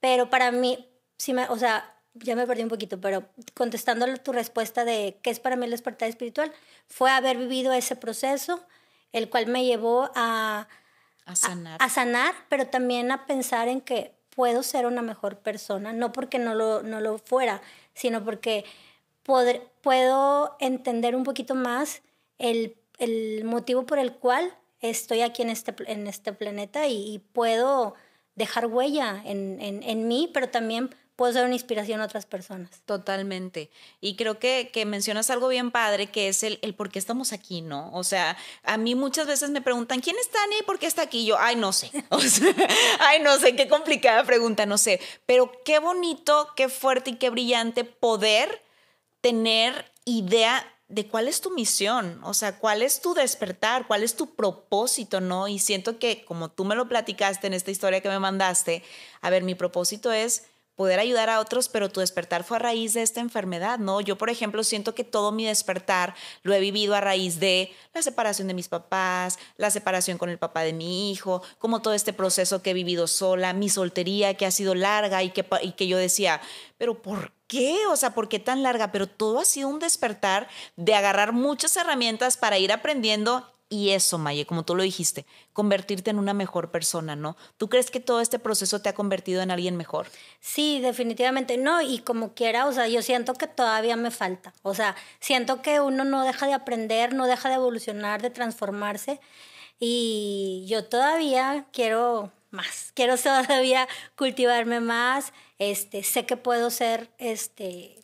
Pero 0.00 0.30
para 0.30 0.50
mí, 0.52 0.88
sí 1.16 1.32
me, 1.32 1.48
o 1.48 1.58
sea, 1.58 1.94
ya 2.14 2.36
me 2.36 2.46
perdí 2.46 2.62
un 2.62 2.68
poquito, 2.68 3.00
pero 3.00 3.24
contestando 3.54 4.06
tu 4.18 4.32
respuesta 4.32 4.84
de 4.84 5.18
qué 5.22 5.30
es 5.30 5.40
para 5.40 5.56
mí 5.56 5.64
el 5.64 5.70
despertar 5.70 6.08
espiritual, 6.08 6.52
fue 6.86 7.10
haber 7.10 7.38
vivido 7.38 7.72
ese 7.72 7.96
proceso, 7.96 8.62
el 9.12 9.30
cual 9.30 9.46
me 9.46 9.64
llevó 9.64 10.10
a, 10.14 10.68
a 11.24 11.36
sanar. 11.36 11.78
A, 11.80 11.88
sanar, 11.88 12.34
pero 12.48 12.66
también 12.66 13.10
a 13.10 13.26
pensar 13.26 13.68
en 13.68 13.80
que 13.80 14.14
puedo 14.34 14.62
ser 14.62 14.86
una 14.86 15.02
mejor 15.02 15.38
persona, 15.38 15.92
no 15.92 16.12
porque 16.12 16.38
no 16.38 16.54
lo, 16.54 16.82
no 16.82 17.00
lo 17.00 17.18
fuera, 17.18 17.62
sino 17.94 18.24
porque 18.24 18.64
puedo 19.22 20.56
entender 20.58 21.14
un 21.14 21.24
poquito 21.24 21.54
más 21.54 22.02
el, 22.38 22.76
el, 23.02 23.44
motivo 23.44 23.84
por 23.84 23.98
el 23.98 24.12
cual 24.12 24.54
estoy 24.80 25.22
aquí 25.22 25.42
en 25.42 25.50
este, 25.50 25.74
en 25.86 26.06
este 26.06 26.32
planeta 26.32 26.86
y, 26.88 27.20
puedo 27.32 27.94
dejar 28.34 28.66
huella 28.66 29.22
en, 29.24 29.60
en, 29.60 29.82
en 29.82 30.08
mí, 30.08 30.30
pero 30.32 30.48
también 30.48 30.90
puedo 31.16 31.32
ser 31.32 31.44
una 31.44 31.54
inspiración 31.54 32.00
a 32.00 32.06
otras 32.06 32.26
personas. 32.26 32.82
Totalmente. 32.84 33.70
Y 34.00 34.16
creo 34.16 34.38
que, 34.38 34.70
que 34.72 34.84
mencionas 34.84 35.30
algo 35.30 35.48
bien 35.48 35.70
padre, 35.70 36.08
que 36.08 36.28
es 36.28 36.42
el, 36.42 36.58
el, 36.62 36.74
por 36.74 36.90
qué 36.90 36.98
estamos 36.98 37.32
aquí, 37.32 37.60
¿no? 37.60 37.92
O 37.92 38.02
sea, 38.04 38.36
a 38.62 38.76
mí 38.76 38.94
muchas 38.94 39.26
veces 39.26 39.50
me 39.50 39.60
preguntan, 39.60 40.00
¿quién 40.00 40.16
está 40.18 40.38
y 40.58 40.64
por 40.64 40.78
qué 40.78 40.86
está 40.86 41.02
aquí? 41.02 41.24
yo, 41.24 41.36
ay, 41.38 41.56
no 41.56 41.72
sé. 41.72 41.90
Ay, 42.98 43.20
no 43.20 43.38
sé, 43.38 43.54
qué 43.54 43.68
complicada 43.68 44.24
pregunta, 44.24 44.66
no 44.66 44.78
sé. 44.78 45.00
Pero 45.26 45.52
qué 45.64 45.78
bonito, 45.78 46.48
qué 46.56 46.68
fuerte 46.68 47.10
y 47.10 47.16
qué 47.16 47.30
brillante 47.30 47.84
poder 47.84 48.62
tener 49.20 49.92
idea 50.04 50.71
de 50.92 51.06
cuál 51.06 51.26
es 51.26 51.40
tu 51.40 51.50
misión, 51.50 52.20
o 52.22 52.34
sea, 52.34 52.58
cuál 52.58 52.82
es 52.82 53.00
tu 53.00 53.14
despertar, 53.14 53.86
cuál 53.86 54.02
es 54.02 54.14
tu 54.14 54.34
propósito, 54.34 55.22
¿no? 55.22 55.48
Y 55.48 55.58
siento 55.58 55.98
que 55.98 56.22
como 56.26 56.50
tú 56.50 56.66
me 56.66 56.74
lo 56.74 56.86
platicaste 56.86 57.46
en 57.46 57.54
esta 57.54 57.70
historia 57.70 58.02
que 58.02 58.10
me 58.10 58.18
mandaste, 58.18 58.82
a 59.22 59.30
ver, 59.30 59.42
mi 59.42 59.54
propósito 59.54 60.12
es 60.12 60.44
poder 60.74 61.00
ayudar 61.00 61.30
a 61.30 61.40
otros, 61.40 61.70
pero 61.70 61.88
tu 61.88 62.00
despertar 62.00 62.44
fue 62.44 62.58
a 62.58 62.60
raíz 62.60 62.92
de 62.92 63.02
esta 63.02 63.20
enfermedad, 63.20 63.78
¿no? 63.78 64.02
Yo, 64.02 64.18
por 64.18 64.28
ejemplo, 64.28 64.62
siento 64.64 64.94
que 64.94 65.04
todo 65.04 65.32
mi 65.32 65.46
despertar 65.46 66.14
lo 66.42 66.52
he 66.52 66.60
vivido 66.60 66.94
a 66.94 67.00
raíz 67.00 67.40
de 67.40 67.72
la 67.94 68.02
separación 68.02 68.48
de 68.48 68.54
mis 68.54 68.68
papás, 68.68 69.38
la 69.56 69.70
separación 69.70 70.18
con 70.18 70.28
el 70.28 70.38
papá 70.38 70.62
de 70.62 70.74
mi 70.74 71.10
hijo, 71.10 71.42
como 71.58 71.80
todo 71.80 71.94
este 71.94 72.12
proceso 72.12 72.62
que 72.62 72.70
he 72.70 72.74
vivido 72.74 73.06
sola, 73.06 73.54
mi 73.54 73.70
soltería 73.70 74.34
que 74.34 74.44
ha 74.44 74.50
sido 74.50 74.74
larga 74.74 75.22
y 75.22 75.30
que, 75.30 75.46
y 75.62 75.72
que 75.72 75.86
yo 75.86 75.96
decía, 75.96 76.42
pero 76.76 77.00
¿por 77.00 77.30
qué? 77.30 77.41
O 77.90 77.96
sea, 77.96 78.14
¿por 78.14 78.28
qué 78.28 78.38
tan 78.38 78.62
larga? 78.62 78.92
Pero 78.92 79.06
todo 79.06 79.40
ha 79.40 79.44
sido 79.44 79.68
un 79.68 79.78
despertar 79.78 80.48
de 80.76 80.94
agarrar 80.94 81.32
muchas 81.32 81.76
herramientas 81.76 82.36
para 82.36 82.58
ir 82.58 82.72
aprendiendo 82.72 83.46
y 83.72 83.90
eso, 83.92 84.18
Maye, 84.18 84.44
como 84.44 84.66
tú 84.66 84.74
lo 84.76 84.82
dijiste, 84.82 85.24
convertirte 85.54 86.10
en 86.10 86.18
una 86.18 86.34
mejor 86.34 86.70
persona, 86.70 87.16
¿no? 87.16 87.38
¿Tú 87.56 87.70
crees 87.70 87.90
que 87.90 88.00
todo 88.00 88.20
este 88.20 88.38
proceso 88.38 88.82
te 88.82 88.90
ha 88.90 88.94
convertido 88.94 89.40
en 89.40 89.50
alguien 89.50 89.78
mejor? 89.78 90.08
Sí, 90.40 90.78
definitivamente 90.80 91.56
no, 91.56 91.80
y 91.80 92.00
como 92.00 92.34
quiera, 92.34 92.66
o 92.66 92.72
sea, 92.72 92.86
yo 92.86 93.00
siento 93.00 93.32
que 93.32 93.46
todavía 93.46 93.96
me 93.96 94.10
falta, 94.10 94.52
o 94.60 94.74
sea, 94.74 94.94
siento 95.20 95.62
que 95.62 95.80
uno 95.80 96.04
no 96.04 96.22
deja 96.22 96.46
de 96.46 96.52
aprender, 96.52 97.14
no 97.14 97.26
deja 97.26 97.48
de 97.48 97.54
evolucionar, 97.54 98.20
de 98.20 98.28
transformarse, 98.28 99.20
y 99.80 100.66
yo 100.68 100.84
todavía 100.84 101.64
quiero 101.72 102.30
más, 102.50 102.92
quiero 102.94 103.16
todavía 103.18 103.88
cultivarme 104.16 104.80
más, 104.80 105.32
este, 105.70 106.02
sé 106.02 106.26
que 106.26 106.36
puedo 106.36 106.70
ser, 106.70 107.10
este, 107.18 108.00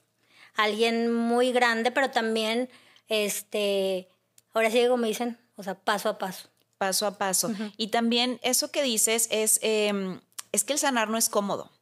alguien 0.55 1.12
muy 1.12 1.53
grande, 1.53 1.90
pero 1.90 2.11
también, 2.11 2.68
este, 3.09 4.09
ahora 4.53 4.71
sí 4.71 4.87
como 4.88 5.07
dicen, 5.07 5.38
o 5.57 5.62
sea, 5.62 5.75
paso 5.75 6.09
a 6.09 6.18
paso. 6.18 6.49
Paso 6.79 7.07
a 7.07 7.18
paso. 7.18 7.51
Y 7.77 7.88
también 7.88 8.38
eso 8.42 8.71
que 8.71 8.83
dices 8.85 9.27
es, 9.33 9.59
em, 9.62 10.21
es 10.53 10.62
que 10.62 10.73
el 10.73 10.79
sanar 10.79 11.09
no 11.09 11.18
es 11.18 11.29
cómodo. 11.29 11.73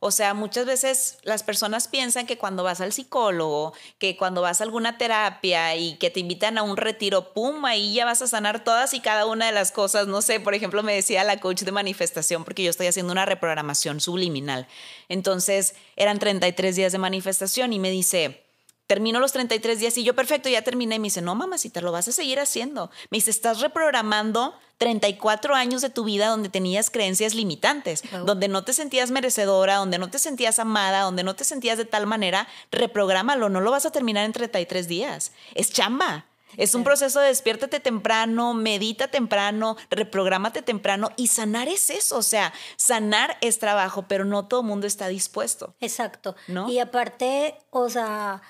O 0.00 0.12
sea, 0.12 0.32
muchas 0.32 0.64
veces 0.64 1.18
las 1.24 1.42
personas 1.42 1.88
piensan 1.88 2.26
que 2.26 2.38
cuando 2.38 2.62
vas 2.62 2.80
al 2.80 2.92
psicólogo, 2.92 3.72
que 3.98 4.16
cuando 4.16 4.42
vas 4.42 4.60
a 4.60 4.64
alguna 4.64 4.96
terapia 4.96 5.74
y 5.74 5.96
que 5.96 6.10
te 6.10 6.20
invitan 6.20 6.56
a 6.56 6.62
un 6.62 6.76
retiro, 6.76 7.32
pum, 7.32 7.64
ahí 7.64 7.94
ya 7.94 8.04
vas 8.04 8.22
a 8.22 8.28
sanar 8.28 8.62
todas 8.62 8.94
y 8.94 9.00
cada 9.00 9.26
una 9.26 9.46
de 9.46 9.52
las 9.52 9.72
cosas. 9.72 10.06
No 10.06 10.22
sé, 10.22 10.38
por 10.38 10.54
ejemplo, 10.54 10.84
me 10.84 10.94
decía 10.94 11.24
la 11.24 11.40
coach 11.40 11.62
de 11.62 11.72
manifestación, 11.72 12.44
porque 12.44 12.62
yo 12.62 12.70
estoy 12.70 12.86
haciendo 12.86 13.12
una 13.12 13.26
reprogramación 13.26 14.00
subliminal. 14.00 14.68
Entonces, 15.08 15.74
eran 15.96 16.20
33 16.20 16.76
días 16.76 16.92
de 16.92 16.98
manifestación 16.98 17.72
y 17.72 17.80
me 17.80 17.90
dice, 17.90 18.47
termino 18.88 19.20
los 19.20 19.32
33 19.32 19.78
días 19.78 19.96
y 19.98 20.02
yo, 20.02 20.16
perfecto, 20.16 20.48
ya 20.48 20.62
terminé. 20.62 20.96
Y 20.96 20.98
me 20.98 21.04
dice, 21.04 21.22
no, 21.22 21.36
mamacita, 21.36 21.80
lo 21.80 21.92
vas 21.92 22.08
a 22.08 22.12
seguir 22.12 22.40
haciendo. 22.40 22.90
Me 23.10 23.18
dice, 23.18 23.30
estás 23.30 23.60
reprogramando 23.60 24.54
34 24.78 25.54
años 25.54 25.82
de 25.82 25.90
tu 25.90 26.04
vida 26.04 26.28
donde 26.28 26.48
tenías 26.48 26.90
creencias 26.90 27.34
limitantes, 27.34 28.02
donde 28.24 28.48
no 28.48 28.64
te 28.64 28.72
sentías 28.72 29.10
merecedora, 29.10 29.76
donde 29.76 29.98
no 29.98 30.10
te 30.10 30.18
sentías 30.18 30.58
amada, 30.58 31.02
donde 31.02 31.22
no 31.22 31.36
te 31.36 31.44
sentías 31.44 31.78
de 31.78 31.84
tal 31.84 32.06
manera, 32.06 32.48
reprográmalo, 32.72 33.48
no 33.50 33.60
lo 33.60 33.70
vas 33.70 33.86
a 33.86 33.92
terminar 33.92 34.24
en 34.24 34.32
33 34.32 34.88
días. 34.88 35.32
Es 35.54 35.70
chamba. 35.70 36.24
Es 36.56 36.74
un 36.74 36.82
proceso 36.82 37.20
de 37.20 37.28
despiértate 37.28 37.78
temprano, 37.78 38.54
medita 38.54 39.08
temprano, 39.08 39.76
reprográmate 39.90 40.62
temprano 40.62 41.10
y 41.16 41.28
sanar 41.28 41.68
es 41.68 41.90
eso, 41.90 42.16
o 42.16 42.22
sea, 42.22 42.54
sanar 42.76 43.36
es 43.42 43.58
trabajo, 43.58 44.06
pero 44.08 44.24
no 44.24 44.46
todo 44.46 44.62
el 44.62 44.66
mundo 44.66 44.86
está 44.86 45.08
dispuesto. 45.08 45.74
Exacto. 45.80 46.34
¿no? 46.46 46.70
Y 46.70 46.78
aparte, 46.78 47.54
o 47.70 47.90
sea, 47.90 48.42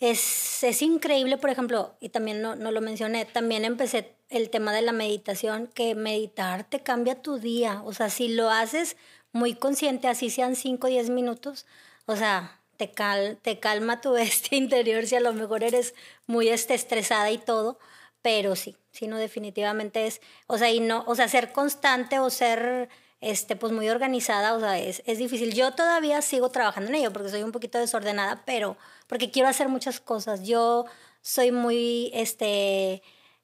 es, 0.00 0.62
es 0.62 0.82
increíble, 0.82 1.38
por 1.38 1.50
ejemplo, 1.50 1.96
y 2.00 2.10
también 2.10 2.40
no, 2.40 2.56
no 2.56 2.70
lo 2.70 2.80
mencioné, 2.80 3.24
también 3.24 3.64
empecé 3.64 4.14
el 4.30 4.50
tema 4.50 4.72
de 4.72 4.82
la 4.82 4.92
meditación, 4.92 5.68
que 5.68 5.94
meditar 5.94 6.64
te 6.64 6.80
cambia 6.80 7.22
tu 7.22 7.38
día. 7.38 7.82
O 7.84 7.92
sea, 7.92 8.10
si 8.10 8.28
lo 8.28 8.50
haces 8.50 8.96
muy 9.32 9.54
consciente, 9.54 10.08
así 10.08 10.30
sean 10.30 10.56
5 10.56 10.86
o 10.86 10.90
10 10.90 11.10
minutos, 11.10 11.66
o 12.06 12.16
sea, 12.16 12.60
te, 12.76 12.90
cal, 12.90 13.38
te 13.42 13.58
calma 13.58 14.00
tu 14.00 14.16
este 14.16 14.56
interior 14.56 15.06
si 15.06 15.16
a 15.16 15.20
lo 15.20 15.32
mejor 15.32 15.62
eres 15.62 15.94
muy 16.26 16.48
este, 16.48 16.74
estresada 16.74 17.30
y 17.30 17.38
todo, 17.38 17.78
pero 18.22 18.56
sí, 18.56 18.76
sí, 18.90 19.06
no, 19.06 19.18
definitivamente 19.18 20.06
es, 20.06 20.20
o 20.46 20.58
sea, 20.58 20.70
y 20.70 20.80
no, 20.80 21.04
o 21.06 21.14
sea, 21.14 21.28
ser 21.28 21.52
constante 21.52 22.18
o 22.18 22.30
ser 22.30 22.88
este, 23.20 23.56
pues 23.56 23.72
muy 23.72 23.88
organizada, 23.88 24.54
o 24.54 24.60
sea, 24.60 24.78
es, 24.78 25.02
es 25.06 25.18
difícil. 25.18 25.54
Yo 25.54 25.72
todavía 25.72 26.22
sigo 26.22 26.50
trabajando 26.50 26.90
en 26.90 26.96
ello 26.96 27.12
porque 27.12 27.28
soy 27.30 27.42
un 27.42 27.52
poquito 27.52 27.78
desordenada, 27.78 28.42
pero 28.44 28.76
porque 29.06 29.30
quiero 29.30 29.48
hacer 29.48 29.68
muchas 29.68 30.00
cosas. 30.00 30.44
Yo 30.46 30.86
soy 31.22 31.52
muy, 31.52 32.10
este, 32.14 33.02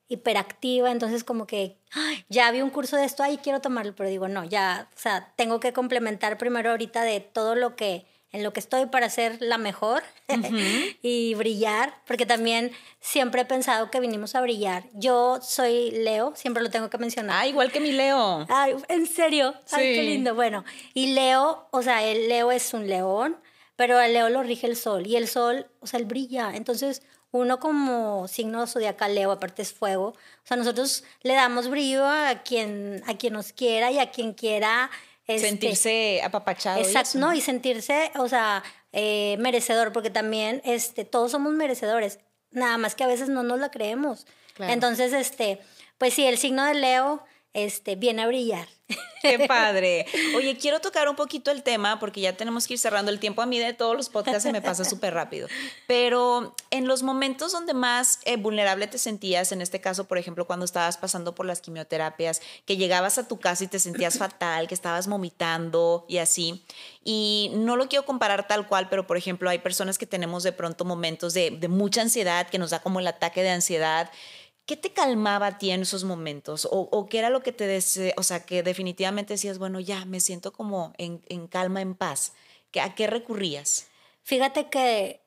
hiperactiva, 0.09 0.91
entonces 0.91 1.25
como 1.25 1.47
que 1.47 1.79
ya 2.29 2.51
vi 2.51 2.63
un 2.63 2.71
curso 2.71 2.97
de 2.97 3.05
esto, 3.05 3.23
ahí 3.23 3.39
quiero 3.39 3.61
tomarlo, 3.61 3.95
pero 3.95 4.09
digo, 4.09 4.29
no, 4.29 4.45
ya, 4.45 4.89
o 4.95 4.99
sea, 4.99 5.33
tengo 5.37 5.61
que 5.61 5.73
complementar 5.73 6.39
primero 6.39 6.71
ahorita 6.71 7.03
de 7.03 7.21
todo 7.21 7.55
lo 7.55 7.77
que 7.77 8.07
en 8.35 8.43
lo 8.43 8.53
que 8.53 8.59
estoy 8.59 8.87
para 8.87 9.09
ser 9.09 9.39
la 9.41 9.59
mejor 9.59 10.03
y 11.03 11.35
brillar, 11.35 11.95
porque 12.05 12.27
también 12.27 12.73
siempre 13.01 13.43
he 13.43 13.45
pensado 13.45 13.93
que 13.93 14.01
vinimos 14.01 14.35
a 14.35 14.41
brillar. 14.41 14.85
Yo 14.93 15.39
soy 15.41 15.93
Leo, 15.93 16.35
siempre 16.35 16.63
lo 16.63 16.69
tengo 16.69 16.91
que 16.91 16.99
mencionar. 16.99 17.37
Ah, 17.39 17.47
igual 17.47 17.71
que 17.71 17.79
mi 17.79 17.93
Leo. 17.93 18.45
Ay, 18.49 18.75
en 18.89 19.07
serio. 19.07 19.55
Ay, 19.71 19.95
qué 19.95 20.03
lindo. 20.03 20.35
Bueno, 20.35 20.65
y 20.95 21.15
Leo, 21.15 21.69
o 21.71 21.81
sea, 21.81 22.03
el 22.03 22.29
Leo 22.29 22.51
es 22.51 22.75
un 22.75 22.89
león, 22.89 23.37
pero 23.77 24.01
el 24.01 24.13
Leo 24.13 24.29
lo 24.29 24.43
rige 24.43 24.67
el 24.67 24.77
sol 24.77 25.07
y 25.07 25.15
el 25.15 25.29
sol, 25.29 25.69
o 25.79 25.87
sea, 25.87 26.01
él 26.01 26.07
brilla. 26.07 26.51
Entonces, 26.55 27.03
uno 27.31 27.61
como 27.61 28.27
signo 28.27 28.67
zodiacal 28.67 29.15
Leo, 29.15 29.31
aparte 29.31 29.63
es 29.63 29.73
fuego, 29.73 30.09
o 30.09 30.47
sea, 30.47 30.57
nosotros 30.57 31.05
le 31.23 31.35
damos 31.35 31.69
brillo 31.69 32.05
a 32.05 32.43
quien, 32.45 33.01
a 33.07 33.15
quien 33.15 33.33
nos 33.33 33.53
quiera 33.53 33.93
y 33.93 34.01
a 34.01 34.11
quien 34.11 34.35
quiera 34.35 34.91
este, 35.27 35.49
sentirse 35.49 36.21
apapachado. 36.23 36.81
Exacto, 36.81 37.19
¿no? 37.19 37.33
Y 37.33 37.41
sentirse, 37.41 38.11
o 38.17 38.29
sea, 38.29 38.63
eh, 38.93 39.37
merecedor, 39.39 39.93
porque 39.93 40.11
también 40.11 40.61
este, 40.65 41.05
todos 41.05 41.31
somos 41.31 41.53
merecedores, 41.53 42.19
nada 42.51 42.79
más 42.79 42.95
que 42.95 43.05
a 43.05 43.09
veces 43.09 43.29
no 43.29 43.43
nos 43.43 43.59
la 43.59 43.71
creemos. 43.71 44.27
Entonces, 44.59 45.13
este, 45.13 45.61
pues 45.99 46.15
sí, 46.15 46.25
el 46.25 46.39
signo 46.39 46.65
de 46.65 46.75
Leo 46.75 47.25
este, 47.55 47.95
viene 47.97 48.23
a 48.23 48.27
brillar. 48.27 48.69
Qué 49.23 49.47
padre. 49.49 50.05
Oye, 50.37 50.59
quiero 50.59 50.81
tocar 50.81 51.09
un 51.09 51.17
poquito 51.17 51.51
el 51.51 51.63
tema 51.63 51.99
porque 51.99 52.21
ya 52.21 52.37
tenemos 52.37 52.67
que 52.67 52.75
ir 52.75 52.79
cerrando 52.79 53.11
el 53.11 53.19
tiempo. 53.19 53.41
A 53.41 53.47
mí 53.47 53.59
de 53.59 53.73
todos 53.73 53.97
los 53.97 54.11
podcasts 54.11 54.43
se 54.43 54.53
me 54.53 54.61
pasa 54.61 54.85
súper 54.85 55.15
rápido. 55.15 55.49
Pero 55.87 56.55
en 56.71 56.87
los 56.87 57.03
momentos 57.03 57.53
donde 57.53 57.73
más 57.73 58.19
eh, 58.25 58.37
vulnerable 58.37 58.87
te 58.87 58.99
sentías, 58.99 59.53
en 59.53 59.63
este 59.63 59.81
caso, 59.81 60.05
por 60.05 60.19
ejemplo, 60.19 60.47
cuando 60.47 60.67
estabas 60.67 60.99
pasando 60.99 61.35
por 61.35 61.47
las 61.47 61.61
quimioterapias, 61.61 62.43
que 62.67 62.77
llegabas 62.77 63.17
a 63.17 63.27
tu 63.27 63.39
casa 63.39 63.65
y 63.65 63.69
te 63.69 63.79
sentías 63.79 64.19
fatal, 64.19 64.69
que 64.69 64.75
estabas 64.75 65.07
vomitando 65.07 66.05
y 66.09 66.19
así. 66.19 66.65
Y 67.03 67.53
no 67.55 67.77
lo 67.77 67.89
quiero 67.89 68.05
comparar 68.05 68.47
tal 68.47 68.67
cual, 68.67 68.89
pero 68.91 69.07
por 69.07 69.17
ejemplo, 69.17 69.49
hay 69.49 69.59
personas 69.59 69.97
que 69.97 70.07
tenemos 70.07 70.43
de 70.43 70.53
pronto 70.53 70.85
momentos 70.85 71.33
de, 71.33 71.51
de 71.51 71.69
mucha 71.69 72.03
ansiedad, 72.03 72.49
que 72.49 72.59
nos 72.59 72.71
da 72.71 72.81
como 72.81 73.01
el 73.01 73.07
ataque 73.07 73.43
de 73.43 73.51
ansiedad 73.51 74.11
¿Qué 74.67 74.79
te 74.79 74.93
calmaba 74.93 75.47
a 75.47 75.59
ti 75.59 75.71
en 75.71 75.83
esos 75.83 76.05
momentos? 76.05 76.67
¿O, 76.71 77.07
qué 77.11 77.19
era 77.19 77.29
lo 77.29 77.43
que 77.43 77.53
te 77.53 77.67
decía? 77.67 78.15
O 78.17 78.23
sea, 78.23 78.47
que 78.47 78.63
definitivamente 78.63 79.35
decías, 79.35 79.59
bueno, 79.59 79.79
ya 79.79 80.07
me 80.07 80.21
siento 80.21 80.53
como 80.53 80.95
en, 80.97 81.19
calma, 81.49 81.83
en 81.83 81.95
paz. 81.95 82.33
¿A 82.81 82.95
qué 82.95 83.07
recurrías? 83.07 83.89
Fíjate 84.23 84.71
que 84.71 85.21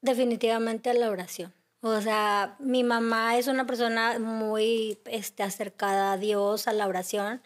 definitivamente 0.00 0.94
la 0.94 1.10
oración. 1.10 1.52
O 1.80 2.00
sea, 2.00 2.56
mi 2.58 2.82
mamá 2.82 3.36
es 3.36 3.46
una 3.46 3.66
persona 3.66 4.18
muy 4.18 4.98
este, 5.04 5.42
acercada 5.42 6.12
a 6.12 6.16
Dios, 6.16 6.66
a 6.66 6.72
la 6.72 6.86
oración. 6.86 7.42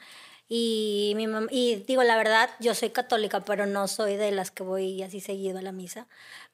Y, 0.49 1.15
mi 1.17 1.27
y 1.51 1.77
digo, 1.87 2.05
la 2.05 2.17
verdad, 2.17 2.51
yo 2.61 2.75
soy 2.75 2.91
católica, 2.91 3.41
pero 3.41 3.67
no 3.67 3.89
soy 3.89 4.17
de 4.17 4.31
las 4.31 4.51
que 4.51 4.63
voy 4.63 5.03
así 5.03 5.21
seguido 5.21 5.59
a 5.59 5.63
la 5.63 5.73
misa. 5.73 6.07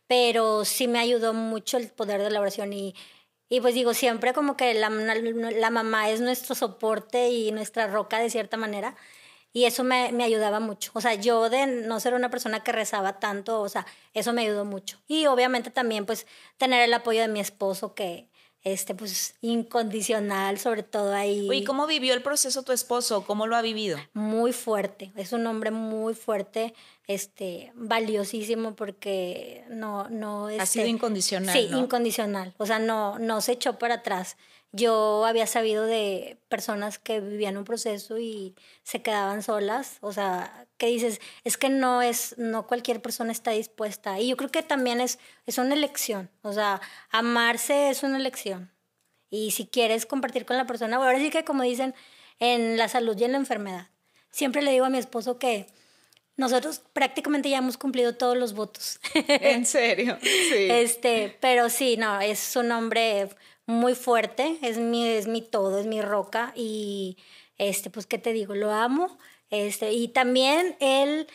Pero 0.07 0.65
sí 0.65 0.89
me 0.89 0.99
ayudó 0.99 1.35
mucho 1.35 1.77
el 1.77 1.89
poder 1.89 2.23
de 2.23 2.31
la 2.31 2.41
oración 2.41 2.73
y, 2.73 2.95
y 3.49 3.61
pues 3.61 3.75
digo, 3.75 3.95
siempre 3.95 4.33
como 4.35 4.57
que 4.57 4.75
la, 4.75 4.91
la, 4.91 5.71
mamá 5.71 6.11
es 6.11 6.21
nuestro 6.21 6.55
soporte 6.55 7.31
y 7.31 7.51
nuestra 7.53 7.87
roca 7.87 8.19
de 8.19 8.31
cierta 8.31 8.57
manera. 8.57 8.95
Y 9.53 9.65
eso 9.65 9.83
me, 9.85 10.13
me, 10.13 10.25
ayudaba 10.25 10.61
mucho. 10.61 10.91
O 10.95 11.01
sea, 11.01 11.15
yo 11.15 11.49
de 11.49 11.67
no 11.67 11.99
ser 12.01 12.15
una 12.15 12.31
persona 12.31 12.63
que 12.63 12.73
rezaba 12.73 13.19
tanto, 13.19 13.61
o 13.63 13.69
sea, 13.69 13.87
eso 14.13 14.33
me 14.35 14.43
ayudó 14.43 14.67
mucho. 14.67 14.99
Y 15.09 15.27
obviamente 15.27 15.71
también 15.71 16.05
pues 16.05 16.27
tener 16.59 16.83
el 16.83 16.93
apoyo 16.93 17.23
de 17.23 17.29
mi 17.29 17.41
esposo 17.41 17.95
que, 17.95 18.28
este, 18.63 18.95
pues 18.95 19.35
incondicional, 19.41 20.59
sobre 20.59 20.83
todo 20.83 21.15
ahí. 21.15 21.49
¿Y 21.53 21.65
cómo 21.65 21.87
vivió 21.87 22.15
el 22.15 22.23
proceso 22.23 22.63
tu 22.63 22.73
esposo? 22.73 23.25
¿Cómo 23.25 23.47
lo 23.47 23.57
ha 23.57 23.63
vivido? 23.63 23.99
Muy 24.13 24.53
fuerte, 24.53 25.13
es 25.17 25.33
un 25.33 25.47
hombre 25.47 25.71
muy 25.71 26.15
fuerte, 26.15 26.75
este, 27.07 27.73
valiosísimo 27.75 28.75
porque 28.75 29.65
no, 29.71 30.09
no. 30.09 30.47
ha 30.47 30.67
sido 30.67 30.85
este, 30.85 30.89
incondicional. 30.89 31.57
Sí, 31.57 31.69
incondicional, 31.73 32.55
o 32.59 32.67
sea, 32.67 32.79
no, 32.79 33.19
no 33.19 33.41
se 33.41 33.53
echó 33.53 33.79
para 33.79 33.97
atrás. 33.97 34.37
Yo 34.73 35.25
había 35.25 35.47
sabido 35.47 35.85
de 35.85 36.39
personas 36.49 36.99
que 36.99 37.21
vivían 37.21 37.57
un 37.57 37.65
proceso 37.65 38.19
y 38.19 38.55
se 38.83 39.01
quedaban 39.01 39.43
solas, 39.43 39.97
o 40.03 40.13
sea, 40.13 40.67
que 40.77 40.87
dices, 40.87 41.21
es 41.45 41.57
que 41.57 41.71
no 41.71 42.03
es, 42.03 42.37
no 42.37 42.67
cualquier 42.67 43.01
persona 43.01 43.33
está 43.33 43.53
dispuesta. 43.53 44.21
Y 44.21 44.29
yo 44.29 44.37
creo 44.37 44.51
que 44.51 44.63
también 44.63 45.01
es, 45.01 45.19
es 45.47 45.57
una 45.57 45.75
elección, 45.75 46.31
o 46.43 46.53
sea, 46.53 46.83
amarse 47.11 47.89
es 47.89 48.03
una 48.03 48.19
elección. 48.19 48.71
Y 49.31 49.53
si 49.53 49.67
quieres 49.67 50.07
compartir 50.07 50.45
con 50.45 50.57
la 50.57 50.67
persona, 50.67 50.97
ahora 50.97 51.19
sí 51.19 51.31
que 51.31 51.45
como 51.45 51.63
dicen, 51.63 51.95
en 52.39 52.77
la 52.77 52.89
salud 52.89 53.17
y 53.19 53.25
en 53.25 53.33
la 53.33 53.39
enfermedad. 53.39 53.89
Siempre 54.31 54.63
le 54.63 54.71
digo 54.71 54.85
a 54.85 54.91
mi 54.91 54.99
esposo 54.99 55.39
que 55.39 55.67
nosotros 56.37 56.81
prácticamente 56.93 57.51
ya 57.51 57.59
hemos 57.59 57.77
cumplido 57.77 58.15
todos 58.15 58.37
los 58.37 58.55
votos. 58.55 59.01
¿En 59.15 59.67
serio? 59.67 60.19
Sí. 60.23 60.69
Este, 60.71 61.37
pero 61.41 61.69
sí, 61.69 61.97
no, 61.97 62.21
es 62.21 62.57
un 62.57 62.71
hombre 62.73 63.29
muy 63.69 63.95
fuerte, 63.95 64.59
es 64.63 64.79
mi, 64.79 65.07
es 65.07 65.29
mi 65.29 65.43
todo, 65.43 65.79
es 65.79 65.87
mi 65.87 66.01
roca 66.01 66.55
y 66.57 67.19
este, 67.59 67.91
pues, 67.91 68.07
¿qué 68.07 68.17
te 68.17 68.33
digo? 68.33 68.55
Lo 68.55 68.73
amo. 68.73 69.19
Este, 69.51 69.93
y 69.93 70.09
también 70.09 70.75
él, 70.81 71.27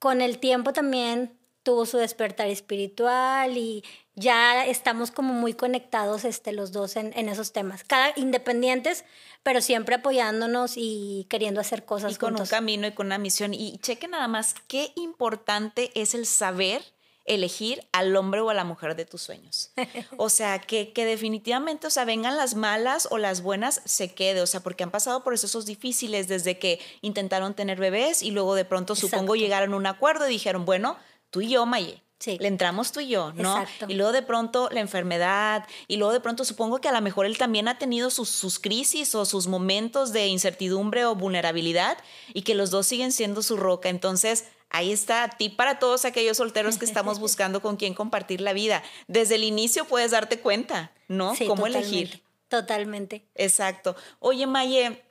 con 0.00 0.22
el 0.22 0.38
tiempo 0.38 0.72
también 0.72 1.38
tuvo 1.62 1.86
su 1.86 1.98
despertar 1.98 2.48
espiritual 2.48 3.56
y 3.56 3.84
ya 4.16 4.66
estamos 4.66 5.12
como 5.12 5.34
muy 5.34 5.54
conectados 5.54 6.24
este, 6.24 6.50
los 6.50 6.72
dos 6.72 6.96
en, 6.96 7.12
en 7.16 7.28
esos 7.28 7.52
temas, 7.52 7.84
cada 7.84 8.12
independientes, 8.16 9.04
pero 9.44 9.60
siempre 9.60 9.94
apoyándonos 9.94 10.72
y 10.74 11.28
queriendo 11.30 11.60
hacer 11.60 11.84
cosas. 11.84 12.12
Y 12.12 12.16
con 12.16 12.40
un 12.40 12.46
camino 12.46 12.88
y 12.88 12.92
con 12.92 13.06
una 13.06 13.18
misión. 13.18 13.54
Y 13.54 13.78
cheque 13.78 14.08
nada 14.08 14.26
más 14.26 14.56
qué 14.66 14.90
importante 14.96 15.92
es 15.94 16.14
el 16.14 16.26
saber 16.26 16.82
elegir 17.24 17.86
al 17.92 18.14
hombre 18.16 18.40
o 18.40 18.50
a 18.50 18.54
la 18.54 18.64
mujer 18.64 18.96
de 18.96 19.04
tus 19.04 19.22
sueños. 19.22 19.70
O 20.16 20.28
sea, 20.28 20.58
que, 20.60 20.92
que, 20.92 21.04
definitivamente, 21.04 21.86
o 21.86 21.90
sea, 21.90 22.04
vengan 22.04 22.36
las 22.36 22.54
malas 22.54 23.08
o 23.10 23.18
las 23.18 23.42
buenas, 23.42 23.80
se 23.84 24.14
quede, 24.14 24.40
o 24.40 24.46
sea, 24.46 24.60
porque 24.60 24.84
han 24.84 24.90
pasado 24.90 25.24
por 25.24 25.34
esos 25.34 25.66
difíciles 25.66 26.28
desde 26.28 26.58
que 26.58 26.80
intentaron 27.00 27.54
tener 27.54 27.78
bebés 27.78 28.22
y 28.22 28.30
luego 28.30 28.54
de 28.54 28.64
pronto 28.64 28.94
supongo 28.94 29.36
llegaron 29.36 29.72
a 29.72 29.76
un 29.76 29.86
acuerdo 29.86 30.28
y 30.28 30.32
dijeron, 30.32 30.64
bueno, 30.64 30.96
tú 31.30 31.40
y 31.40 31.48
yo, 31.48 31.66
Maye. 31.66 32.02
Sí. 32.18 32.36
Le 32.38 32.46
entramos 32.46 32.92
tú 32.92 33.00
y 33.00 33.08
yo, 33.08 33.32
¿no? 33.32 33.62
Exacto. 33.62 33.86
Y 33.88 33.94
luego 33.94 34.12
de 34.12 34.22
pronto 34.22 34.68
la 34.70 34.78
enfermedad, 34.78 35.66
y 35.88 35.96
luego 35.96 36.12
de 36.12 36.20
pronto 36.20 36.44
supongo 36.44 36.80
que 36.80 36.88
a 36.88 36.92
lo 36.92 37.00
mejor 37.00 37.26
él 37.26 37.36
también 37.36 37.66
ha 37.66 37.78
tenido 37.78 38.10
sus, 38.10 38.28
sus 38.28 38.60
crisis 38.60 39.16
o 39.16 39.24
sus 39.24 39.48
momentos 39.48 40.12
de 40.12 40.28
incertidumbre 40.28 41.04
o 41.04 41.16
vulnerabilidad 41.16 41.98
y 42.32 42.42
que 42.42 42.54
los 42.54 42.70
dos 42.70 42.86
siguen 42.86 43.10
siendo 43.10 43.42
su 43.42 43.56
roca. 43.56 43.88
Entonces, 43.88 44.44
Ahí 44.72 44.90
está, 44.90 45.24
a 45.24 45.28
ti 45.28 45.50
para 45.50 45.78
todos 45.78 46.04
aquellos 46.04 46.38
solteros 46.38 46.78
que 46.78 46.86
estamos 46.86 47.18
buscando 47.20 47.60
con 47.62 47.76
quién 47.76 47.94
compartir 47.94 48.40
la 48.40 48.54
vida. 48.54 48.82
Desde 49.06 49.36
el 49.36 49.44
inicio 49.44 49.84
puedes 49.84 50.10
darte 50.10 50.40
cuenta, 50.40 50.90
¿no? 51.08 51.36
Sí, 51.36 51.46
Cómo 51.46 51.66
totalmente, 51.66 51.88
elegir. 51.88 52.22
Totalmente. 52.48 53.28
Exacto. 53.34 53.96
Oye, 54.18 54.46
Maye, 54.46 55.02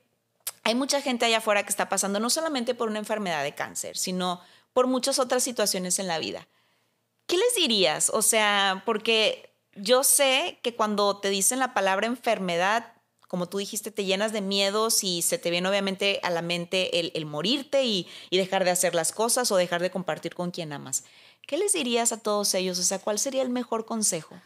hay 0.64 0.74
mucha 0.74 1.00
gente 1.00 1.24
allá 1.24 1.38
afuera 1.38 1.62
que 1.62 1.70
está 1.70 1.88
pasando 1.88 2.20
no 2.20 2.28
solamente 2.28 2.74
por 2.74 2.88
una 2.88 2.98
enfermedad 2.98 3.42
de 3.42 3.54
cáncer, 3.54 3.96
sino 3.96 4.40
por 4.72 4.88
muchas 4.88 5.18
otras 5.18 5.42
situaciones 5.42 5.98
en 5.98 6.08
la 6.08 6.18
vida. 6.18 6.48
¿Qué 7.26 7.36
les 7.36 7.54
dirías? 7.54 8.10
O 8.10 8.22
sea, 8.22 8.82
porque 8.84 9.54
yo 9.74 10.04
sé 10.04 10.58
que 10.62 10.74
cuando 10.74 11.18
te 11.18 11.30
dicen 11.30 11.58
la 11.58 11.72
palabra 11.72 12.06
enfermedad, 12.06 12.91
como 13.32 13.48
tú 13.48 13.56
dijiste, 13.56 13.90
te 13.90 14.04
llenas 14.04 14.34
de 14.34 14.42
miedos 14.42 15.02
y 15.02 15.22
se 15.22 15.38
te 15.38 15.48
viene 15.48 15.66
obviamente 15.66 16.20
a 16.22 16.28
la 16.28 16.42
mente 16.42 17.16
el, 17.16 17.24
morirte 17.24 17.82
y, 17.82 18.06
dejar 18.30 18.62
de 18.62 18.70
hacer 18.70 18.94
las 18.94 19.10
cosas 19.10 19.50
o 19.50 19.56
dejar 19.56 19.80
de 19.80 19.90
compartir 19.90 20.34
con 20.34 20.50
quien 20.50 20.70
amas. 20.70 21.04
¿Qué 21.46 21.56
les 21.56 21.72
dirías 21.72 22.12
a 22.12 22.20
todos 22.20 22.52
ellos? 22.52 22.78
O 22.78 22.82
sea, 22.82 22.98
¿cuál 22.98 23.18
sería 23.18 23.40
el 23.40 23.48
mejor 23.48 23.86
consejo? 23.86 24.38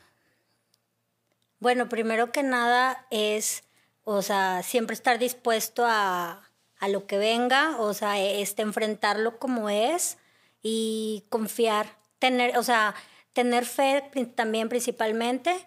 Bueno, 1.58 1.88
primero 1.88 2.30
que 2.30 2.44
nada 2.44 3.08
es, 3.10 3.64
o 4.04 4.22
sea, 4.22 4.62
siempre 4.62 4.94
estar 4.94 5.18
dispuesto 5.18 5.84
a, 5.84 6.48
a 6.78 6.88
lo 6.88 7.08
que 7.08 7.18
venga, 7.18 7.80
o 7.80 7.92
sea, 7.92 8.20
este, 8.20 8.62
enfrentarlo 8.62 9.40
como 9.40 9.68
es 9.68 10.16
y 10.62 11.24
confiar, 11.28 11.98
tener, 12.20 12.56
o 12.56 12.62
sea, 12.62 12.94
tener 13.32 13.66
fe 13.66 14.08
también 14.36 14.68
principalmente 14.68 15.66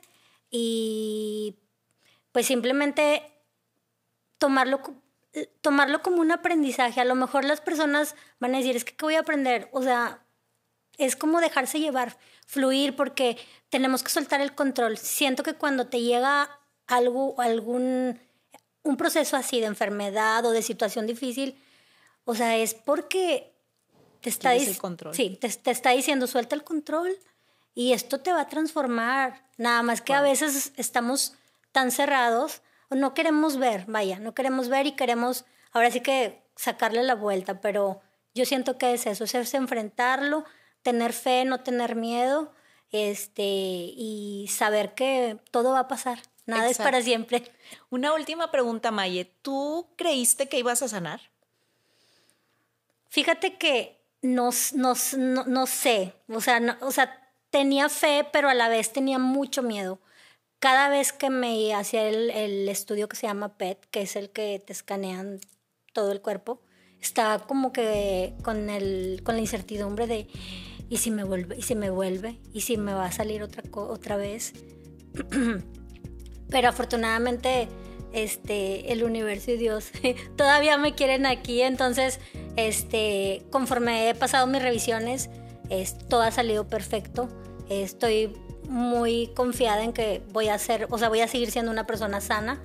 y 0.50 1.58
pues 2.32 2.46
simplemente 2.46 3.24
tomarlo, 4.38 4.82
tomarlo 5.62 6.02
como 6.02 6.22
un 6.22 6.32
aprendizaje. 6.32 7.02
A 7.02 7.06
lo 7.06 7.16
mejor 7.16 7.46
las 7.46 7.62
personas 7.62 8.16
van 8.40 8.56
a 8.56 8.58
decir, 8.58 8.76
es 8.76 8.86
que 8.86 8.96
¿qué 8.96 9.06
voy 9.06 9.16
a 9.16 9.22
aprender? 9.22 9.70
O 9.72 9.82
sea, 9.82 10.24
es 10.98 11.16
como 11.16 11.40
dejarse 11.40 11.80
llevar, 11.80 12.18
fluir, 12.46 12.96
porque 12.96 13.38
tenemos 13.70 14.04
que 14.04 14.12
soltar 14.12 14.42
el 14.42 14.54
control. 14.54 14.98
Siento 14.98 15.44
que 15.44 15.54
cuando 15.54 15.88
te 15.88 16.02
llega 16.02 16.50
algo, 16.88 17.40
algún, 17.40 18.20
un 18.84 18.98
proceso 18.98 19.38
así 19.38 19.60
de 19.60 19.68
enfermedad 19.68 20.46
o 20.46 20.52
de 20.52 20.62
situación 20.62 21.08
difícil, 21.08 21.58
o 22.26 22.36
sea, 22.36 22.58
es 22.58 22.74
porque 22.74 23.54
te 24.22 24.30
está, 24.30 24.52
Sí, 25.14 25.38
te, 25.40 25.50
te, 25.50 25.72
está 25.72 25.92
diciendo, 25.92 26.28
suelta 26.28 26.56
el 26.56 26.64
control 26.64 27.18
y 27.74 27.94
esto 27.94 28.20
te 28.20 28.34
va 28.34 28.42
a 28.42 28.50
transformar. 28.50 29.46
Nada 29.58 29.82
más 29.84 30.02
que 30.02 30.14
a 30.14 30.22
veces 30.22 30.74
estamos 30.76 31.34
tan 31.72 31.92
cerrados, 31.92 32.62
no 32.90 33.14
queremos 33.14 33.58
ver, 33.58 33.86
vaya, 33.88 34.20
no 34.20 34.34
queremos 34.34 34.70
ver 34.70 34.88
y 34.88 34.94
queremos, 34.94 35.46
ahora 35.72 35.92
sí 35.92 36.02
que 36.02 36.42
sacarle 36.56 37.04
la 37.04 37.16
vuelta, 37.16 37.62
pero 37.62 38.02
yo 38.34 38.46
siento 38.46 38.78
que 38.78 38.94
es 38.94 39.06
eso, 39.06 39.24
es 39.24 39.54
enfrentarlo, 39.54 40.46
tener 40.82 41.14
fe, 41.14 41.46
no 41.46 41.62
tener 41.62 41.96
miedo, 41.96 42.54
este, 42.92 43.44
y 43.44 44.48
saber 44.50 44.96
que 44.96 45.38
todo 45.52 45.74
va 45.74 45.82
a 45.82 45.88
pasar, 45.88 46.20
nada 46.46 46.70
es 46.70 46.78
para 46.78 47.02
siempre. 47.02 47.44
Una 47.90 48.14
última 48.14 48.50
pregunta, 48.52 48.92
Maye, 48.92 49.26
¿tú 49.42 49.88
creíste 49.96 50.50
que 50.50 50.60
ibas 50.60 50.82
a 50.82 50.88
sanar? 50.88 51.22
Fíjate 53.10 53.58
que 53.58 54.00
no, 54.22 54.50
no, 54.74 54.94
no, 55.46 55.66
sé, 55.68 56.14
o 56.28 56.42
sea, 56.42 56.78
o 56.82 56.92
sea, 56.92 57.32
tenía 57.52 57.90
fe, 57.90 58.28
pero 58.32 58.50
a 58.50 58.54
la 58.54 58.70
vez 58.70 58.92
tenía 58.92 59.20
mucho 59.20 59.64
miedo 59.64 60.00
cada 60.60 60.90
vez 60.90 61.14
que 61.14 61.30
me 61.30 61.74
hacía 61.74 62.08
el, 62.08 62.68
estudio 62.70 63.08
que 63.08 63.16
se 63.16 63.28
llama 63.28 63.58
PET, 63.58 63.86
que 63.92 64.02
es 64.02 64.16
el 64.16 64.30
que 64.30 64.62
te 64.66 64.74
escanean 64.74 65.40
todo 65.94 66.12
el 66.12 66.22
cuerpo, 66.22 66.62
estaba 67.02 67.40
como 67.40 67.72
que 67.72 68.34
con, 68.44 68.70
el, 68.70 69.22
con 69.24 69.36
la 69.36 69.42
incertidumbre 69.42 70.06
de, 70.06 70.28
¿y 70.90 70.98
si 70.98 71.12
me 71.12 71.24
vuelve? 71.24 71.58
¿Y 71.58 71.62
si 71.62 71.76
me 71.76 71.90
vuelve? 71.90 72.40
¿Y 72.54 72.62
si 72.62 72.78
me 72.78 72.94
va 72.94 73.06
a 73.06 73.12
salir 73.12 73.42
otra, 73.42 73.64
otra 73.72 74.18
vez? 74.18 74.54
Pero 76.50 76.68
afortunadamente 76.68 77.70
este, 78.12 78.92
el 78.92 79.04
universo 79.04 79.52
y 79.52 79.58
Dios 79.58 79.92
todavía 80.36 80.78
me 80.78 80.94
quieren 80.94 81.26
aquí, 81.26 81.62
entonces, 81.62 82.20
este, 82.58 83.44
conforme 83.50 84.10
he 84.10 84.16
pasado 84.16 84.46
mis 84.48 84.62
revisiones, 84.62 85.30
todo 86.10 86.22
ha 86.22 86.32
salido 86.32 86.68
perfecto. 86.68 87.30
Estoy 87.70 88.34
muy 88.70 89.32
confiada 89.36 89.84
en 89.84 89.92
que 89.92 90.24
voy 90.32 90.48
a 90.48 90.58
ser, 90.58 90.88
o 90.90 90.98
sea, 90.98 91.10
voy 91.10 91.22
a 91.22 91.28
seguir 91.28 91.52
siendo 91.52 91.72
una 91.72 91.86
persona 91.86 92.22
sana. 92.22 92.62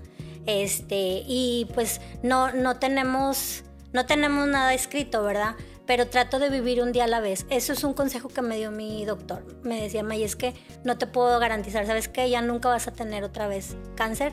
Este, 0.46 1.22
y 1.26 1.66
pues 1.74 2.00
no, 2.22 2.52
no 2.52 2.76
tenemos, 2.76 3.64
no 3.92 4.04
tenemos 4.06 4.46
nada 4.46 4.74
escrito, 4.74 5.22
¿verdad? 5.22 5.56
Pero 5.86 6.08
trato 6.08 6.38
de 6.38 6.50
vivir 6.50 6.82
un 6.82 6.92
día 6.92 7.04
a 7.04 7.08
la 7.08 7.20
vez. 7.20 7.46
Eso 7.50 7.72
es 7.72 7.82
un 7.82 7.94
consejo 7.94 8.28
que 8.28 8.42
me 8.42 8.56
dio 8.56 8.70
mi 8.70 9.04
doctor. 9.04 9.44
Me 9.62 9.80
decía, 9.80 10.02
May, 10.02 10.22
es 10.22 10.36
que 10.36 10.54
no 10.84 10.98
te 10.98 11.06
puedo 11.06 11.38
garantizar, 11.38 11.86
¿sabes 11.86 12.08
qué? 12.08 12.28
Ya 12.28 12.42
nunca 12.42 12.68
vas 12.68 12.86
a 12.86 12.92
tener 12.92 13.24
otra 13.24 13.48
vez 13.48 13.76
cáncer. 13.94 14.32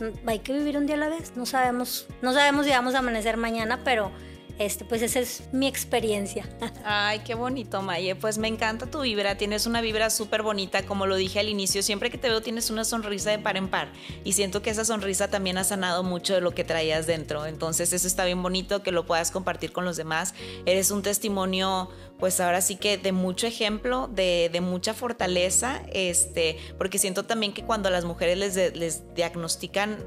Mm, 0.00 0.28
hay 0.28 0.40
que 0.40 0.52
vivir 0.52 0.76
un 0.76 0.86
día 0.86 0.96
a 0.96 0.98
la 0.98 1.08
vez. 1.08 1.36
No 1.36 1.46
sabemos, 1.46 2.06
no 2.22 2.32
sabemos 2.32 2.66
si 2.66 2.72
vamos 2.72 2.94
a 2.94 2.98
amanecer 2.98 3.36
mañana, 3.36 3.80
pero 3.84 4.10
este, 4.58 4.84
pues 4.84 5.02
esa 5.02 5.20
es 5.20 5.42
mi 5.52 5.66
experiencia. 5.66 6.48
Ay, 6.84 7.20
qué 7.20 7.34
bonito, 7.34 7.82
Maye. 7.82 8.14
Pues 8.14 8.38
me 8.38 8.48
encanta 8.48 8.86
tu 8.86 9.00
vibra. 9.00 9.36
Tienes 9.36 9.66
una 9.66 9.80
vibra 9.80 10.10
súper 10.10 10.42
bonita. 10.42 10.84
Como 10.84 11.06
lo 11.06 11.16
dije 11.16 11.40
al 11.40 11.48
inicio, 11.48 11.82
siempre 11.82 12.10
que 12.10 12.18
te 12.18 12.28
veo 12.28 12.40
tienes 12.40 12.70
una 12.70 12.84
sonrisa 12.84 13.30
de 13.30 13.38
par 13.38 13.56
en 13.56 13.68
par. 13.68 13.92
Y 14.22 14.32
siento 14.34 14.62
que 14.62 14.70
esa 14.70 14.84
sonrisa 14.84 15.28
también 15.28 15.58
ha 15.58 15.64
sanado 15.64 16.02
mucho 16.02 16.34
de 16.34 16.40
lo 16.40 16.54
que 16.54 16.64
traías 16.64 17.06
dentro. 17.06 17.46
Entonces 17.46 17.92
eso 17.92 18.06
está 18.06 18.24
bien 18.24 18.42
bonito 18.42 18.82
que 18.82 18.92
lo 18.92 19.06
puedas 19.06 19.30
compartir 19.30 19.72
con 19.72 19.84
los 19.84 19.96
demás. 19.96 20.34
Eres 20.66 20.90
un 20.90 21.02
testimonio, 21.02 21.90
pues 22.18 22.40
ahora 22.40 22.60
sí 22.60 22.76
que 22.76 22.96
de 22.96 23.12
mucho 23.12 23.46
ejemplo, 23.46 24.08
de, 24.12 24.50
mucha 24.62 24.94
fortaleza. 24.94 25.82
Este, 25.92 26.58
porque 26.78 26.98
siento 26.98 27.24
también 27.24 27.52
que 27.52 27.64
cuando 27.64 27.88
a 27.88 27.92
las 27.92 28.04
mujeres 28.04 28.38
les, 28.38 28.76
les 28.76 29.14
diagnostican 29.14 29.98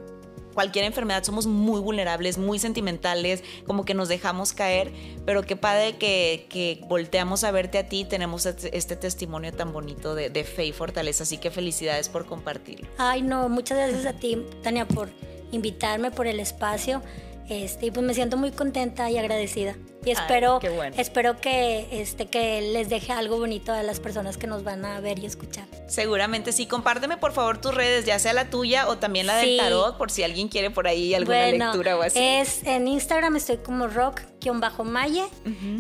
cualquier 0.58 0.86
enfermedad 0.86 1.24
somos 1.24 1.46
muy 1.46 1.80
vulnerables, 1.82 2.40
muy 2.40 2.58
sentimentales, 2.58 3.44
como 3.68 3.86
que 3.86 3.94
nos 3.94 4.08
dejamos 4.08 4.54
caer, 4.54 4.92
pero 5.24 5.44
qué 5.44 5.56
padre 5.56 5.98
que, 5.98 6.48
que 6.50 6.82
volteamos 6.88 7.44
a 7.44 7.52
verte 7.52 7.78
a 7.78 7.88
ti 7.88 8.00
y 8.00 8.06
tenemos 8.06 8.48
este, 8.48 8.76
este 8.76 8.96
testimonio 8.96 9.54
tan 9.54 9.72
bonito 9.72 10.16
de, 10.16 10.32
de 10.32 10.44
fe 10.44 10.66
y 10.66 10.72
fortaleza, 10.72 11.22
así 11.22 11.38
que 11.38 11.52
felicidades 11.52 12.10
por 12.10 12.26
compartirlo. 12.26 12.88
Ay, 12.98 13.22
no, 13.22 13.50
muchas 13.50 13.78
gracias 13.78 14.08
a 14.08 14.14
ti, 14.14 14.44
Tania, 14.64 14.88
por 14.88 15.10
invitarme, 15.52 16.10
por 16.10 16.26
el 16.26 16.40
espacio. 16.40 17.04
Este, 17.48 17.86
y 17.86 17.92
pues 17.92 18.04
me 18.04 18.16
siento 18.16 18.36
muy 18.36 18.50
contenta 18.50 19.12
y 19.12 19.18
agradecida. 19.20 19.76
Y 20.08 20.12
espero, 20.12 20.60
espero 20.96 21.42
que, 21.42 21.88
este, 21.92 22.28
que 22.28 22.62
les 22.62 22.88
deje 22.88 23.12
algo 23.12 23.38
bonito 23.38 23.74
a 23.74 23.84
las 23.84 24.00
personas 24.00 24.38
que 24.38 24.48
nos 24.48 24.64
van 24.64 24.86
a 24.86 25.02
ver 25.02 25.20
y 25.20 25.26
escuchar. 25.26 25.66
Seguramente 25.88 26.54
sí. 26.54 26.66
Compárteme 26.66 27.18
por 27.18 27.34
favor 27.34 27.60
tus 27.60 27.74
redes, 27.74 28.06
ya 28.06 28.18
sea 28.18 28.32
la 28.32 28.50
tuya 28.50 28.88
o 28.88 28.98
también 28.98 29.28
la 29.28 29.36
del 29.36 29.58
tarot, 29.58 29.98
por 29.98 30.10
si 30.10 30.24
alguien 30.24 30.48
quiere 30.48 30.72
por 30.72 30.88
ahí 30.88 31.14
alguna 31.14 31.48
lectura 31.48 31.98
o 31.98 32.02
así. 32.02 32.20
Es, 32.20 32.64
en 32.64 32.88
Instagram 32.88 33.36
estoy 33.36 33.58
como 33.58 33.88
rock-maye. 33.88 35.26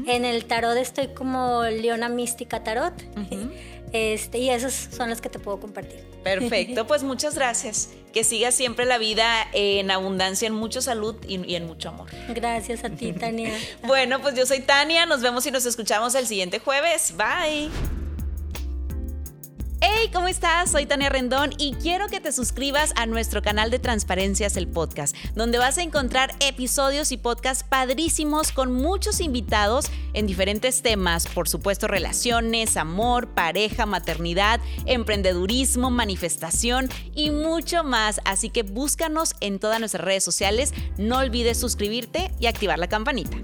En 0.07 0.25
el 0.25 0.43
tarot 0.45 0.75
estoy 0.75 1.07
como 1.13 1.63
Leona 1.63 2.09
Mística 2.09 2.63
Tarot. 2.63 2.93
Este, 3.93 4.39
y 4.39 4.49
esas 4.49 4.89
son 4.95 5.09
las 5.09 5.21
que 5.21 5.29
te 5.29 5.39
puedo 5.39 5.59
compartir. 5.59 6.03
Perfecto, 6.23 6.87
pues 6.87 7.03
muchas 7.11 7.35
gracias. 7.35 7.89
Que 8.13 8.23
siga 8.23 8.51
siempre 8.51 8.85
la 8.85 8.97
vida 8.97 9.47
en 9.53 9.91
abundancia, 9.91 10.47
en 10.47 10.53
mucha 10.53 10.81
salud 10.81 11.15
y, 11.27 11.55
en 11.55 11.67
mucho 11.67 11.89
amor. 11.89 12.09
Gracias 12.29 12.83
a 12.83 12.89
ti, 12.89 13.13
Tania. 13.13 13.53
bueno, 13.83 14.21
pues 14.21 14.35
yo 14.35 14.45
soy 14.45 14.59
Tania, 14.61 15.05
nos 15.05 15.21
vemos 15.21 15.45
y 15.45 15.51
nos 15.51 15.65
escuchamos 15.65 16.15
el 16.15 16.27
siguiente 16.27 16.59
jueves. 16.59 17.13
Bye. 17.15 17.69
Hey, 19.79 20.09
¿cómo 20.11 20.27
estás? 20.27 20.71
Soy 20.71 20.87
Tania 20.87 21.09
Rendón 21.09 21.51
y 21.59 21.73
quiero 21.75 22.07
que 22.07 22.19
te 22.19 22.31
suscribas 22.31 22.93
a 22.95 23.05
nuestro 23.05 23.43
canal 23.43 23.69
de 23.69 23.77
Transparencias, 23.77 24.57
el 24.57 24.67
podcast, 24.67 25.15
donde 25.35 25.59
vas 25.59 25.77
a 25.77 25.83
encontrar 25.83 26.33
episodios 26.39 27.11
y 27.11 27.17
podcasts 27.17 27.63
padrísimos 27.63 28.51
con 28.51 28.73
muchos 28.73 29.21
invitados 29.21 29.91
en 30.13 30.25
diferentes 30.25 30.81
temas, 30.81 31.27
por 31.27 31.47
supuesto 31.47 31.87
relaciones, 31.87 32.75
amor, 32.75 33.35
pareja, 33.35 33.85
maternidad, 33.85 34.59
emprendedurismo, 34.87 35.91
manifestación 35.91 36.89
y 37.13 37.29
mucho 37.29 37.83
más. 37.83 38.19
Así 38.25 38.49
que 38.49 38.63
búscanos 38.63 39.35
en 39.41 39.59
todas 39.59 39.79
nuestras 39.79 40.03
redes 40.03 40.23
sociales, 40.23 40.73
no 40.97 41.19
olvides 41.19 41.59
suscribirte 41.59 42.31
y 42.39 42.47
activar 42.47 42.79
la 42.79 42.87
campanita. 42.87 43.37